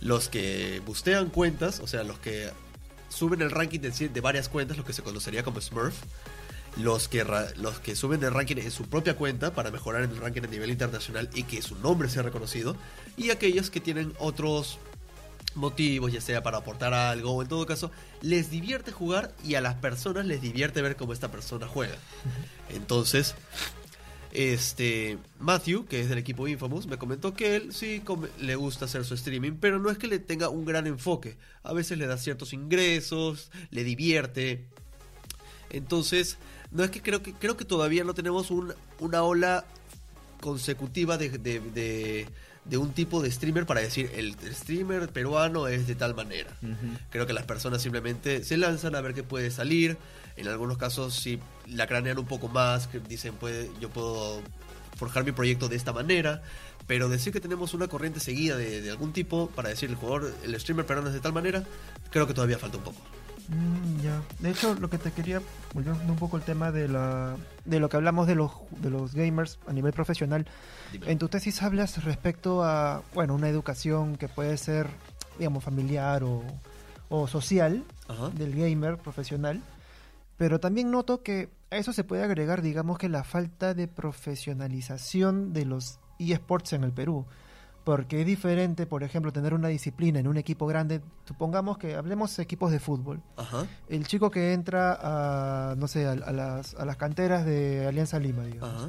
Los 0.00 0.28
que 0.28 0.80
bustean 0.86 1.30
cuentas, 1.30 1.80
o 1.80 1.86
sea, 1.86 2.04
los 2.04 2.18
que 2.18 2.50
suben 3.08 3.42
el 3.42 3.50
ranking 3.50 3.80
de, 3.80 4.20
varias 4.20 4.48
cuentas, 4.48 4.76
lo 4.76 4.84
que 4.84 4.92
se 4.92 5.02
conocería 5.02 5.42
como 5.42 5.60
Smurf. 5.60 5.94
los 6.76 7.08
que, 7.08 7.24
los 7.56 7.80
que 7.80 7.96
suben 7.96 8.20
de 8.20 8.30
ranking 8.30 8.56
en 8.58 8.70
su 8.70 8.84
propia 8.84 9.16
cuenta 9.16 9.54
para 9.54 9.70
mejorar 9.70 10.02
el 10.02 10.16
ranking 10.16 10.42
a 10.42 10.46
nivel 10.46 10.70
internacional 10.70 11.28
y 11.34 11.44
que 11.44 11.62
su 11.62 11.76
nombre 11.76 12.08
sea 12.08 12.22
reconocido, 12.22 12.76
y 13.16 13.30
aquellos 13.30 13.70
que 13.70 13.80
tienen 13.80 14.12
otros 14.18 14.78
motivos, 15.54 16.12
ya 16.12 16.20
sea 16.20 16.42
para 16.42 16.58
aportar 16.58 16.94
algo 16.94 17.32
o 17.32 17.42
en 17.42 17.48
todo 17.48 17.66
caso, 17.66 17.90
les 18.22 18.50
divierte 18.50 18.92
jugar 18.92 19.34
y 19.44 19.54
a 19.56 19.60
las 19.60 19.74
personas 19.74 20.26
les 20.26 20.40
divierte 20.40 20.82
ver 20.82 20.96
cómo 20.96 21.12
esta 21.12 21.30
persona 21.30 21.66
juega. 21.66 21.96
Entonces, 22.70 23.34
este 24.32 25.18
Matthew, 25.40 25.86
que 25.86 26.00
es 26.00 26.08
del 26.08 26.18
equipo 26.18 26.46
Infamous, 26.48 26.86
me 26.86 26.98
comentó 26.98 27.34
que 27.34 27.56
él 27.56 27.72
sí 27.72 28.02
le 28.40 28.56
gusta 28.56 28.84
hacer 28.84 29.04
su 29.04 29.14
streaming, 29.14 29.52
pero 29.60 29.78
no 29.78 29.90
es 29.90 29.98
que 29.98 30.06
le 30.06 30.18
tenga 30.18 30.48
un 30.48 30.64
gran 30.64 30.86
enfoque. 30.86 31.36
A 31.62 31.72
veces 31.72 31.96
le 31.98 32.06
da 32.06 32.18
ciertos 32.18 32.52
ingresos, 32.52 33.50
le 33.70 33.84
divierte. 33.84 34.66
Entonces, 35.70 36.38
no 36.70 36.84
es 36.84 36.90
que 36.90 37.02
creo 37.02 37.22
que 37.22 37.32
creo 37.34 37.56
que 37.56 37.64
todavía 37.64 38.04
no 38.04 38.14
tenemos 38.14 38.50
un- 38.50 38.74
una 39.00 39.22
ola 39.22 39.64
consecutiva 40.40 41.18
de, 41.18 41.30
de- 41.30 41.60
de- 41.60 42.28
de 42.68 42.76
un 42.76 42.92
tipo 42.92 43.22
de 43.22 43.30
streamer 43.30 43.66
para 43.66 43.80
decir 43.80 44.10
el 44.14 44.36
streamer 44.54 45.08
peruano 45.08 45.68
es 45.68 45.86
de 45.86 45.94
tal 45.94 46.14
manera. 46.14 46.50
Creo 47.10 47.26
que 47.26 47.32
las 47.32 47.44
personas 47.44 47.82
simplemente 47.82 48.44
se 48.44 48.56
lanzan 48.56 48.94
a 48.94 49.00
ver 49.00 49.14
qué 49.14 49.22
puede 49.22 49.50
salir. 49.50 49.96
En 50.36 50.48
algunos 50.48 50.78
casos 50.78 51.14
sí 51.14 51.40
la 51.66 51.86
cranean 51.86 52.18
un 52.18 52.26
poco 52.26 52.48
más, 52.48 52.86
que 52.86 53.00
dicen 53.00 53.34
puede, 53.34 53.70
yo 53.80 53.90
puedo 53.90 54.42
forjar 54.96 55.24
mi 55.24 55.32
proyecto 55.32 55.68
de 55.68 55.76
esta 55.76 55.92
manera. 55.92 56.42
Pero 56.86 57.08
decir 57.08 57.32
que 57.32 57.40
tenemos 57.40 57.74
una 57.74 57.88
corriente 57.88 58.20
seguida 58.20 58.56
de, 58.56 58.80
de 58.80 58.90
algún 58.90 59.12
tipo 59.12 59.48
para 59.50 59.68
decir 59.68 59.90
el 59.90 59.96
jugador, 59.96 60.34
el 60.42 60.58
streamer 60.58 60.86
peruano 60.86 61.08
es 61.08 61.14
de 61.14 61.20
tal 61.20 61.32
manera, 61.32 61.62
creo 62.10 62.26
que 62.26 62.34
todavía 62.34 62.58
falta 62.58 62.78
un 62.78 62.84
poco. 62.84 63.00
Mm, 63.48 64.00
ya. 64.02 64.22
De 64.40 64.50
hecho, 64.50 64.74
lo 64.74 64.90
que 64.90 64.98
te 64.98 65.10
quería 65.10 65.40
volviendo 65.72 66.12
un 66.12 66.18
poco 66.18 66.36
el 66.36 66.42
tema 66.42 66.70
de 66.70 66.86
la 66.86 67.36
de 67.64 67.80
lo 67.80 67.88
que 67.88 67.96
hablamos 67.96 68.26
de 68.26 68.34
los 68.34 68.52
de 68.70 68.90
los 68.90 69.14
gamers 69.14 69.58
a 69.66 69.72
nivel 69.72 69.92
profesional. 69.92 70.46
Dime. 70.92 71.10
En 71.10 71.18
tu 71.18 71.28
tesis 71.28 71.62
hablas 71.62 72.04
respecto 72.04 72.62
a, 72.62 73.02
bueno, 73.14 73.34
una 73.34 73.48
educación 73.48 74.16
que 74.16 74.28
puede 74.28 74.56
ser, 74.58 74.88
digamos, 75.38 75.64
familiar 75.64 76.24
o, 76.24 76.42
o 77.08 77.26
social 77.26 77.84
Ajá. 78.06 78.28
del 78.30 78.54
gamer 78.54 78.98
profesional, 78.98 79.62
pero 80.36 80.60
también 80.60 80.90
noto 80.90 81.22
que 81.22 81.48
a 81.70 81.76
eso 81.76 81.92
se 81.92 82.04
puede 82.04 82.22
agregar, 82.22 82.62
digamos, 82.62 82.98
que 82.98 83.08
la 83.08 83.24
falta 83.24 83.74
de 83.74 83.88
profesionalización 83.88 85.52
de 85.52 85.64
los 85.64 86.00
eSports 86.18 86.74
en 86.74 86.84
el 86.84 86.92
Perú. 86.92 87.26
Porque 87.88 88.20
es 88.20 88.26
diferente, 88.26 88.84
por 88.84 89.02
ejemplo, 89.02 89.32
tener 89.32 89.54
una 89.54 89.68
disciplina 89.68 90.20
en 90.20 90.28
un 90.28 90.36
equipo 90.36 90.66
grande. 90.66 91.00
Supongamos 91.26 91.78
que 91.78 91.94
hablemos 91.94 92.38
equipos 92.38 92.70
de 92.70 92.80
fútbol. 92.80 93.22
Ajá. 93.38 93.64
El 93.88 94.06
chico 94.06 94.30
que 94.30 94.52
entra 94.52 94.98
a, 95.00 95.74
no 95.74 95.88
sé, 95.88 96.06
a, 96.06 96.10
a 96.12 96.32
las, 96.32 96.74
a 96.74 96.84
las 96.84 96.96
canteras 96.98 97.46
de 97.46 97.86
Alianza 97.86 98.18
Lima, 98.18 98.44
digamos 98.44 98.74
Ajá. 98.74 98.88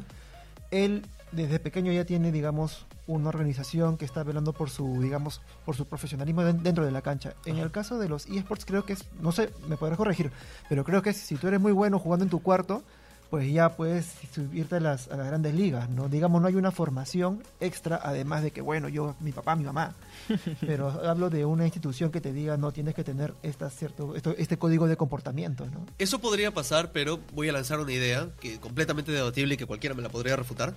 él 0.71 1.05
desde 1.31 1.59
pequeño 1.59 1.93
ya 1.93 2.03
tiene, 2.03 2.33
digamos, 2.33 2.87
una 3.07 3.29
organización 3.29 3.95
que 3.95 4.03
está 4.03 4.23
velando 4.23 4.51
por 4.51 4.69
su, 4.69 5.01
digamos, 5.01 5.39
por 5.63 5.77
su 5.77 5.85
profesionalismo 5.85 6.43
den- 6.43 6.61
dentro 6.61 6.83
de 6.85 6.91
la 6.91 7.01
cancha. 7.01 7.35
En 7.45 7.55
Ajá. 7.55 7.63
el 7.63 7.71
caso 7.71 7.99
de 7.99 8.09
los 8.09 8.25
eSports 8.25 8.65
creo 8.65 8.83
que 8.83 8.91
es, 8.93 9.05
no 9.21 9.31
sé, 9.31 9.49
me 9.69 9.77
podrás 9.77 9.95
corregir, 9.97 10.29
pero 10.67 10.83
creo 10.83 11.01
que 11.01 11.13
si 11.13 11.35
tú 11.37 11.47
eres 11.47 11.61
muy 11.61 11.71
bueno 11.71 11.99
jugando 11.99 12.25
en 12.25 12.29
tu 12.29 12.41
cuarto, 12.41 12.83
pues 13.29 13.51
ya 13.51 13.75
puedes 13.75 14.07
subirte 14.33 14.77
a 14.77 14.79
las, 14.79 15.07
a 15.09 15.15
las 15.15 15.27
grandes 15.27 15.53
ligas, 15.53 15.89
¿no? 15.89 16.09
Digamos, 16.09 16.41
no 16.41 16.47
hay 16.47 16.55
una 16.55 16.71
formación 16.71 17.43
extra, 17.59 17.99
además 18.01 18.41
de 18.41 18.51
que, 18.51 18.61
bueno, 18.61 18.89
yo, 18.89 19.15
mi 19.19 19.31
papá, 19.31 19.55
mi 19.55 19.63
mamá. 19.63 19.93
Pero 20.61 20.89
hablo 20.89 21.29
de 21.29 21.45
una 21.45 21.65
institución 21.65 22.11
que 22.11 22.21
te 22.21 22.33
diga, 22.33 22.57
no, 22.57 22.71
tienes 22.71 22.95
que 22.95 23.03
tener 23.03 23.35
esta 23.43 23.69
cierto, 23.69 24.15
esto, 24.15 24.33
este 24.37 24.57
código 24.57 24.87
de 24.87 24.97
comportamiento, 24.97 25.65
¿no? 25.67 25.85
Eso 25.99 26.19
podría 26.19 26.51
pasar, 26.51 26.91
pero 26.91 27.19
voy 27.33 27.49
a 27.49 27.51
lanzar 27.51 27.79
una 27.79 27.91
idea 27.91 28.29
que 28.39 28.59
completamente 28.59 29.11
debatible 29.11 29.53
y 29.53 29.57
que 29.57 29.65
cualquiera 29.65 29.95
me 29.95 30.01
la 30.01 30.09
podría 30.09 30.35
refutar. 30.35 30.73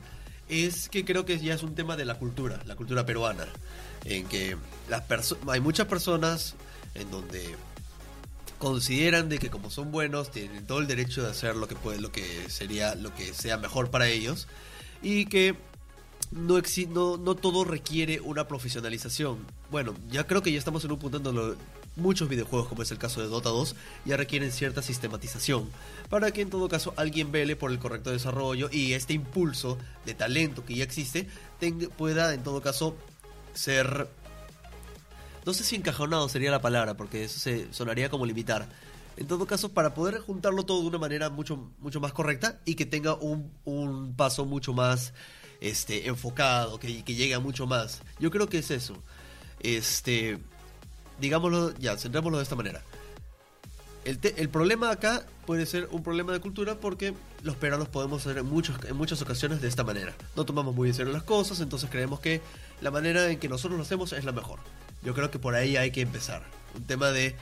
Es 0.48 0.88
que 0.88 1.04
creo 1.04 1.24
que 1.24 1.38
ya 1.38 1.54
es 1.54 1.62
un 1.62 1.74
tema 1.74 1.96
de 1.96 2.04
la 2.04 2.18
cultura, 2.18 2.60
la 2.66 2.76
cultura 2.76 3.06
peruana, 3.06 3.46
en 4.04 4.26
que 4.26 4.56
las 4.88 5.02
hay 5.48 5.60
muchas 5.60 5.86
personas 5.86 6.54
en 6.94 7.10
donde 7.10 7.56
consideran 8.62 9.28
de 9.28 9.40
que 9.40 9.50
como 9.50 9.70
son 9.70 9.90
buenos 9.90 10.30
tienen 10.30 10.64
todo 10.68 10.78
el 10.78 10.86
derecho 10.86 11.20
de 11.24 11.30
hacer 11.30 11.56
lo 11.56 11.66
que 11.66 11.74
puede, 11.74 12.00
lo 12.00 12.12
que 12.12 12.48
sería 12.48 12.94
lo 12.94 13.12
que 13.12 13.34
sea 13.34 13.56
mejor 13.58 13.90
para 13.90 14.06
ellos 14.06 14.46
y 15.02 15.26
que 15.26 15.56
no, 16.30 16.62
no, 16.90 17.16
no 17.16 17.34
todo 17.34 17.64
requiere 17.64 18.20
una 18.20 18.46
profesionalización. 18.46 19.38
Bueno, 19.72 19.96
ya 20.12 20.28
creo 20.28 20.42
que 20.44 20.52
ya 20.52 20.60
estamos 20.60 20.84
en 20.84 20.92
un 20.92 21.00
punto 21.00 21.16
en 21.16 21.24
donde 21.24 21.56
muchos 21.96 22.28
videojuegos, 22.28 22.68
como 22.68 22.82
es 22.82 22.90
el 22.92 22.98
caso 22.98 23.20
de 23.20 23.26
Dota 23.26 23.48
2, 23.48 23.74
ya 24.04 24.16
requieren 24.16 24.52
cierta 24.52 24.80
sistematización 24.80 25.68
para 26.08 26.30
que 26.30 26.42
en 26.42 26.48
todo 26.48 26.68
caso 26.68 26.94
alguien 26.96 27.32
vele 27.32 27.56
por 27.56 27.72
el 27.72 27.80
correcto 27.80 28.12
desarrollo 28.12 28.68
y 28.70 28.92
este 28.92 29.12
impulso 29.12 29.76
de 30.06 30.14
talento 30.14 30.64
que 30.64 30.76
ya 30.76 30.84
existe 30.84 31.26
tenga- 31.60 31.88
pueda 31.88 32.32
en 32.32 32.44
todo 32.44 32.62
caso 32.62 32.96
ser... 33.54 34.06
No 35.44 35.52
sé 35.52 35.64
si 35.64 35.76
encajonado 35.76 36.28
sería 36.28 36.50
la 36.50 36.60
palabra, 36.60 36.96
porque 36.96 37.24
eso 37.24 37.38
se 37.38 37.72
sonaría 37.72 38.10
como 38.10 38.26
limitar. 38.26 38.68
En 39.16 39.26
todo 39.26 39.46
caso, 39.46 39.70
para 39.70 39.94
poder 39.94 40.20
juntarlo 40.20 40.64
todo 40.64 40.80
de 40.82 40.88
una 40.88 40.98
manera 40.98 41.30
mucho, 41.30 41.70
mucho 41.80 42.00
más 42.00 42.12
correcta 42.12 42.60
y 42.64 42.76
que 42.76 42.86
tenga 42.86 43.14
un, 43.14 43.52
un 43.64 44.14
paso 44.14 44.44
mucho 44.46 44.72
más 44.72 45.12
este, 45.60 46.08
enfocado, 46.08 46.78
que, 46.78 47.04
que 47.04 47.14
llegue 47.14 47.34
a 47.34 47.40
mucho 47.40 47.66
más. 47.66 48.00
Yo 48.18 48.30
creo 48.30 48.48
que 48.48 48.58
es 48.58 48.70
eso. 48.70 48.94
Este, 49.60 50.38
digámoslo, 51.20 51.74
ya, 51.78 51.96
centrémoslo 51.96 52.38
de 52.38 52.44
esta 52.44 52.56
manera. 52.56 52.82
El, 54.04 54.18
el 54.36 54.48
problema 54.48 54.90
acá 54.90 55.24
puede 55.46 55.66
ser 55.66 55.88
un 55.92 56.02
problema 56.02 56.32
de 56.32 56.40
cultura 56.40 56.76
porque 56.76 57.14
los 57.42 57.56
peruanos 57.56 57.88
podemos 57.88 58.22
ser 58.22 58.38
en, 58.38 58.46
muchos, 58.46 58.76
en 58.84 58.96
muchas 58.96 59.22
ocasiones 59.22 59.60
de 59.60 59.68
esta 59.68 59.84
manera. 59.84 60.14
No 60.34 60.44
tomamos 60.44 60.74
muy 60.74 60.88
en 60.88 60.94
serio 60.94 61.12
las 61.12 61.22
cosas, 61.22 61.60
entonces 61.60 61.88
creemos 61.90 62.20
que 62.20 62.40
la 62.80 62.90
manera 62.90 63.28
en 63.30 63.38
que 63.38 63.48
nosotros 63.48 63.76
lo 63.76 63.84
hacemos 63.84 64.12
es 64.12 64.24
la 64.24 64.32
mejor. 64.32 64.58
Yo 65.02 65.14
creo 65.14 65.30
que 65.30 65.38
por 65.38 65.54
ahí 65.54 65.76
hay 65.76 65.90
que 65.90 66.00
empezar. 66.00 66.42
Un 66.74 66.84
tema 66.84 67.10
de 67.10 67.34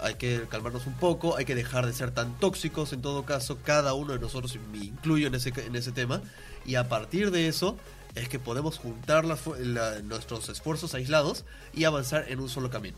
hay 0.00 0.14
que 0.14 0.46
calmarnos 0.48 0.86
un 0.86 0.94
poco, 0.94 1.36
hay 1.36 1.44
que 1.44 1.54
dejar 1.56 1.84
de 1.86 1.92
ser 1.92 2.12
tan 2.12 2.38
tóxicos 2.38 2.92
en 2.92 3.02
todo 3.02 3.24
caso, 3.24 3.58
cada 3.64 3.94
uno 3.94 4.12
de 4.12 4.18
nosotros, 4.20 4.56
me 4.70 4.78
incluyo 4.78 5.26
en 5.26 5.34
ese, 5.34 5.52
en 5.56 5.74
ese 5.74 5.90
tema, 5.90 6.22
y 6.64 6.76
a 6.76 6.88
partir 6.88 7.30
de 7.32 7.48
eso 7.48 7.76
es 8.14 8.28
que 8.28 8.38
podemos 8.38 8.78
juntar 8.78 9.24
fu- 9.36 9.54
la- 9.56 10.00
nuestros 10.02 10.48
esfuerzos 10.48 10.94
aislados 10.94 11.44
y 11.74 11.84
avanzar 11.84 12.26
en 12.28 12.38
un 12.40 12.48
solo 12.48 12.70
camino. 12.70 12.96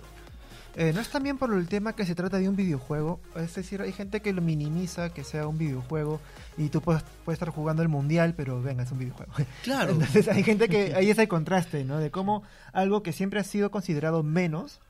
Eh, 0.76 0.92
no 0.94 1.00
es 1.00 1.08
también 1.08 1.36
por 1.36 1.52
el 1.52 1.68
tema 1.68 1.94
que 1.94 2.06
se 2.06 2.14
trata 2.14 2.38
de 2.38 2.48
un 2.48 2.56
videojuego. 2.56 3.20
Es 3.36 3.54
decir, 3.54 3.82
hay 3.82 3.92
gente 3.92 4.20
que 4.20 4.32
lo 4.32 4.42
minimiza, 4.42 5.12
que 5.12 5.24
sea 5.24 5.46
un 5.46 5.58
videojuego, 5.58 6.20
y 6.56 6.68
tú 6.68 6.80
puedes, 6.80 7.02
puedes 7.24 7.36
estar 7.36 7.50
jugando 7.50 7.82
el 7.82 7.88
mundial, 7.88 8.34
pero 8.36 8.62
venga, 8.62 8.84
es 8.84 8.92
un 8.92 8.98
videojuego. 8.98 9.32
Claro. 9.62 9.92
Entonces 9.92 10.28
hay 10.28 10.42
gente 10.42 10.68
que, 10.68 10.94
ahí 10.96 11.10
es 11.10 11.18
el 11.18 11.28
contraste, 11.28 11.84
¿no? 11.84 11.98
De 11.98 12.10
cómo 12.10 12.42
algo 12.72 13.02
que 13.02 13.12
siempre 13.12 13.40
ha 13.40 13.44
sido 13.44 13.70
considerado 13.70 14.22
menos, 14.22 14.80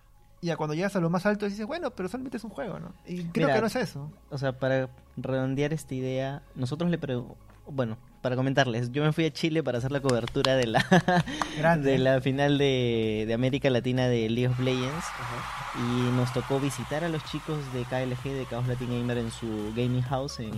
y 0.42 0.50
a 0.50 0.56
cuando 0.56 0.74
llegas 0.74 0.96
a 0.96 1.00
lo 1.00 1.10
más 1.10 1.26
alto 1.26 1.46
dices, 1.46 1.66
bueno, 1.66 1.90
pero 1.90 2.08
solamente 2.08 2.38
es 2.38 2.44
un 2.44 2.50
juego, 2.50 2.78
¿no? 2.78 2.94
Y 3.06 3.24
creo 3.24 3.46
Mira, 3.46 3.54
que 3.54 3.60
no 3.60 3.66
es 3.66 3.76
eso. 3.76 4.10
O 4.30 4.38
sea, 4.38 4.52
para 4.52 4.88
redondear 5.16 5.72
esta 5.72 5.94
idea, 5.94 6.42
nosotros 6.54 6.90
le. 6.90 6.98
Bueno, 7.72 7.96
para 8.20 8.36
comentarles, 8.36 8.90
yo 8.92 9.02
me 9.04 9.12
fui 9.12 9.24
a 9.26 9.32
Chile 9.32 9.62
para 9.62 9.78
hacer 9.78 9.92
la 9.92 10.00
cobertura 10.00 10.56
de 10.56 10.66
la, 10.66 10.84
Grande. 11.58 11.92
de 11.92 11.98
la 11.98 12.20
final 12.20 12.58
de, 12.58 13.24
de 13.26 13.34
América 13.34 13.70
Latina 13.70 14.08
de 14.08 14.28
League 14.28 14.48
of 14.52 14.58
Legends. 14.58 15.04
Y 15.76 16.10
nos 16.16 16.32
tocó 16.32 16.58
visitar 16.58 17.04
a 17.04 17.08
los 17.08 17.24
chicos 17.24 17.58
de 17.72 17.84
KLG, 17.84 18.24
de 18.32 18.46
Chaos 18.50 18.66
Latin 18.66 18.88
Gamer, 18.90 19.18
en 19.18 19.30
su 19.30 19.72
gaming 19.76 20.02
house 20.02 20.40
en, 20.40 20.52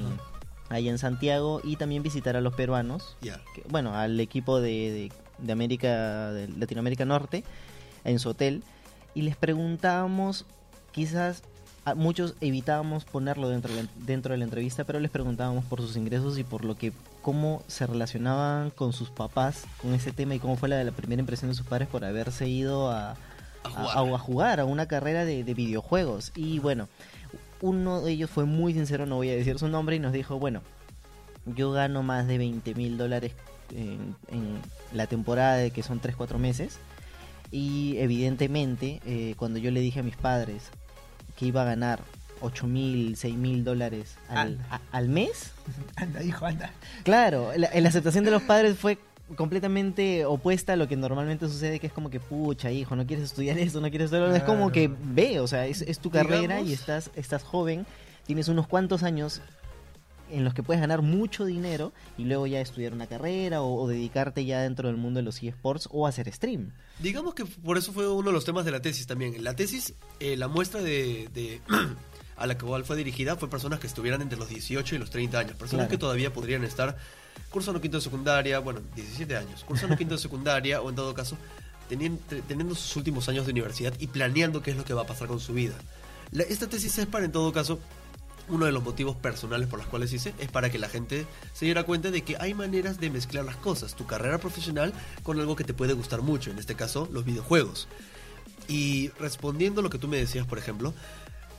ahí 0.70 0.88
en 0.88 0.96
Santiago. 0.98 1.60
Y 1.62 1.76
también 1.76 2.02
visitar 2.02 2.34
a 2.36 2.40
los 2.40 2.54
peruanos, 2.54 3.16
Ya. 3.20 3.40
que- 3.54 3.62
bueno, 3.68 3.94
al 3.94 4.18
equipo 4.18 4.60
de, 4.60 4.70
de, 4.70 5.12
de 5.38 5.52
América, 5.52 6.30
de 6.32 6.48
Latinoamérica 6.48 7.04
Norte, 7.04 7.44
en 8.04 8.18
su 8.18 8.30
hotel, 8.30 8.62
y 9.14 9.22
les 9.22 9.36
preguntábamos, 9.36 10.46
quizás 10.92 11.42
muchos 11.96 12.34
evitábamos 12.40 13.04
ponerlo 13.04 13.48
dentro 13.48 13.74
de, 13.74 13.82
la, 13.82 13.88
dentro 14.06 14.32
de 14.32 14.38
la 14.38 14.44
entrevista, 14.44 14.84
pero 14.84 15.00
les 15.00 15.10
preguntábamos 15.10 15.64
por 15.64 15.80
sus 15.80 15.96
ingresos 15.96 16.38
y 16.38 16.44
por 16.44 16.64
lo 16.64 16.76
que, 16.76 16.92
cómo 17.22 17.62
se 17.66 17.86
relacionaban 17.86 18.70
con 18.70 18.92
sus 18.92 19.10
papás 19.10 19.64
con 19.80 19.92
ese 19.94 20.12
tema 20.12 20.34
y 20.34 20.38
cómo 20.38 20.56
fue 20.56 20.68
la, 20.68 20.82
la 20.84 20.92
primera 20.92 21.20
impresión 21.20 21.50
de 21.50 21.56
sus 21.56 21.66
padres 21.66 21.88
por 21.88 22.04
haberse 22.04 22.48
ido 22.48 22.90
a, 22.90 23.10
A 23.10 23.16
a, 23.64 23.70
jugar. 23.70 23.96
a- 23.96 24.14
a 24.14 24.18
jugar 24.18 24.60
a 24.60 24.64
una 24.64 24.86
carrera 24.86 25.24
de, 25.24 25.42
de 25.44 25.54
videojuegos. 25.54 26.30
Y 26.36 26.60
bueno, 26.60 26.88
uno 27.60 28.00
de 28.00 28.12
ellos 28.12 28.30
fue 28.30 28.44
muy 28.44 28.72
sincero, 28.74 29.06
no 29.06 29.16
voy 29.16 29.30
a 29.30 29.34
decir 29.36 29.58
su 29.58 29.66
nombre, 29.68 29.96
y 29.96 29.98
nos 29.98 30.12
dijo, 30.12 30.38
bueno, 30.38 30.62
yo 31.46 31.72
gano 31.72 32.02
más 32.04 32.26
de 32.28 32.38
20 32.38 32.74
mil 32.76 32.96
dólares 32.96 33.32
en, 33.74 34.14
en 34.28 34.58
la 34.92 35.06
temporada 35.08 35.56
de 35.56 35.70
que 35.72 35.82
son 35.82 36.00
3-4 36.00 36.38
meses. 36.38 36.78
Y 37.50 37.96
evidentemente, 37.98 39.00
eh, 39.04 39.34
cuando 39.36 39.58
yo 39.58 39.70
le 39.72 39.80
dije 39.80 40.00
a 40.00 40.02
mis 40.02 40.16
padres 40.16 40.70
que 41.36 41.46
iba 41.46 41.62
a 41.62 41.64
ganar 41.64 42.00
8 42.40 42.66
mil, 42.66 43.16
6 43.16 43.34
mil 43.36 43.64
dólares 43.64 44.16
al, 44.28 44.58
a- 44.70 44.80
al 44.92 45.08
mes, 45.08 45.52
Anda, 45.96 46.22
hijo, 46.22 46.44
anda. 46.46 46.70
Claro, 47.04 47.52
la, 47.56 47.70
la 47.72 47.88
aceptación 47.88 48.24
de 48.24 48.30
los 48.32 48.42
padres 48.42 48.76
fue 48.76 48.98
completamente 49.36 50.24
opuesta 50.26 50.74
a 50.74 50.76
lo 50.76 50.88
que 50.88 50.96
normalmente 50.96 51.46
sucede, 51.48 51.78
que 51.80 51.86
es 51.86 51.92
como 51.92 52.10
que, 52.10 52.20
pucha, 52.20 52.70
hijo, 52.70 52.96
no 52.96 53.06
quieres 53.06 53.26
estudiar 53.26 53.58
eso, 53.58 53.80
no 53.80 53.88
quieres 53.90 54.06
estudiar 54.12 54.34
Es 54.36 54.42
como 54.42 54.70
que 54.70 54.88
Claro. 54.88 55.02
ve, 55.04 55.40
o 55.40 55.46
sea, 55.46 55.66
es, 55.66 55.82
es 55.82 55.98
tu 56.00 56.10
carrera 56.10 56.56
Digamos- 56.56 56.68
y 56.68 56.72
estás, 56.72 57.10
estás 57.16 57.42
joven, 57.42 57.86
tienes 58.26 58.48
unos 58.48 58.66
cuantos 58.66 59.02
años 59.02 59.40
en 60.32 60.44
los 60.44 60.54
que 60.54 60.62
puedes 60.62 60.80
ganar 60.80 61.02
mucho 61.02 61.44
dinero 61.44 61.92
y 62.18 62.24
luego 62.24 62.46
ya 62.46 62.60
estudiar 62.60 62.92
una 62.92 63.06
carrera 63.06 63.62
o, 63.62 63.74
o 63.82 63.88
dedicarte 63.88 64.44
ya 64.44 64.60
dentro 64.62 64.88
del 64.88 64.96
mundo 64.96 65.18
de 65.18 65.24
los 65.24 65.42
eSports 65.42 65.88
o 65.92 66.06
hacer 66.06 66.32
stream. 66.32 66.72
Digamos 66.98 67.34
que 67.34 67.44
por 67.44 67.78
eso 67.78 67.92
fue 67.92 68.08
uno 68.08 68.28
de 68.28 68.32
los 68.32 68.44
temas 68.44 68.64
de 68.64 68.70
la 68.70 68.80
tesis 68.82 69.06
también. 69.06 69.34
En 69.34 69.44
la 69.44 69.54
tesis, 69.54 69.94
eh, 70.20 70.36
la 70.36 70.48
muestra 70.48 70.80
de, 70.82 71.28
de- 71.34 71.60
a 72.36 72.46
la 72.46 72.58
cual 72.58 72.84
fue 72.84 72.96
dirigida 72.96 73.36
fue 73.36 73.48
personas 73.50 73.78
que 73.78 73.86
estuvieran 73.86 74.22
entre 74.22 74.38
los 74.38 74.48
18 74.48 74.94
y 74.94 74.98
los 74.98 75.10
30 75.10 75.38
años. 75.38 75.52
Personas 75.52 75.84
Claro. 75.86 75.90
que 75.90 75.98
todavía 75.98 76.32
podrían 76.32 76.64
estar 76.64 76.96
cursando 77.50 77.80
quinto 77.80 77.98
de 77.98 78.02
secundaria, 78.02 78.58
bueno, 78.58 78.80
17 78.96 79.36
años, 79.36 79.64
cursando 79.64 79.96
quinto 79.96 80.14
de 80.16 80.20
secundaria 80.20 80.80
o 80.80 80.88
en 80.90 80.96
todo 80.96 81.12
caso 81.14 81.36
tenien- 81.90 82.18
te- 82.28 82.40
teniendo 82.42 82.74
sus 82.74 82.96
últimos 82.96 83.28
años 83.28 83.44
de 83.46 83.52
universidad 83.52 83.92
y 83.98 84.06
planeando 84.06 84.62
qué 84.62 84.70
es 84.70 84.76
lo 84.76 84.84
que 84.84 84.94
va 84.94 85.02
a 85.02 85.06
pasar 85.06 85.28
con 85.28 85.38
su 85.40 85.52
vida. 85.52 85.74
La- 86.30 86.44
esta 86.44 86.66
tesis 86.66 86.96
es 86.98 87.06
para 87.06 87.24
en 87.26 87.32
todo 87.32 87.52
caso 87.52 87.78
uno 88.48 88.66
de 88.66 88.72
los 88.72 88.82
motivos 88.82 89.16
personales 89.16 89.68
por 89.68 89.78
los 89.78 89.88
cuales 89.88 90.12
hice 90.12 90.34
es 90.38 90.50
para 90.50 90.70
que 90.70 90.78
la 90.78 90.88
gente 90.88 91.26
se 91.52 91.64
diera 91.64 91.84
cuenta 91.84 92.10
de 92.10 92.22
que 92.22 92.36
hay 92.38 92.54
maneras 92.54 93.00
de 93.00 93.10
mezclar 93.10 93.44
las 93.44 93.56
cosas, 93.56 93.94
tu 93.94 94.06
carrera 94.06 94.38
profesional 94.38 94.92
con 95.22 95.38
algo 95.38 95.56
que 95.56 95.64
te 95.64 95.74
puede 95.74 95.92
gustar 95.92 96.22
mucho, 96.22 96.50
en 96.50 96.58
este 96.58 96.74
caso 96.74 97.08
los 97.12 97.24
videojuegos. 97.24 97.88
Y 98.68 99.08
respondiendo 99.18 99.80
a 99.80 99.84
lo 99.84 99.90
que 99.90 99.98
tú 99.98 100.08
me 100.08 100.16
decías, 100.16 100.46
por 100.46 100.58
ejemplo, 100.58 100.94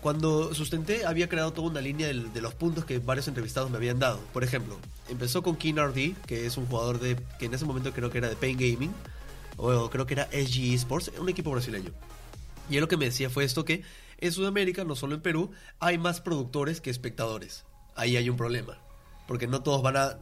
cuando 0.02 0.54
sustenté 0.54 1.06
había 1.06 1.30
creado 1.30 1.54
toda 1.54 1.70
una 1.70 1.80
línea 1.80 2.08
de, 2.08 2.42
los 2.42 2.54
puntos 2.54 2.84
que 2.84 3.00
varios 3.00 3.28
entrevistados 3.30 3.72
me 3.72 3.78
habían 3.78 4.00
dado. 4.00 4.20
Por 4.34 4.44
ejemplo, 4.44 4.78
empezó 5.10 5.42
con 5.42 5.56
King 5.56 5.76
RD, 5.76 6.14
que 6.28 6.46
es 6.46 6.58
un 6.58 6.66
jugador 6.66 7.00
de 7.00 7.18
que 7.40 7.46
en 7.46 7.54
ese 7.54 7.64
momento 7.64 7.94
creo 7.94 8.10
que 8.10 8.18
era 8.18 8.28
de 8.28 8.36
Pain 8.36 8.58
Gaming, 8.58 8.92
o 9.56 9.90
creo 9.90 10.06
que 10.06 10.16
era 10.16 10.26
SG 10.26 10.74
Esports, 10.74 11.12
un 11.18 11.30
equipo 11.30 11.52
brasileño. 11.52 11.92
Y 12.70 12.76
él 12.76 12.82
lo 12.82 12.88
que 12.88 12.98
me 12.98 13.06
decía 13.06 13.30
fue 13.30 13.46
esto 13.46 13.64
que 13.64 13.84
en 14.26 14.32
Sudamérica, 14.32 14.84
no 14.84 14.96
solo 14.96 15.16
en 15.16 15.22
Perú, 15.22 15.52
hay 15.80 15.98
más 15.98 16.22
productores 16.22 16.82
que 16.82 16.90
espectadores. 16.90 17.66
Ahí 17.96 18.18
hay 18.18 18.30
un 18.30 18.38
problema. 18.38 18.78
Porque 19.28 19.48
no 19.48 19.62
todos 19.62 19.82
van 19.82 19.98
a... 19.98 20.18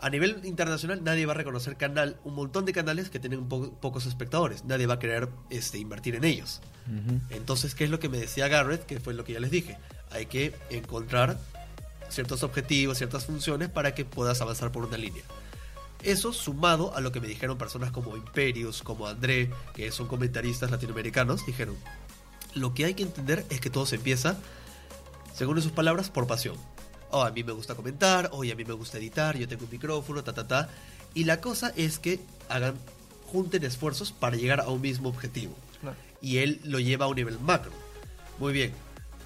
A 0.00 0.10
nivel 0.10 0.40
internacional 0.44 1.04
nadie 1.04 1.26
va 1.26 1.32
a 1.32 1.36
reconocer 1.36 1.76
canal, 1.76 2.18
un 2.24 2.34
montón 2.34 2.64
de 2.64 2.72
canales 2.72 3.08
que 3.08 3.20
tienen 3.20 3.48
po- 3.48 3.72
pocos 3.74 4.04
espectadores. 4.06 4.64
Nadie 4.64 4.86
va 4.86 4.94
a 4.94 4.98
querer 4.98 5.28
este, 5.48 5.78
invertir 5.78 6.16
en 6.16 6.24
ellos. 6.24 6.60
Entonces, 7.30 7.76
¿qué 7.76 7.84
es 7.84 7.90
lo 7.90 8.00
que 8.00 8.08
me 8.08 8.18
decía 8.18 8.48
Garrett? 8.48 8.84
Que 8.84 8.98
fue 8.98 9.14
lo 9.14 9.22
que 9.24 9.34
ya 9.34 9.38
les 9.38 9.52
dije. 9.52 9.78
Hay 10.10 10.26
que 10.26 10.56
encontrar 10.70 11.38
ciertos 12.08 12.42
objetivos, 12.42 12.98
ciertas 12.98 13.26
funciones 13.26 13.68
para 13.68 13.94
que 13.94 14.04
puedas 14.04 14.40
avanzar 14.40 14.72
por 14.72 14.84
una 14.84 14.96
línea. 14.96 15.22
Eso 16.02 16.32
sumado 16.32 16.96
a 16.96 17.00
lo 17.00 17.12
que 17.12 17.20
me 17.20 17.28
dijeron 17.28 17.56
personas 17.56 17.92
como 17.92 18.16
Imperius, 18.16 18.82
como 18.82 19.06
André, 19.06 19.50
que 19.72 19.92
son 19.92 20.08
comentaristas 20.08 20.72
latinoamericanos, 20.72 21.46
dijeron, 21.46 21.76
lo 22.54 22.74
que 22.74 22.84
hay 22.84 22.94
que 22.94 23.02
entender 23.02 23.44
es 23.50 23.60
que 23.60 23.70
todo 23.70 23.86
se 23.86 23.96
empieza, 23.96 24.36
según 25.34 25.60
sus 25.62 25.72
palabras, 25.72 26.10
por 26.10 26.26
pasión. 26.26 26.56
Oh, 27.10 27.22
a 27.22 27.30
mí 27.30 27.44
me 27.44 27.52
gusta 27.52 27.74
comentar, 27.74 28.30
hoy 28.32 28.50
a 28.50 28.56
mí 28.56 28.64
me 28.64 28.72
gusta 28.72 28.98
editar, 28.98 29.36
yo 29.36 29.46
tengo 29.46 29.64
un 29.64 29.70
micrófono, 29.70 30.24
ta, 30.24 30.32
ta, 30.32 30.46
ta. 30.46 30.68
Y 31.14 31.24
la 31.24 31.40
cosa 31.40 31.72
es 31.76 31.98
que 31.98 32.20
hagan, 32.48 32.74
junten 33.26 33.64
esfuerzos 33.64 34.12
para 34.12 34.36
llegar 34.36 34.60
a 34.60 34.68
un 34.68 34.80
mismo 34.80 35.08
objetivo. 35.08 35.54
Claro. 35.80 35.96
Y 36.20 36.38
él 36.38 36.60
lo 36.64 36.80
lleva 36.80 37.04
a 37.04 37.08
un 37.08 37.16
nivel 37.16 37.38
macro. 37.38 37.72
Muy 38.38 38.52
bien. 38.52 38.72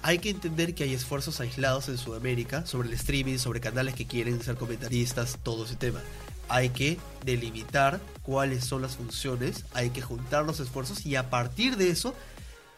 Hay 0.01 0.19
que 0.19 0.29
entender 0.29 0.75
que 0.75 0.83
hay 0.83 0.93
esfuerzos 0.93 1.39
aislados 1.39 1.89
en 1.89 1.97
Sudamérica 1.97 2.65
sobre 2.65 2.87
el 2.87 2.93
streaming, 2.93 3.37
sobre 3.37 3.59
canales 3.59 3.95
que 3.95 4.05
quieren 4.05 4.41
ser 4.43 4.55
comentaristas, 4.55 5.39
todo 5.41 5.65
ese 5.65 5.75
tema. 5.75 6.01
Hay 6.49 6.69
que 6.69 6.97
delimitar 7.25 7.99
cuáles 8.21 8.63
son 8.63 8.81
las 8.81 8.95
funciones, 8.95 9.65
hay 9.73 9.89
que 9.89 10.01
juntar 10.01 10.45
los 10.45 10.59
esfuerzos 10.59 11.05
y 11.05 11.15
a 11.15 11.29
partir 11.29 11.77
de 11.77 11.89
eso 11.89 12.13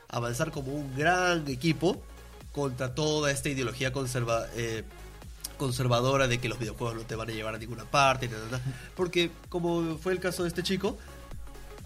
avanzar 0.10 0.52
como 0.52 0.72
un 0.74 0.96
gran 0.96 1.48
equipo 1.48 2.02
contra 2.52 2.94
toda 2.96 3.32
esta 3.32 3.50
ideología 3.50 3.92
conserva, 3.94 4.46
eh, 4.56 4.84
conservadora 5.58 6.28
de 6.28 6.40
que 6.40 6.50
los 6.50 6.58
videojuegos 6.60 6.96
no 6.96 7.02
te 7.04 7.16
van 7.16 7.30
a 7.30 7.34
llevar 7.34 7.56
a 7.56 7.58
ninguna 7.58 7.86
parte, 7.86 8.28
na, 8.28 8.38
na, 8.50 8.58
na. 8.58 8.64
porque 8.96 9.32
como 9.50 9.98
fue 9.98 10.14
el 10.14 10.20
caso 10.20 10.44
de 10.44 10.50
este 10.50 10.64
chico, 10.64 10.98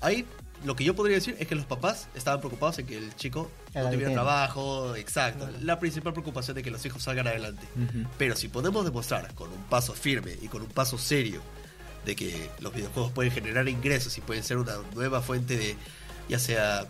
ahí 0.02 0.26
lo 0.64 0.76
que 0.78 0.86
yo 0.86 0.96
podría 0.96 1.16
decir 1.18 1.36
es 1.40 1.48
que 1.48 1.56
los 1.56 1.66
papás 1.66 2.08
estaban 2.16 2.40
preocupados 2.40 2.80
en 2.80 2.86
que 2.86 2.98
el 2.98 3.14
chico 3.16 3.52
no 3.76 3.90
tuviera 3.90 4.14
trabajo, 4.14 4.96
exacto, 4.96 5.46
Claro. 5.46 5.58
la 5.62 5.78
principal 5.80 6.14
preocupación 6.14 6.56
de 6.56 6.64
que 6.64 6.72
los 6.72 6.86
hijos 6.86 7.04
salgan 7.04 7.28
adelante. 7.28 7.68
Pero 8.18 8.36
si 8.38 8.48
podemos 8.48 8.86
demostrar 8.86 9.34
con 9.34 9.52
un 9.52 9.64
paso 9.66 9.94
firme 9.94 10.38
y 10.42 10.48
con 10.48 10.62
un 10.62 10.70
paso 10.70 10.98
serio 10.98 11.42
de 12.06 12.16
que 12.16 12.50
los 12.62 12.74
videojuegos 12.74 13.12
pueden 13.12 13.32
generar 13.34 13.68
ingresos 13.68 14.18
y 14.18 14.22
pueden 14.22 14.44
ser 14.44 14.58
una 14.58 14.76
nueva 14.94 15.22
fuente 15.22 15.58
de, 15.58 15.76
ya 16.30 16.40
sea 16.40 16.88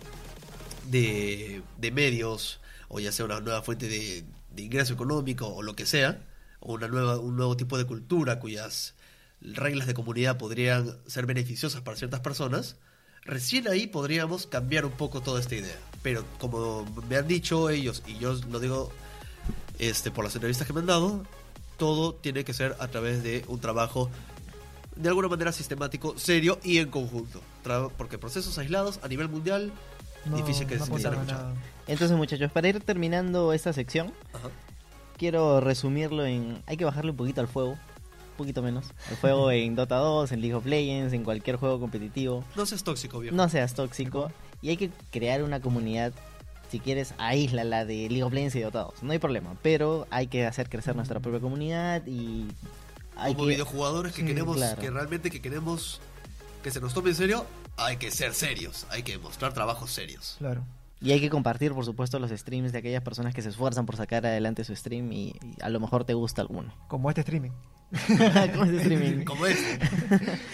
de, 0.89 1.62
de 1.78 1.91
medios 1.91 2.60
o 2.88 3.00
ya 3.00 3.12
sea 3.12 3.26
una 3.26 3.39
nueva 3.39 3.62
fuente 3.62 3.88
de, 3.88 4.24
de 4.52 4.62
ingreso 4.62 4.93
económico 4.93 5.48
o 5.48 5.63
lo 5.63 5.76
que 5.76 5.86
sea, 5.86 6.22
o 6.60 6.74
una 6.74 6.88
nueva, 6.88 7.17
un 7.17 7.36
nuevo 7.36 7.58
tipo 7.58 7.78
de 7.78 7.86
cultura 7.86 8.39
cuyas 8.39 8.96
reglas 9.41 9.88
de 9.88 9.93
comunidad 9.93 10.38
podrían 10.38 10.98
ser 11.08 11.26
beneficiosas 11.26 11.82
para 11.82 11.98
ciertas 11.98 12.22
personas, 12.22 12.78
recién 13.24 13.67
ahí 13.67 13.88
podríamos 13.88 14.48
cambiar 14.48 14.86
un 14.86 14.91
poco 14.91 15.22
toda 15.22 15.39
esta 15.39 15.56
idea. 15.56 15.78
Pero 16.02 16.24
como 16.39 16.86
me 17.10 17.17
han 17.17 17.28
dicho 17.28 17.69
ellos, 17.69 18.04
y 18.08 18.17
yo 18.17 18.34
lo 18.50 18.60
digo 18.60 18.91
este, 19.80 20.12
por 20.12 20.24
las 20.24 20.36
entrevistas 20.36 20.67
que 20.67 20.74
me 20.74 20.80
han 20.80 20.86
dado, 20.86 21.26
todo 21.78 22.13
tiene 22.13 22.43
que 22.46 22.54
ser 22.54 22.76
a 22.80 22.88
través 22.88 23.24
de 23.24 23.43
un 23.48 23.60
trabajo 23.60 24.10
de 24.96 25.10
alguna 25.10 25.28
manera 25.28 25.52
sistemático, 25.52 26.17
serio 26.17 26.60
y 26.63 26.78
en 26.78 26.89
conjunto. 26.89 27.41
Porque 27.98 28.17
procesos 28.17 28.58
aislados 28.58 29.00
a 29.04 29.08
nivel 29.08 29.28
mundial, 29.28 29.72
No, 30.25 30.38
difícil 30.38 30.67
que 30.67 30.77
no 30.77 30.86
se 30.86 31.09
nada. 31.09 31.53
Entonces, 31.88 32.15
muchachos, 32.17 32.51
para 32.51 32.69
ir 32.69 32.79
terminando 32.79 33.51
esta 33.53 33.73
sección, 33.73 34.13
Ajá. 34.33 34.49
quiero 35.17 35.59
resumirlo 35.59 36.25
en... 36.25 36.62
Hay 36.65 36.77
que 36.77 36.86
bajarle 36.86 37.12
un 37.12 37.17
poquito 37.17 37.41
al 37.41 37.47
fuego, 37.47 37.71
un 37.71 38.38
poquito 38.38 38.62
menos. 38.62 38.86
El 39.09 39.17
fuego 39.17 39.51
en 39.51 39.75
Dota 39.75 39.97
2, 39.97 40.31
en 40.31 40.41
League 40.41 40.55
of 40.55 40.65
Legends, 40.65 41.13
en 41.13 41.23
cualquier 41.23 41.57
juego 41.57 41.79
competitivo. 41.79 42.43
No 42.55 42.65
seas 42.65 42.83
tóxico, 42.83 43.19
viejo. 43.19 43.36
No 43.36 43.49
seas 43.49 43.73
tóxico. 43.73 44.31
Y 44.62 44.69
hay 44.69 44.77
que 44.77 44.91
crear 45.12 45.43
una 45.43 45.59
comunidad, 45.62 46.13
si 46.71 46.79
quieres, 46.79 47.13
aíslala 47.17 47.83
de 47.83 48.07
League 48.07 48.23
of 48.23 48.31
Legends 48.31 48.55
y 48.55 48.62
Dota 48.62 48.79
2. 48.83 49.03
No 49.03 49.12
hay 49.12 49.19
problema, 49.19 49.55
pero 49.62 50.07
hay 50.09 50.27
que 50.27 50.45
hacer 50.45 50.69
crecer 50.69 50.95
nuestra 50.95 51.19
propia 51.19 51.39
comunidad 51.41 52.05
y... 52.07 52.47
Hay 53.15 53.33
Como 53.36 53.45
que... 53.47 53.53
videojugadores 53.53 54.13
que 54.13 54.21
Sí, 54.21 54.27
queremos, 54.27 54.55
claro. 54.55 54.81
que 54.81 54.89
realmente 54.89 55.29
que 55.29 55.39
queremos 55.41 56.01
que 56.63 56.71
se 56.71 56.79
nos 56.79 56.93
tome 56.95 57.09
en 57.09 57.15
serio, 57.15 57.45
hay 57.77 57.97
que 57.97 58.12
ser 58.12 58.33
serios, 58.33 58.86
hay 58.89 59.03
que 59.03 59.17
mostrar 59.17 59.53
trabajos 59.53 59.91
serios. 59.91 60.36
Claro. 60.39 60.65
Y 61.01 61.12
hay 61.12 61.19
que 61.19 61.29
compartir, 61.29 61.73
por 61.73 61.83
supuesto, 61.83 62.17
los 62.17 62.31
streams 62.31 62.71
de 62.71 62.79
aquellas 62.79 63.03
personas 63.03 63.33
que 63.33 63.41
se 63.41 63.49
esfuerzan 63.49 63.86
por 63.86 63.97
sacar 63.97 64.25
adelante 64.25 64.63
su 64.63 64.73
stream 64.75 65.12
y, 65.12 65.36
y 65.41 65.62
a 65.62 65.69
lo 65.69 65.81
mejor 65.81 66.05
te 66.05 66.13
gusta 66.13 66.41
alguno. 66.41 66.73
Como 66.88 67.09
este 67.09 67.21
streaming. 67.21 67.51
¿Cómo 68.53 68.65
es 68.65 68.82
streaming? 68.82 69.23
Como 69.25 69.45
este. 69.45 69.86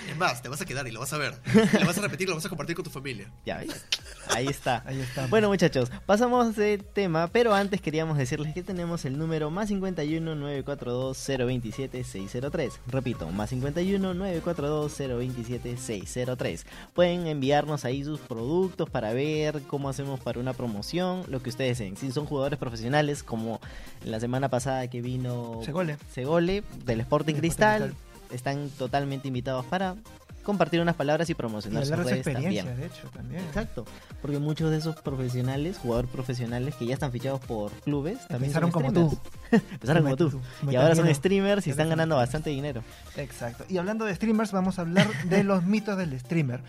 es 0.10 0.18
más, 0.18 0.42
te 0.42 0.50
vas 0.50 0.62
a 0.62 0.66
quedar 0.66 0.88
y 0.88 0.92
lo 0.92 1.00
vas 1.00 1.14
a 1.14 1.18
ver. 1.18 1.34
Y 1.54 1.80
lo 1.80 1.86
vas 1.86 1.98
a 1.98 2.02
repetir, 2.02 2.28
lo 2.28 2.36
vas 2.36 2.46
a 2.46 2.50
compartir 2.50 2.76
con 2.76 2.84
tu 2.84 2.92
familia. 2.92 3.32
Ya 3.46 3.58
ves. 3.58 3.86
Ahí 4.30 4.48
está. 4.48 4.84
Ahí 4.86 5.00
está. 5.00 5.28
Bueno 5.28 5.48
muchachos, 5.48 5.92
pasamos 6.06 6.56
de 6.56 6.78
tema, 6.78 7.28
pero 7.28 7.54
antes 7.54 7.82
queríamos 7.82 8.18
decirles 8.18 8.54
que 8.54 8.64
tenemos 8.64 9.06
el 9.06 9.18
número 9.18 9.50
más 9.50 9.70
51 9.70 10.36
942 10.36 11.28
027 11.28 12.04
603. 12.04 12.80
Repito, 12.88 13.30
más 13.30 13.50
51 13.52 14.14
942 14.14 14.98
027 14.98 15.78
603. 15.78 16.66
Pueden 16.94 17.28
enviarnos 17.28 17.86
ahí 17.86 18.04
sus 18.04 18.20
productos 18.20 18.90
para 18.90 19.14
ver 19.14 19.62
cómo 19.68 19.90
hacemos 19.90 20.20
para 20.20 20.40
una 20.40 20.54
promoción, 20.54 21.24
lo 21.28 21.42
que 21.42 21.50
ustedes 21.50 21.80
deseen. 21.80 21.98
Si 21.98 22.12
son 22.12 22.26
jugadores 22.26 22.60
profesionales, 22.60 23.24
como 23.24 23.60
la 24.04 24.20
semana 24.20 24.50
pasada 24.50 24.90
que 24.90 25.02
vino 25.02 25.62
Segole. 25.64 25.98
Segole 26.12 26.64
del 26.86 27.02
Sporting 27.02 27.29
Del 27.34 27.42
Cristal, 27.42 27.94
están 28.32 28.70
totalmente 28.70 29.28
invitados 29.28 29.66
para 29.66 29.96
compartir 30.44 30.82
unas 30.82 30.96
palabras 30.96 31.30
y 31.30 31.34
Y 31.34 31.36
promocionar 31.36 31.84
sus 31.84 31.92
hablar 31.92 32.06
de 32.08 32.24
su 32.24 32.24
redes 32.24 32.42
también. 32.42 32.66
de 32.78 32.86
hecho, 32.86 33.08
también. 33.14 33.44
Exacto, 33.44 33.86
porque 34.22 34.40
muchos 34.40 34.72
de 34.72 34.78
esos 34.78 34.96
profesionales, 34.96 35.78
jugadores 35.78 36.10
profesionales 36.10 36.76
que 36.76 36.86
ya 36.86 36.94
están 36.94 37.12
fichados 37.12 37.40
por 37.42 37.72
clubes, 37.72 38.18
también 38.28 38.52
Empezaron 38.52 38.72
son 38.72 38.82
como 38.82 38.94
tú. 38.94 39.20
Empezaron 39.52 40.04
como 40.04 40.16
tú. 40.16 40.30
Tú, 40.32 40.42
Y 40.72 40.76
ahora 40.76 40.96
son 40.96 41.14
streamers 41.14 41.68
y 41.68 41.70
están 41.70 41.90
ganando 41.90 42.16
bastante 42.16 42.50
dinero. 42.50 42.84
Exacto. 43.18 43.66
Y 43.70 43.78
hablando 43.78 44.06
de 44.06 44.16
streamers, 44.16 44.52
vamos 44.52 44.80
a 44.80 44.82
hablar 44.82 45.08
de 45.26 45.44
los 45.44 45.64
mitos 45.64 45.98
del 45.98 46.20
streamer. 46.20 46.62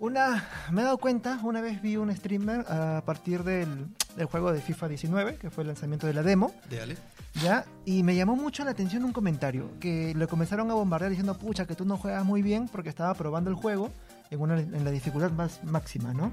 Una, 0.00 0.48
me 0.70 0.80
he 0.80 0.84
dado 0.84 0.96
cuenta, 0.96 1.38
una 1.42 1.60
vez 1.60 1.82
vi 1.82 1.96
un 1.96 2.14
streamer 2.14 2.60
a 2.72 3.02
partir 3.04 3.44
del, 3.44 3.86
del 4.16 4.26
juego 4.26 4.50
de 4.50 4.60
FIFA 4.62 4.88
19, 4.88 5.36
que 5.36 5.50
fue 5.50 5.62
el 5.62 5.68
lanzamiento 5.68 6.06
de 6.06 6.14
la 6.14 6.22
demo, 6.22 6.52
Dale. 6.70 6.96
¿ya? 7.42 7.66
Y 7.84 8.02
me 8.02 8.14
llamó 8.16 8.34
mucho 8.34 8.64
la 8.64 8.70
atención 8.70 9.04
un 9.04 9.12
comentario, 9.12 9.70
que 9.78 10.14
le 10.16 10.26
comenzaron 10.26 10.70
a 10.70 10.74
bombardear 10.74 11.10
diciendo, 11.10 11.36
pucha, 11.36 11.66
que 11.66 11.74
tú 11.74 11.84
no 11.84 11.98
juegas 11.98 12.24
muy 12.24 12.40
bien 12.40 12.66
porque 12.68 12.88
estaba 12.88 13.12
probando 13.12 13.50
el 13.50 13.56
juego 13.56 13.90
en, 14.30 14.40
una, 14.40 14.58
en 14.58 14.84
la 14.84 14.90
dificultad 14.90 15.32
más 15.32 15.62
máxima, 15.64 16.14
¿no? 16.14 16.32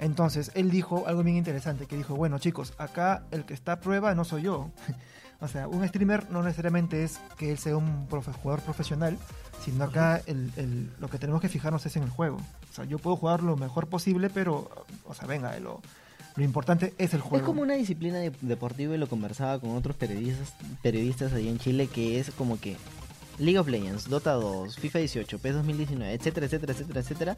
Entonces, 0.00 0.50
él 0.54 0.70
dijo 0.70 1.04
algo 1.06 1.22
bien 1.22 1.36
interesante, 1.36 1.86
que 1.86 1.96
dijo, 1.96 2.16
bueno 2.16 2.38
chicos, 2.40 2.74
acá 2.76 3.22
el 3.30 3.44
que 3.44 3.54
está 3.54 3.72
a 3.72 3.80
prueba 3.80 4.14
no 4.16 4.24
soy 4.24 4.42
yo. 4.42 4.70
o 5.40 5.46
sea, 5.48 5.68
un 5.68 5.86
streamer 5.86 6.28
no 6.30 6.42
necesariamente 6.42 7.04
es 7.04 7.20
que 7.38 7.52
él 7.52 7.58
sea 7.58 7.76
un 7.76 8.08
profe- 8.08 8.32
jugador 8.32 8.62
profesional, 8.62 9.16
sino 9.64 9.84
acá 9.84 10.22
el, 10.26 10.50
el- 10.56 10.90
lo 11.00 11.08
que 11.08 11.18
tenemos 11.18 11.40
que 11.42 11.48
fijarnos 11.48 11.84
es 11.86 11.96
en 11.96 12.02
el 12.04 12.10
juego. 12.10 12.36
O 12.70 12.74
sea, 12.74 12.84
yo 12.84 12.98
puedo 12.98 13.16
jugar 13.16 13.42
lo 13.42 13.56
mejor 13.56 13.86
posible, 13.88 14.30
pero, 14.30 14.68
o 15.06 15.14
sea, 15.14 15.26
venga, 15.26 15.58
lo, 15.60 15.80
Lo 16.36 16.44
importante 16.44 16.92
es 16.98 17.14
el 17.14 17.20
juego. 17.22 17.38
Es 17.38 17.42
como 17.42 17.62
una 17.62 17.74
disciplina 17.74 18.18
de- 18.18 18.32
deportiva 18.42 18.94
y 18.94 18.98
lo 18.98 19.08
conversaba 19.08 19.58
con 19.58 19.70
otros 19.74 19.96
periodistas, 19.96 20.52
periodistas 20.82 21.32
ahí 21.32 21.48
en 21.48 21.58
Chile 21.58 21.86
que 21.88 22.20
es 22.20 22.30
como 22.32 22.60
que 22.60 22.76
League 23.38 23.58
of 23.58 23.68
Legends, 23.68 24.08
Dota 24.08 24.32
2, 24.32 24.76
FIFA 24.76 24.98
18, 25.00 25.38
PES 25.38 25.54
2019, 25.54 26.14
etcétera, 26.14 26.46
etcétera, 26.46 26.72
etcétera, 26.72 27.00
etcétera, 27.00 27.36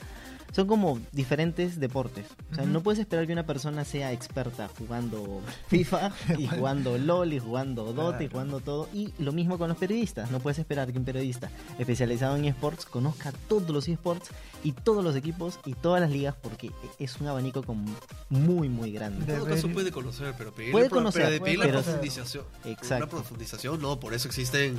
son 0.52 0.66
como 0.66 0.98
diferentes 1.12 1.80
deportes. 1.80 2.26
O 2.52 2.54
sea, 2.54 2.64
no 2.64 2.82
puedes 2.82 2.98
esperar 3.00 3.26
que 3.26 3.32
una 3.32 3.46
persona 3.46 3.84
sea 3.84 4.12
experta 4.12 4.68
jugando 4.78 5.40
FIFA 5.68 6.12
y 6.38 6.46
jugando 6.46 6.98
LOL 6.98 7.32
y 7.32 7.38
jugando 7.38 7.92
Dota 7.92 8.22
y 8.22 8.28
jugando 8.28 8.60
todo. 8.60 8.88
Y 8.92 9.12
lo 9.18 9.32
mismo 9.32 9.58
con 9.58 9.68
los 9.68 9.78
periodistas. 9.78 10.30
No 10.30 10.40
puedes 10.40 10.58
esperar 10.58 10.92
que 10.92 10.98
un 10.98 11.04
periodista 11.04 11.50
especializado 11.78 12.36
en 12.36 12.44
esports 12.44 12.84
conozca 12.86 13.32
todos 13.48 13.70
los 13.70 13.88
esports 13.88 14.30
y 14.64 14.72
todos 14.72 15.04
los 15.04 15.14
equipos 15.14 15.58
y 15.64 15.74
todas 15.74 16.00
las 16.00 16.10
ligas 16.10 16.34
porque 16.42 16.70
es 16.98 17.16
un 17.20 17.28
abanico 17.28 17.62
como 17.62 17.84
muy, 18.28 18.68
muy 18.68 18.92
grande. 18.92 19.32
En 19.32 19.38
todo 19.40 19.48
caso 19.48 19.68
puede 19.68 19.92
conocer, 19.92 20.34
pero 20.36 20.52
pedirle, 20.52 20.72
Puede 20.72 20.90
conocer, 20.90 21.26
pero 21.28 21.38
puede 21.40 21.56
conocer. 21.56 21.82
profundización. 21.84 22.44
Exacto. 22.64 22.96
Una 22.96 23.06
profundización, 23.08 23.80
no, 23.80 24.00
por 24.00 24.14
eso 24.14 24.26
existen, 24.28 24.78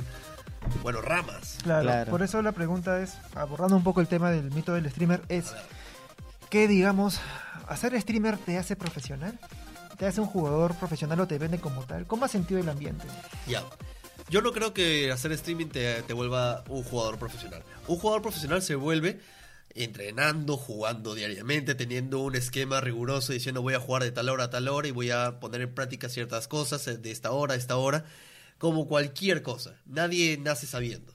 bueno, 0.82 1.00
ramas. 1.00 1.58
Claro, 1.62 1.82
Claro. 1.82 2.10
por 2.10 2.22
eso 2.22 2.42
la 2.42 2.52
pregunta 2.52 3.00
es, 3.02 3.14
abordando 3.34 3.76
un 3.76 3.82
poco 3.82 4.00
el 4.00 4.08
tema 4.08 4.30
del 4.30 4.50
mito 4.52 4.74
del 4.74 4.90
streamer, 4.90 5.22
es 5.28 5.52
que, 6.50 6.68
digamos, 6.68 7.18
hacer 7.68 7.98
streamer 8.00 8.36
te 8.38 8.58
hace 8.58 8.76
profesional, 8.76 9.38
te 9.98 10.06
hace 10.06 10.20
un 10.20 10.26
jugador 10.26 10.74
profesional 10.74 11.20
o 11.20 11.26
te 11.26 11.38
vende 11.38 11.58
como 11.58 11.82
tal. 11.84 12.06
¿Cómo 12.06 12.24
has 12.24 12.30
sentido 12.30 12.60
el 12.60 12.68
ambiente? 12.68 13.04
Ya. 13.46 13.62
Yo 14.28 14.42
no 14.42 14.52
creo 14.52 14.72
que 14.72 15.10
hacer 15.10 15.32
streaming 15.32 15.66
te, 15.66 16.02
te 16.02 16.12
vuelva 16.12 16.62
un 16.68 16.84
jugador 16.84 17.18
profesional. 17.18 17.62
Un 17.88 17.98
jugador 17.98 18.22
profesional 18.22 18.62
se 18.62 18.74
vuelve 18.76 19.20
entrenando, 19.74 20.56
jugando 20.56 21.14
diariamente, 21.14 21.74
teniendo 21.74 22.20
un 22.20 22.34
esquema 22.34 22.80
riguroso, 22.80 23.32
diciendo 23.32 23.62
voy 23.62 23.74
a 23.74 23.80
jugar 23.80 24.02
de 24.02 24.12
tal 24.12 24.28
hora 24.28 24.44
a 24.44 24.50
tal 24.50 24.68
hora 24.68 24.88
y 24.88 24.90
voy 24.90 25.10
a 25.10 25.40
poner 25.40 25.60
en 25.62 25.74
práctica 25.74 26.08
ciertas 26.08 26.48
cosas 26.48 26.86
eh, 26.88 26.96
de 26.96 27.10
esta 27.10 27.30
hora 27.30 27.54
a 27.54 27.56
esta 27.56 27.76
hora, 27.76 28.04
como 28.58 28.86
cualquier 28.86 29.42
cosa. 29.42 29.76
Nadie 29.86 30.36
nace 30.38 30.66
sabiendo. 30.66 31.12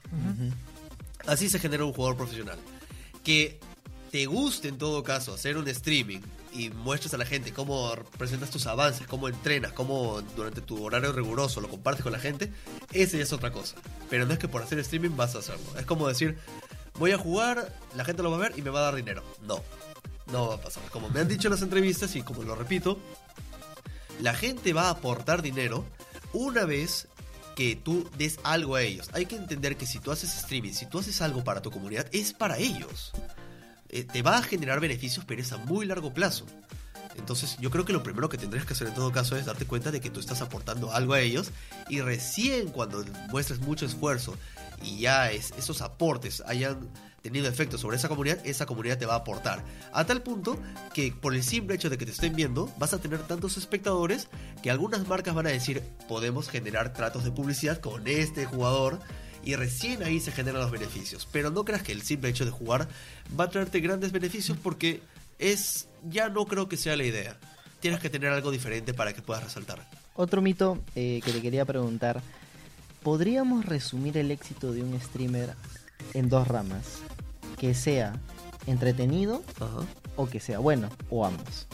Así 1.27 1.49
se 1.49 1.59
genera 1.59 1.85
un 1.85 1.93
jugador 1.93 2.17
profesional. 2.17 2.57
Que 3.23 3.59
te 4.11 4.25
guste 4.27 4.67
en 4.69 4.77
todo 4.77 5.03
caso 5.03 5.33
hacer 5.33 5.57
un 5.57 5.67
streaming 5.67 6.21
y 6.53 6.69
muestres 6.69 7.13
a 7.13 7.17
la 7.17 7.25
gente 7.25 7.51
cómo 7.51 7.93
presentas 8.17 8.49
tus 8.49 8.65
avances, 8.65 9.05
cómo 9.07 9.27
entrenas, 9.27 9.73
cómo 9.73 10.21
durante 10.35 10.61
tu 10.61 10.83
horario 10.83 11.11
riguroso 11.11 11.59
lo 11.59 11.69
compartes 11.69 12.03
con 12.03 12.13
la 12.13 12.19
gente, 12.19 12.51
ese 12.93 13.17
ya 13.17 13.23
es 13.23 13.33
otra 13.33 13.51
cosa. 13.51 13.75
Pero 14.09 14.25
no 14.25 14.33
es 14.33 14.39
que 14.39 14.47
por 14.47 14.61
hacer 14.61 14.79
streaming 14.79 15.17
vas 15.17 15.35
a 15.35 15.39
hacerlo. 15.39 15.65
Es 15.77 15.85
como 15.85 16.07
decir, 16.07 16.37
voy 16.97 17.11
a 17.11 17.17
jugar, 17.17 17.73
la 17.95 18.05
gente 18.05 18.23
lo 18.23 18.31
va 18.31 18.37
a 18.37 18.39
ver 18.39 18.53
y 18.57 18.61
me 18.61 18.69
va 18.69 18.79
a 18.79 18.83
dar 18.83 18.95
dinero. 18.95 19.23
No, 19.41 19.61
no 20.31 20.49
va 20.49 20.55
a 20.55 20.61
pasar. 20.61 20.83
Como 20.91 21.09
me 21.09 21.19
han 21.19 21.27
dicho 21.27 21.47
en 21.47 21.53
las 21.53 21.61
entrevistas 21.61 22.15
y 22.15 22.21
como 22.21 22.43
lo 22.43 22.55
repito, 22.55 22.99
la 24.21 24.33
gente 24.33 24.73
va 24.73 24.87
a 24.87 24.91
aportar 24.91 25.41
dinero 25.41 25.85
una 26.33 26.65
vez 26.65 27.07
que 27.55 27.75
tú 27.75 28.09
des 28.17 28.39
algo 28.43 28.75
a 28.75 28.81
ellos. 28.81 29.09
Hay 29.13 29.25
que 29.25 29.35
entender 29.35 29.77
que 29.77 29.85
si 29.85 29.99
tú 29.99 30.11
haces 30.11 30.35
streaming, 30.35 30.73
si 30.73 30.85
tú 30.85 30.99
haces 30.99 31.21
algo 31.21 31.43
para 31.43 31.61
tu 31.61 31.71
comunidad, 31.71 32.07
es 32.11 32.33
para 32.33 32.57
ellos. 32.57 33.11
Eh, 33.89 34.03
te 34.03 34.21
va 34.21 34.37
a 34.37 34.43
generar 34.43 34.79
beneficios, 34.79 35.25
pero 35.25 35.41
es 35.41 35.51
a 35.53 35.57
muy 35.57 35.85
largo 35.85 36.13
plazo. 36.13 36.45
Entonces 37.17 37.57
yo 37.61 37.71
creo 37.71 37.85
que 37.85 37.93
lo 37.93 38.03
primero 38.03 38.27
que 38.27 38.37
tendrías 38.37 38.65
que 38.65 38.73
hacer 38.73 38.87
en 38.87 38.93
todo 38.93 39.11
caso 39.11 39.37
es 39.37 39.45
darte 39.45 39.65
cuenta 39.65 39.89
de 39.89 40.01
que 40.01 40.09
tú 40.09 40.19
estás 40.19 40.41
aportando 40.41 40.91
algo 40.91 41.13
a 41.13 41.21
ellos 41.21 41.51
y 41.87 42.01
recién 42.01 42.69
cuando 42.69 43.05
muestres 43.29 43.59
mucho 43.59 43.85
esfuerzo 43.85 44.37
y 44.85 44.99
ya 44.99 45.31
es- 45.31 45.51
esos 45.57 45.81
aportes 45.81 46.41
hayan 46.45 46.89
tenido 47.21 47.47
efecto 47.47 47.77
sobre 47.79 47.97
esa 47.97 48.07
comunidad, 48.07 48.37
esa 48.45 48.67
comunidad 48.67 48.99
te 48.99 49.07
va 49.07 49.13
a 49.15 49.17
aportar. 49.17 49.63
A 49.91 50.05
tal 50.05 50.21
punto 50.21 50.59
que 50.93 51.11
por 51.11 51.33
el 51.33 51.43
simple 51.43 51.73
hecho 51.75 51.89
de 51.89 51.97
que 51.97 52.05
te 52.05 52.11
estén 52.11 52.35
viendo, 52.35 52.71
vas 52.77 52.93
a 52.93 52.99
tener 52.99 53.19
tantos 53.23 53.57
espectadores 53.57 54.27
que 54.61 54.69
algunas 54.69 55.07
marcas 55.07 55.33
van 55.33 55.47
a 55.47 55.49
decir, 55.49 55.81
podemos 56.07 56.49
generar 56.49 56.93
tratos 56.93 57.23
de 57.23 57.31
publicidad 57.31 57.79
con 57.79 58.07
este 58.07 58.45
jugador 58.45 58.99
y 59.43 59.55
recién 59.55 60.03
ahí 60.03 60.19
se 60.19 60.31
generan 60.31 60.61
los 60.61 60.69
beneficios. 60.71 61.27
Pero 61.31 61.49
no 61.49 61.65
creas 61.65 61.81
que 61.81 61.93
el 61.93 62.03
simple 62.03 62.29
hecho 62.29 62.45
de 62.45 62.51
jugar 62.51 62.87
va 63.39 63.45
a 63.45 63.49
traerte 63.49 63.79
grandes 63.79 64.11
beneficios 64.11 64.55
porque 64.61 65.01
es 65.39 65.87
ya 66.07 66.29
no 66.29 66.45
creo 66.45 66.69
que 66.69 66.77
sea 66.77 66.95
la 66.95 67.05
idea. 67.05 67.37
Tienes 67.79 67.99
que 67.99 68.09
tener 68.11 68.31
algo 68.31 68.51
diferente 68.51 68.93
para 68.93 69.13
que 69.13 69.21
puedas 69.23 69.43
resaltar. 69.43 69.83
Otro 70.15 70.41
mito 70.43 70.79
eh, 70.95 71.21
que 71.25 71.31
te 71.31 71.41
quería 71.41 71.65
preguntar. 71.65 72.21
¿Podríamos 73.05 73.67
resumir 73.67 74.17
el 74.17 74.31
éxito 74.31 74.71
de 74.71 74.81
un 74.81 74.99
streamer 74.99 75.53
en 76.15 76.27
dos 76.27 76.47
ramas? 76.47 77.03
Que 77.55 77.75
sea 77.75 78.19
entretenido 78.65 79.43
Ajá. 79.61 79.85
o 80.15 80.25
que 80.25 80.39
sea 80.39 80.57
bueno, 80.57 80.89
o 81.11 81.23
ambos. 81.23 81.67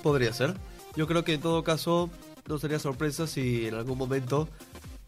Podría 0.00 0.32
ser. 0.32 0.54
Yo 0.94 1.08
creo 1.08 1.24
que 1.24 1.34
en 1.34 1.40
todo 1.40 1.64
caso 1.64 2.08
no 2.46 2.56
sería 2.60 2.78
sorpresa 2.78 3.26
si 3.26 3.66
en 3.66 3.74
algún 3.74 3.98
momento 3.98 4.48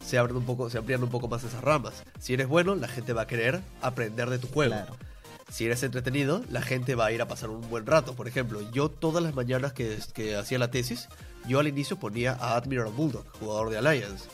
se 0.05 0.17
abren 0.17 0.35
un 0.35 0.43
poco, 0.43 0.69
se 0.69 0.79
amplían 0.79 1.01
un 1.01 1.09
poco 1.09 1.29
más 1.29 1.45
esas 1.45 1.63
ramas. 1.63 2.03
Si 2.19 2.33
eres 2.33 2.49
bueno, 2.49 2.75
la 2.75 2.89
gente 2.89 3.13
va 3.13 3.21
a 3.21 3.27
querer 3.27 3.61
aprender 3.81 4.29
de 4.29 4.39
tu 4.39 4.49
juego. 4.49 4.73
Claro. 4.73 4.97
Si 5.49 5.65
eres 5.65 5.81
entretenido, 5.83 6.43
la 6.51 6.61
gente 6.61 6.95
va 6.95 7.05
a 7.05 7.13
ir 7.13 7.21
a 7.21 7.29
pasar 7.29 7.49
un 7.49 7.61
buen 7.69 7.85
rato. 7.85 8.15
Por 8.15 8.27
ejemplo, 8.27 8.59
yo 8.73 8.89
todas 8.89 9.23
las 9.23 9.33
mañanas 9.33 9.71
que, 9.71 9.97
que 10.13 10.35
hacía 10.35 10.59
la 10.59 10.71
tesis, 10.71 11.07
yo 11.47 11.61
al 11.61 11.69
inicio 11.69 11.97
ponía 11.97 12.33
a 12.33 12.57
Admiral 12.57 12.91
Bulldog, 12.91 13.23
jugador 13.39 13.69
de 13.69 13.77
Alliance. 13.77 14.27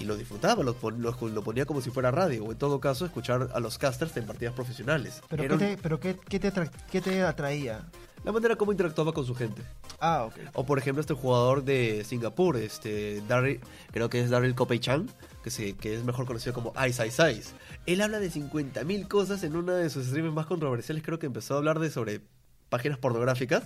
Y 0.00 0.04
lo 0.04 0.16
disfrutaba, 0.16 0.62
lo, 0.64 0.74
lo- 0.96 1.28
lo 1.28 1.42
ponía 1.42 1.66
como 1.66 1.80
si 1.80 1.90
fuera 1.90 2.10
radio, 2.10 2.44
o 2.44 2.52
en 2.52 2.58
todo 2.58 2.80
caso 2.80 3.04
escuchar 3.06 3.50
a 3.54 3.60
los 3.60 3.78
casters 3.78 4.16
en 4.16 4.24
partidas 4.26 4.54
profesionales. 4.54 5.22
¿Pero, 5.28 5.44
Era 5.44 5.56
qué 5.58 5.64
un- 5.64 5.70
te, 5.76 5.82
pero 5.82 6.00
qué, 6.00 6.16
qué 6.28 6.40
te 6.40 6.52
qué 6.90 7.00
te 7.00 7.22
atraía? 7.22 7.84
la 8.22 8.32
manera 8.32 8.54
como 8.56 8.70
interactuaba 8.72 9.12
con 9.14 9.24
su 9.24 9.34
gente. 9.34 9.62
Ah, 9.98 10.24
ok. 10.26 10.34
O 10.52 10.66
por 10.66 10.78
ejemplo 10.78 11.00
este 11.00 11.14
jugador 11.14 11.64
de 11.64 12.04
Singapur, 12.04 12.58
este 12.58 13.22
Daryl, 13.26 13.60
creo 13.92 14.10
que 14.10 14.20
es 14.20 14.28
Daryl 14.28 14.54
Kopei-chan, 14.54 15.08
que, 15.42 15.50
se, 15.50 15.72
que 15.74 15.94
es 15.94 16.04
mejor 16.04 16.26
conocido 16.26 16.52
como 16.52 16.74
Ice 16.86 17.06
Ice 17.06 17.32
Ice. 17.32 17.54
Él 17.86 18.02
habla 18.02 18.18
de 18.20 18.30
50.000 18.30 19.08
cosas 19.08 19.42
en 19.42 19.56
una 19.56 19.74
de 19.74 19.88
sus 19.88 20.04
streams 20.06 20.34
más 20.34 20.44
controversiales, 20.44 21.02
creo 21.02 21.18
que 21.18 21.24
empezó 21.26 21.54
a 21.54 21.58
hablar 21.58 21.78
de 21.78 21.90
sobre 21.90 22.20
páginas 22.70 22.96
pornográficas, 22.98 23.64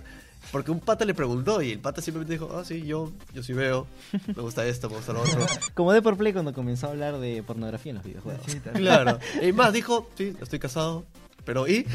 porque 0.51 0.71
un 0.73 0.81
pata 0.81 1.05
le 1.05 1.15
preguntó 1.15 1.63
y 1.63 1.71
el 1.73 1.79
pata 1.79 2.03
simplemente 2.03 2.33
dijo, 2.33 2.57
ah, 2.59 2.65
sí, 2.65 2.83
yo, 2.83 3.13
yo 3.33 3.43
sí 3.43 3.53
veo, 3.53 3.87
me 4.27 4.43
gusta 4.43 4.67
esto, 4.67 4.91
me 4.91 4.97
gusta 4.97 5.13
lo 5.13 5.23
otro. 5.23 5.47
Como 5.75 5.93
de 5.93 6.03
por 6.03 6.17
play 6.17 6.33
cuando 6.33 6.53
comenzó 6.53 6.89
a 6.89 6.91
hablar 6.91 7.19
de 7.19 7.43
pornografía 7.43 7.91
en 7.91 7.97
los 7.97 8.05
videojuegos. 8.05 8.43
Sí. 8.47 8.59
Claro. 8.75 9.19
Y 9.41 9.53
más 9.53 9.73
dijo, 9.73 10.11
sí, 10.19 10.35
estoy 10.41 10.59
casado, 10.59 11.05
pero 11.45 11.69
¿y? 11.69 11.87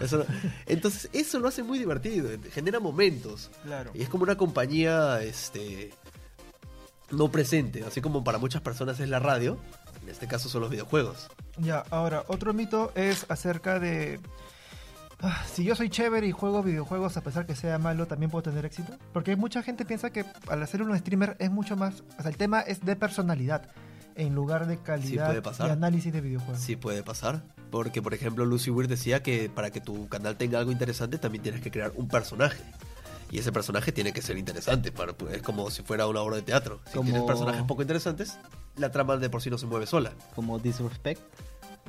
Eso 0.00 0.18
no- 0.18 0.24
Entonces 0.66 1.08
eso 1.12 1.38
lo 1.38 1.48
hace 1.48 1.62
muy 1.62 1.78
divertido, 1.78 2.28
genera 2.52 2.78
momentos. 2.80 3.50
Claro. 3.64 3.90
Y 3.94 4.02
es 4.02 4.08
como 4.08 4.24
una 4.24 4.36
compañía, 4.36 5.22
este, 5.22 5.92
no 7.10 7.30
presente, 7.30 7.84
así 7.84 8.00
como 8.00 8.24
para 8.24 8.38
muchas 8.38 8.62
personas 8.62 8.98
es 9.00 9.08
la 9.08 9.18
radio, 9.20 9.58
en 10.02 10.08
este 10.08 10.26
caso 10.26 10.48
son 10.48 10.60
los 10.62 10.70
videojuegos. 10.70 11.28
Ya, 11.58 11.84
ahora, 11.90 12.24
otro 12.28 12.52
mito 12.52 12.92
es 12.94 13.26
acerca 13.28 13.78
de... 13.78 14.20
ah, 15.20 15.44
si 15.52 15.64
yo 15.64 15.74
soy 15.74 15.88
chévere 15.90 16.26
y 16.26 16.32
juego 16.32 16.62
videojuegos 16.62 17.16
a 17.16 17.22
pesar 17.22 17.46
que 17.46 17.54
sea 17.54 17.78
malo, 17.78 18.06
¿también 18.06 18.30
puedo 18.30 18.42
tener 18.42 18.64
éxito? 18.64 18.96
Porque 19.12 19.36
mucha 19.36 19.62
gente 19.62 19.84
piensa 19.84 20.10
que 20.10 20.24
al 20.48 20.62
hacer 20.62 20.82
un 20.82 20.96
streamer 20.98 21.36
es 21.38 21.50
mucho 21.50 21.76
más... 21.76 22.02
O 22.18 22.22
sea, 22.22 22.30
el 22.30 22.36
tema 22.36 22.60
es 22.60 22.84
de 22.84 22.96
personalidad 22.96 23.68
en 24.16 24.34
lugar 24.34 24.66
de 24.66 24.78
calidad 24.78 25.42
pasar. 25.42 25.68
y 25.68 25.70
análisis 25.72 26.12
de 26.12 26.20
videojuegos. 26.20 26.60
Sí 26.60 26.76
puede 26.76 27.02
pasar, 27.02 27.42
porque 27.70 28.00
por 28.00 28.14
ejemplo 28.14 28.44
Lucy 28.46 28.70
Weir 28.70 28.88
decía 28.88 29.22
que 29.22 29.50
para 29.54 29.70
que 29.70 29.80
tu 29.80 30.08
canal 30.08 30.36
tenga 30.36 30.58
algo 30.58 30.72
interesante 30.72 31.18
también 31.18 31.42
tienes 31.42 31.60
que 31.60 31.70
crear 31.70 31.92
un 31.96 32.08
personaje. 32.08 32.62
Y 33.30 33.38
ese 33.38 33.50
personaje 33.52 33.90
tiene 33.92 34.12
que 34.12 34.22
ser 34.22 34.38
interesante, 34.38 34.92
para, 34.92 35.12
es 35.32 35.42
como 35.42 35.68
si 35.70 35.82
fuera 35.82 36.06
una 36.06 36.20
obra 36.20 36.36
de 36.36 36.42
teatro. 36.42 36.80
Si 36.86 36.92
Como- 36.92 37.10
tienes 37.10 37.26
personajes 37.26 37.62
poco 37.64 37.82
interesantes, 37.82 38.38
la 38.76 38.92
trama 38.92 39.16
de 39.16 39.28
por 39.28 39.42
sí 39.42 39.50
no 39.50 39.58
se 39.58 39.66
mueve 39.66 39.86
sola. 39.86 40.12
Como 40.34 40.58
Disrespect, 40.60 41.20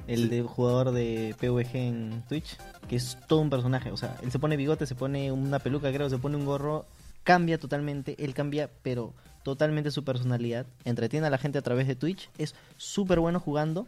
el 0.07 0.23
Sí. 0.23 0.27
de 0.29 0.41
jugador 0.43 0.91
de 0.91 1.35
PvG 1.39 1.75
en 1.75 2.23
Twitch, 2.29 2.57
que 2.87 2.95
es 2.95 3.17
todo 3.27 3.39
un 3.39 3.49
personaje. 3.49 3.91
O 3.91 3.97
sea, 3.97 4.17
él 4.23 4.31
se 4.31 4.39
pone 4.39 4.55
bigote, 4.57 4.85
se 4.85 4.95
pone 4.95 5.31
una 5.31 5.59
peluca, 5.59 5.91
creo, 5.91 6.09
se 6.09 6.17
pone 6.17 6.37
un 6.37 6.45
gorro, 6.45 6.85
cambia 7.23 7.57
totalmente, 7.57 8.15
él 8.23 8.33
cambia, 8.33 8.69
pero 8.83 9.13
totalmente 9.43 9.91
su 9.91 10.03
personalidad. 10.03 10.65
Entretiene 10.85 11.27
a 11.27 11.29
la 11.29 11.37
gente 11.37 11.57
a 11.57 11.61
través 11.61 11.87
de 11.87 11.95
Twitch, 11.95 12.29
es 12.37 12.55
súper 12.77 13.19
bueno 13.19 13.39
jugando. 13.39 13.87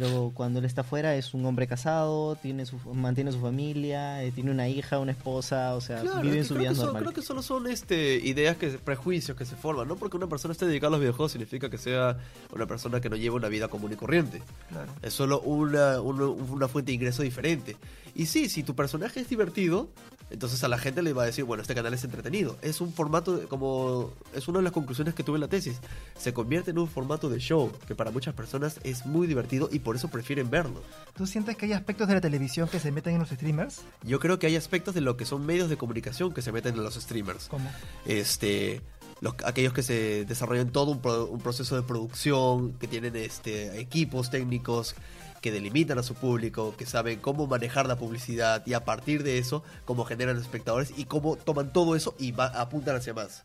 Pero 0.00 0.32
cuando 0.34 0.58
él 0.58 0.64
está 0.64 0.80
afuera 0.80 1.14
es 1.14 1.34
un 1.34 1.46
hombre 1.46 1.68
casado, 1.68 2.34
tiene 2.34 2.66
su, 2.66 2.78
mantiene 2.94 3.30
su 3.30 3.38
familia, 3.38 4.24
eh, 4.24 4.32
tiene 4.32 4.50
una 4.50 4.68
hija, 4.68 4.98
una 4.98 5.12
esposa, 5.12 5.76
o 5.76 5.80
sea, 5.80 6.00
Claro, 6.00 6.20
vive 6.20 6.42
su 6.42 6.56
vida 6.56 6.72
normal. 6.72 7.04
creo 7.04 7.14
que 7.14 7.22
solo 7.22 7.42
son 7.42 7.68
este, 7.68 8.16
ideas, 8.16 8.56
que 8.56 8.70
prejuicios 8.70 9.38
que 9.38 9.44
se 9.44 9.54
forman. 9.54 9.86
No 9.86 9.94
porque 9.94 10.16
una 10.16 10.26
persona 10.26 10.50
esté 10.50 10.66
dedicada 10.66 10.88
a 10.88 10.90
los 10.90 11.00
videojuegos 11.00 11.30
significa 11.30 11.70
que 11.70 11.78
sea 11.78 12.18
una 12.52 12.66
persona 12.66 13.00
que 13.00 13.08
no 13.08 13.14
lleva 13.14 13.36
una 13.36 13.46
vida 13.46 13.68
común 13.68 13.92
y 13.92 13.94
corriente. 13.94 14.42
Claro. 14.68 14.90
Es 15.00 15.12
solo 15.12 15.40
una, 15.42 16.00
una, 16.00 16.26
una 16.26 16.66
fuente 16.66 16.90
de 16.90 16.96
ingreso 16.96 17.22
diferente. 17.22 17.76
Y 18.16 18.26
sí, 18.26 18.48
si 18.48 18.64
tu 18.64 18.74
personaje 18.74 19.20
es 19.20 19.28
divertido, 19.28 19.90
entonces 20.30 20.62
a 20.64 20.68
la 20.68 20.78
gente 20.78 21.02
le 21.02 21.12
va 21.12 21.24
a 21.24 21.26
decir, 21.26 21.44
bueno, 21.44 21.62
este 21.62 21.74
canal 21.74 21.92
es 21.94 22.04
entretenido. 22.04 22.56
Es 22.62 22.80
un 22.80 22.92
formato, 22.92 23.48
como 23.48 24.12
es 24.34 24.48
una 24.48 24.58
de 24.58 24.64
las 24.64 24.72
conclusiones 24.72 25.14
que 25.14 25.22
tuve 25.22 25.36
en 25.36 25.42
la 25.42 25.48
tesis. 25.48 25.80
Se 26.16 26.32
convierte 26.32 26.70
en 26.70 26.78
un 26.78 26.88
formato 26.88 27.28
de 27.28 27.38
show, 27.38 27.70
que 27.86 27.94
para 27.94 28.10
muchas 28.10 28.34
personas 28.34 28.80
es 28.84 29.04
muy 29.04 29.26
divertido 29.26 29.68
y 29.70 29.80
por 29.84 29.94
eso 29.94 30.08
prefieren 30.08 30.50
verlo. 30.50 30.82
¿Tú 31.14 31.26
sientes 31.28 31.56
que 31.56 31.66
hay 31.66 31.72
aspectos 31.74 32.08
de 32.08 32.14
la 32.14 32.20
televisión 32.20 32.68
que 32.68 32.80
se 32.80 32.90
meten 32.90 33.12
en 33.14 33.20
los 33.20 33.28
streamers? 33.28 33.82
Yo 34.02 34.18
creo 34.18 34.40
que 34.40 34.48
hay 34.48 34.56
aspectos 34.56 34.94
de 34.94 35.00
lo 35.02 35.16
que 35.16 35.24
son 35.26 35.46
medios 35.46 35.70
de 35.70 35.76
comunicación 35.76 36.34
que 36.34 36.42
se 36.42 36.50
meten 36.50 36.74
en 36.74 36.82
los 36.82 36.94
streamers. 36.94 37.46
¿Cómo? 37.46 37.70
Este, 38.06 38.80
los, 39.20 39.34
aquellos 39.44 39.72
que 39.72 39.82
se 39.84 40.24
desarrollan 40.24 40.70
todo 40.70 40.90
un, 40.90 41.00
pro- 41.00 41.26
un 41.26 41.40
proceso 41.40 41.76
de 41.76 41.82
producción, 41.82 42.72
que 42.78 42.88
tienen 42.88 43.14
este, 43.14 43.78
equipos 43.78 44.30
técnicos 44.30 44.96
que 45.40 45.52
delimitan 45.52 45.98
a 45.98 46.02
su 46.02 46.14
público, 46.14 46.74
que 46.76 46.86
saben 46.86 47.20
cómo 47.20 47.46
manejar 47.46 47.86
la 47.86 47.96
publicidad 47.96 48.62
y 48.66 48.72
a 48.72 48.86
partir 48.86 49.22
de 49.22 49.36
eso, 49.36 49.62
cómo 49.84 50.06
generan 50.06 50.38
espectadores 50.38 50.94
y 50.96 51.04
cómo 51.04 51.36
toman 51.36 51.70
todo 51.70 51.94
eso 51.96 52.14
y 52.18 52.32
va, 52.32 52.46
apuntan 52.46 52.96
hacia 52.96 53.12
más. 53.12 53.44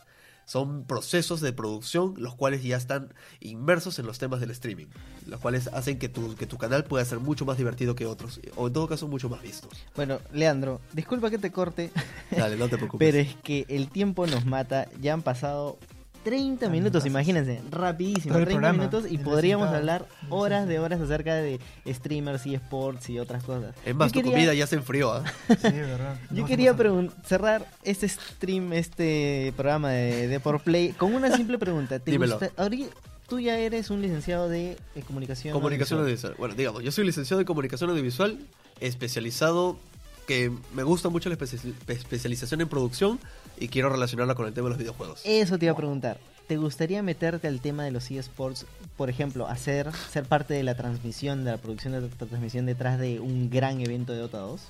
Son 0.49 0.83
procesos 0.83 1.41
de 1.41 1.53
producción 1.53 2.15
los 2.17 2.33
cuales 2.33 2.63
ya 2.63 2.75
están 2.75 3.13
inmersos 3.39 3.99
en 3.99 4.07
los 4.07 4.17
temas 4.17 4.39
del 4.39 4.49
streaming, 4.49 4.87
los 5.27 5.39
cuales 5.39 5.67
hacen 5.67 5.99
que 5.99 6.09
tu, 6.09 6.35
que 6.35 6.47
tu 6.47 6.57
canal 6.57 6.85
pueda 6.85 7.05
ser 7.05 7.19
mucho 7.19 7.45
más 7.45 7.59
divertido 7.59 7.93
que 7.93 8.07
otros, 8.07 8.39
o 8.55 8.65
en 8.65 8.73
todo 8.73 8.87
caso 8.87 9.07
mucho 9.07 9.29
más 9.29 9.43
vistos. 9.43 9.69
Bueno, 9.95 10.17
Leandro, 10.33 10.81
disculpa 10.93 11.29
que 11.29 11.37
te 11.37 11.51
corte, 11.51 11.91
Dale, 12.35 12.55
no 12.57 12.67
te 12.67 12.77
preocupes. 12.77 13.07
pero 13.07 13.19
es 13.19 13.35
que 13.43 13.67
el 13.69 13.89
tiempo 13.89 14.25
nos 14.25 14.45
mata. 14.45 14.87
Ya 14.99 15.13
han 15.13 15.21
pasado 15.21 15.77
30 16.23 16.65
Ah, 16.65 16.69
minutos, 16.69 17.05
imagínense, 17.05 17.61
rapidísimo, 17.71 18.33
Todo 18.33 18.39
el 18.39 18.45
30 18.45 18.49
programa, 18.61 18.77
minutos 18.77 19.11
y 19.11 19.17
podríamos 19.17 19.69
hablar 19.69 20.05
horas 20.29 20.67
de 20.67 20.79
horas 20.79 20.99
acerca 21.01 21.35
de 21.35 21.59
streamers 21.87 22.45
y 22.45 22.55
sports 22.55 23.09
y 23.09 23.19
otras 23.19 23.43
cosas. 23.43 23.73
es 23.85 23.95
más, 23.95 24.11
Yo 24.11 24.19
tu 24.21 24.25
quería- 24.29 24.31
comida 24.37 24.53
ya 24.53 24.67
se 24.67 24.75
enfrió, 24.75 25.13
¿ah? 25.13 25.23
Sí, 25.47 25.55
verdad. 25.61 26.17
Yo 26.31 26.41
No, 26.41 26.45
quería 26.47 26.75
cerrar 27.25 27.65
este 27.83 28.07
stream, 28.09 28.73
este 28.73 29.53
programa 29.55 29.91
de, 29.91 30.27
de 30.27 30.39
por 30.39 30.61
play 30.61 30.89
con 30.93 31.13
una 31.15 31.35
simple 31.35 31.57
pregunta. 31.57 31.99
¿Te 31.99 32.11
Dímelo. 32.11 32.37
gusta- 32.39 32.55
ahori- 32.61 32.89
tú 33.27 33.39
ya 33.39 33.57
eres 33.57 33.89
un 33.89 34.01
licenciado 34.01 34.49
de, 34.49 34.71
eh, 34.95 35.01
comunicación. 35.05 35.53
Comunicación 35.53 35.99
audiovisual. 35.99 36.33
audiovisual. 36.33 36.35
Bueno, 36.39 36.55
digamos, 36.55 36.83
yo 36.83 36.91
soy 36.91 37.05
licenciado 37.05 37.39
en 37.41 37.45
comunicación 37.47 37.89
audiovisual, 37.91 38.39
especializado, 38.79 39.77
que 40.27 40.51
me 40.73 40.83
gusta 40.83 41.09
mucho 41.09 41.29
la 41.29 41.35
especia- 41.35 41.59
especialización 41.87 42.61
en 42.61 42.67
producción 42.67 43.19
y 43.59 43.67
quiero 43.67 43.89
relacionarla 43.89 44.35
con 44.35 44.47
el 44.47 44.53
tema 44.53 44.65
de 44.65 44.69
los 44.71 44.79
videojuegos. 44.79 45.21
Eso 45.25 45.57
te 45.57 45.65
iba 45.65 45.73
a 45.73 45.77
preguntar. 45.77 46.17
¿Te 46.47 46.57
gustaría 46.57 47.03
meterte 47.03 47.47
al 47.47 47.61
tema 47.61 47.83
de 47.83 47.91
los 47.91 48.09
eSports? 48.09 48.65
Por 48.97 49.09
ejemplo, 49.09 49.47
hacer, 49.47 49.91
ser 50.09 50.25
parte 50.25 50.55
de 50.55 50.63
la 50.63 50.75
transmisión, 50.75 51.45
de 51.45 51.51
la 51.51 51.57
producción 51.57 51.93
de 51.93 52.01
la 52.01 52.07
transmisión 52.07 52.65
detrás 52.65 52.99
de 52.99 53.19
un 53.19 53.49
gran 53.49 53.79
evento 53.81 54.13
de 54.13 54.19
Dota 54.19 54.39
2? 54.39 54.61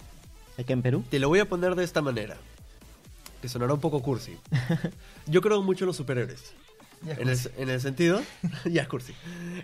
Acá 0.58 0.74
en 0.74 0.82
Perú. 0.82 1.06
Te 1.10 1.20
lo 1.20 1.30
voy 1.30 1.40
a 1.40 1.48
poner 1.48 1.76
de 1.76 1.86
esta 1.86 2.02
manera, 2.02 2.36
que 3.42 3.48
sonará 3.48 3.74
un 3.74 3.80
poco 3.80 4.02
cursi. 4.02 4.38
Yo 5.28 5.40
creo 5.42 5.62
mucho 5.62 5.86
en 5.86 5.88
los 5.88 5.96
superhéroes. 5.96 6.54
En 7.06 7.30
el, 7.30 7.40
en 7.56 7.70
el 7.70 7.80
sentido, 7.80 8.22
ya 8.66 8.82
es 8.82 8.88
cursi. 8.90 9.14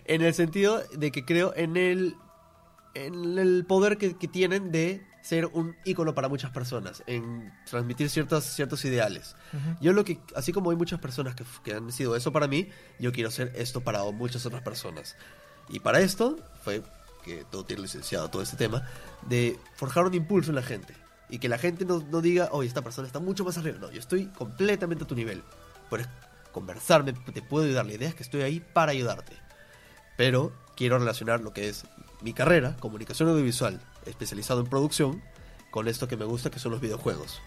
En 0.06 0.22
el 0.22 0.34
sentido 0.34 0.82
de 0.96 1.12
que 1.12 1.26
creo 1.26 1.54
en 1.58 1.76
el, 1.76 2.16
en 2.94 3.38
el 3.38 3.66
poder 3.68 3.98
que, 3.98 4.16
que 4.16 4.30
tienen 4.30 4.72
de 4.72 5.02
ser 5.26 5.48
un 5.48 5.76
ícono 5.86 6.14
para 6.14 6.30
muchas 6.30 6.52
personas, 6.52 7.02
en 7.08 7.52
transmitir 7.68 8.12
ciertos, 8.12 8.44
ciertos 8.44 8.86
ideales. 8.86 9.36
Ujú. 9.54 9.78
Yo 9.82 9.92
lo 9.92 10.06
que, 10.06 10.20
así 10.36 10.54
como 10.54 10.70
hay 10.70 10.78
muchas 10.78 11.00
personas 11.00 11.34
que, 11.34 11.44
que 11.64 11.74
han 11.74 11.92
sido 11.92 12.16
eso 12.16 12.32
para 12.32 12.48
mí, 12.48 12.70
yo 13.00 13.12
quiero 13.12 13.32
ser 13.32 13.52
esto 13.56 13.82
para 13.82 14.04
muchas 14.12 14.46
otras 14.46 14.62
personas. 14.62 15.16
Y 15.68 15.80
para 15.80 16.00
esto 16.00 16.38
fue 16.64 16.84
que 17.24 17.44
todo 17.50 17.66
tiene 17.66 17.82
licenciado, 17.82 18.30
todo 18.30 18.44
este 18.44 18.56
tema, 18.56 18.88
de 19.28 19.58
forjar 19.74 20.06
un 20.06 20.14
impulso 20.14 20.52
en 20.52 20.58
la 20.58 20.62
gente. 20.62 20.94
Y 21.28 21.40
que 21.40 21.50
la 21.50 21.58
gente 21.58 21.86
no, 21.86 22.06
no 22.12 22.22
diga, 22.22 22.50
oye, 22.52 22.68
esta 22.68 22.84
persona 22.84 23.08
está 23.08 23.20
mucho 23.20 23.44
más 23.44 23.58
arriba. 23.58 23.80
No, 23.80 23.92
yo 23.92 24.00
estoy 24.00 24.28
completamente 24.28 25.06
a 25.06 25.08
tu 25.08 25.16
nivel. 25.16 25.42
Puedes 25.90 26.08
conversarme, 26.52 27.14
te 27.14 27.42
puedo 27.42 27.66
ayudar. 27.66 27.88
La 27.88 27.94
idea 27.94 28.10
es 28.10 28.14
que 28.14 28.22
estoy 28.22 28.44
ahí 28.44 28.60
para 28.60 28.92
ayudarte. 28.92 29.34
Pero 30.18 30.54
quiero 30.76 31.00
relacionar 31.00 31.42
lo 31.42 31.52
que 31.52 31.68
es 31.68 31.84
mi 32.22 32.34
carrera, 32.34 32.78
comunicación 32.80 33.30
audiovisual, 33.30 33.82
especializado 34.06 34.62
en 34.62 34.68
producción, 34.68 35.22
con 35.72 35.88
esto 35.88 36.08
que 36.08 36.18
me 36.18 36.26
gusta, 36.26 36.50
que 36.50 36.60
son 36.60 36.72
los 36.72 36.82
videojuegos. 36.82 37.42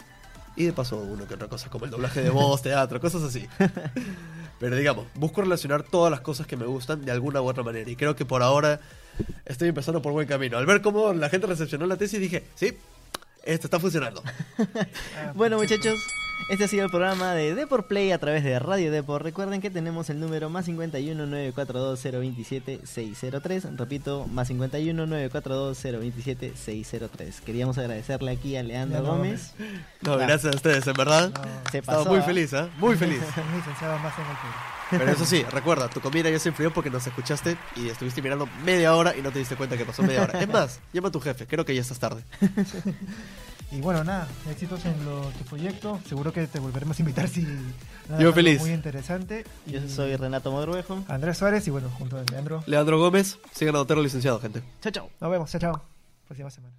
Y 0.57 0.64
de 0.64 0.73
paso, 0.73 0.97
uno 0.97 1.27
que 1.29 1.35
otra 1.35 1.49
cosa, 1.49 1.71
como 1.71 1.85
el 1.85 1.90
doblaje 1.90 2.21
de 2.21 2.31
voz, 2.31 2.62
teatro, 2.62 3.01
cosas 3.01 3.23
así. 3.23 3.47
Pero 4.59 4.75
digamos, 4.77 5.07
busco 5.14 5.40
relacionar 5.40 5.85
todas 5.85 6.11
las 6.11 6.21
cosas 6.21 6.47
que 6.47 6.57
me 6.57 6.66
gustan 6.66 7.05
de 7.05 7.12
alguna 7.12 7.40
u 7.40 7.49
otra 7.49 7.62
manera. 7.62 7.88
Y 7.88 7.94
creo 7.94 8.16
que 8.16 8.25
por 8.25 8.42
ahora 8.42 8.81
estoy 9.44 9.68
empezando 9.68 10.03
por 10.03 10.12
buen 10.12 10.27
camino. 10.27 10.59
Al 10.59 10.66
ver 10.66 10.83
cómo 10.83 11.12
la 11.12 11.29
gente 11.29 11.47
recepcionó 11.47 11.87
la 11.87 11.97
tesis, 11.97 12.18
dije, 12.21 12.44
sí, 12.57 12.77
esto 13.44 13.66
está 13.66 13.79
funcionando. 13.79 14.23
Ah, 15.16 15.33
Bueno, 15.35 15.59
muchachos, 15.59 15.99
este 16.48 16.64
ha 16.64 16.68
sido 16.68 16.85
el 16.85 16.90
programa 16.90 17.35
de 17.35 17.55
Deport 17.55 17.87
Play 17.87 18.11
a 18.12 18.18
través 18.18 18.42
de 18.42 18.59
Radio 18.59 18.90
Deport. 18.90 19.22
Recuerden 19.22 19.61
que 19.61 19.70
tenemos 19.70 20.09
el 20.11 20.18
número 20.20 20.48
más 20.48 20.64
51 20.66 21.27
942 21.27 22.03
027 22.03 22.81
603. 22.85 23.77
Repito, 23.77 24.27
más 24.27 24.48
51 24.48 25.07
942 25.07 25.83
027 25.83 26.53
603. 26.57 27.40
Queríamos 27.42 27.77
agradecerle 27.79 28.31
aquí 28.31 28.57
a 28.57 28.62
Leandro 28.62 29.03
Leandro 29.03 29.14
Gómez. 29.14 29.55
No, 30.01 30.16
gracias 30.16 30.53
a 30.55 30.57
ustedes, 30.57 30.87
en 30.87 30.94
verdad. 30.94 31.31
No, 31.31 31.70
Se 31.70 31.79
Estaba 31.79 31.98
pasó. 31.98 32.11
muy 32.11 32.20
¿ah? 32.20 32.22
feliz, 32.22 32.55
¿ah? 32.55 32.68
Muy 32.79 32.96
feliz. 32.96 33.20
Pero 34.90 35.11
eso 35.11 35.27
sí, 35.27 35.42
recuerda, 35.51 35.88
tu 35.88 36.01
comida 36.01 36.31
ya 36.31 36.38
se 36.38 36.48
enfrió 36.48 36.72
porque 36.72 36.88
nos 36.90 37.07
escuchaste 37.07 37.57
y 37.77 37.88
estuviste 37.88 38.22
mirando 38.22 38.48
media 38.64 38.94
hora 38.94 39.14
y 39.16 39.20
no 39.22 39.31
te 39.31 39.38
diste 39.38 39.57
cuenta 39.57 39.77
que 39.77 39.85
pasó 39.85 40.03
media 40.03 40.22
hora. 40.22 40.40
Es 40.40 40.48
más, 40.48 40.81
llama 40.92 41.09
a 41.09 41.12
tu 41.12 41.20
jefe, 41.20 41.46
creo 41.46 41.64
que 41.64 41.74
ya 41.74 41.83
estás 41.83 41.98
tarde. 41.98 42.22
Y 43.70 43.81
bueno, 43.83 44.02
nada, 44.02 44.26
éxitos 44.50 44.85
en 44.87 45.04
lo, 45.04 45.20
tu 45.20 45.44
proyecto. 45.44 46.00
Seguro 46.09 46.33
que 46.33 46.46
te 46.46 46.59
volveremos 46.59 46.98
a 46.98 47.02
invitar 47.02 47.28
si 47.28 47.42
nada, 47.42 47.59
Yo 48.09 48.16
algo 48.16 48.33
feliz. 48.33 48.61
Muy 48.61 48.70
interesante. 48.70 49.44
Yo 49.66 49.78
Y 49.81 49.88
soy 49.88 50.16
Renato 50.16 50.50
Modruejo. 50.50 51.04
Andrés 51.09 51.37
Suárez 51.37 51.66
y 51.68 51.70
bueno, 51.70 51.90
junto 51.98 52.16
a 52.16 52.22
Leandro. 52.31 52.62
Leandro 52.66 52.98
Gómez, 52.98 53.38
sigan 53.52 53.76
a 53.76 53.81
Otero 53.81 54.02
licenciado, 54.02 54.40
gente. 54.40 54.62
Chao, 54.81 54.92
chao. 54.92 55.11
Nos 55.20 55.31
vemos, 55.31 55.50
chao, 55.50 55.61
chao. 55.61 55.83
Próxima 56.26 56.50
semana. 56.50 56.74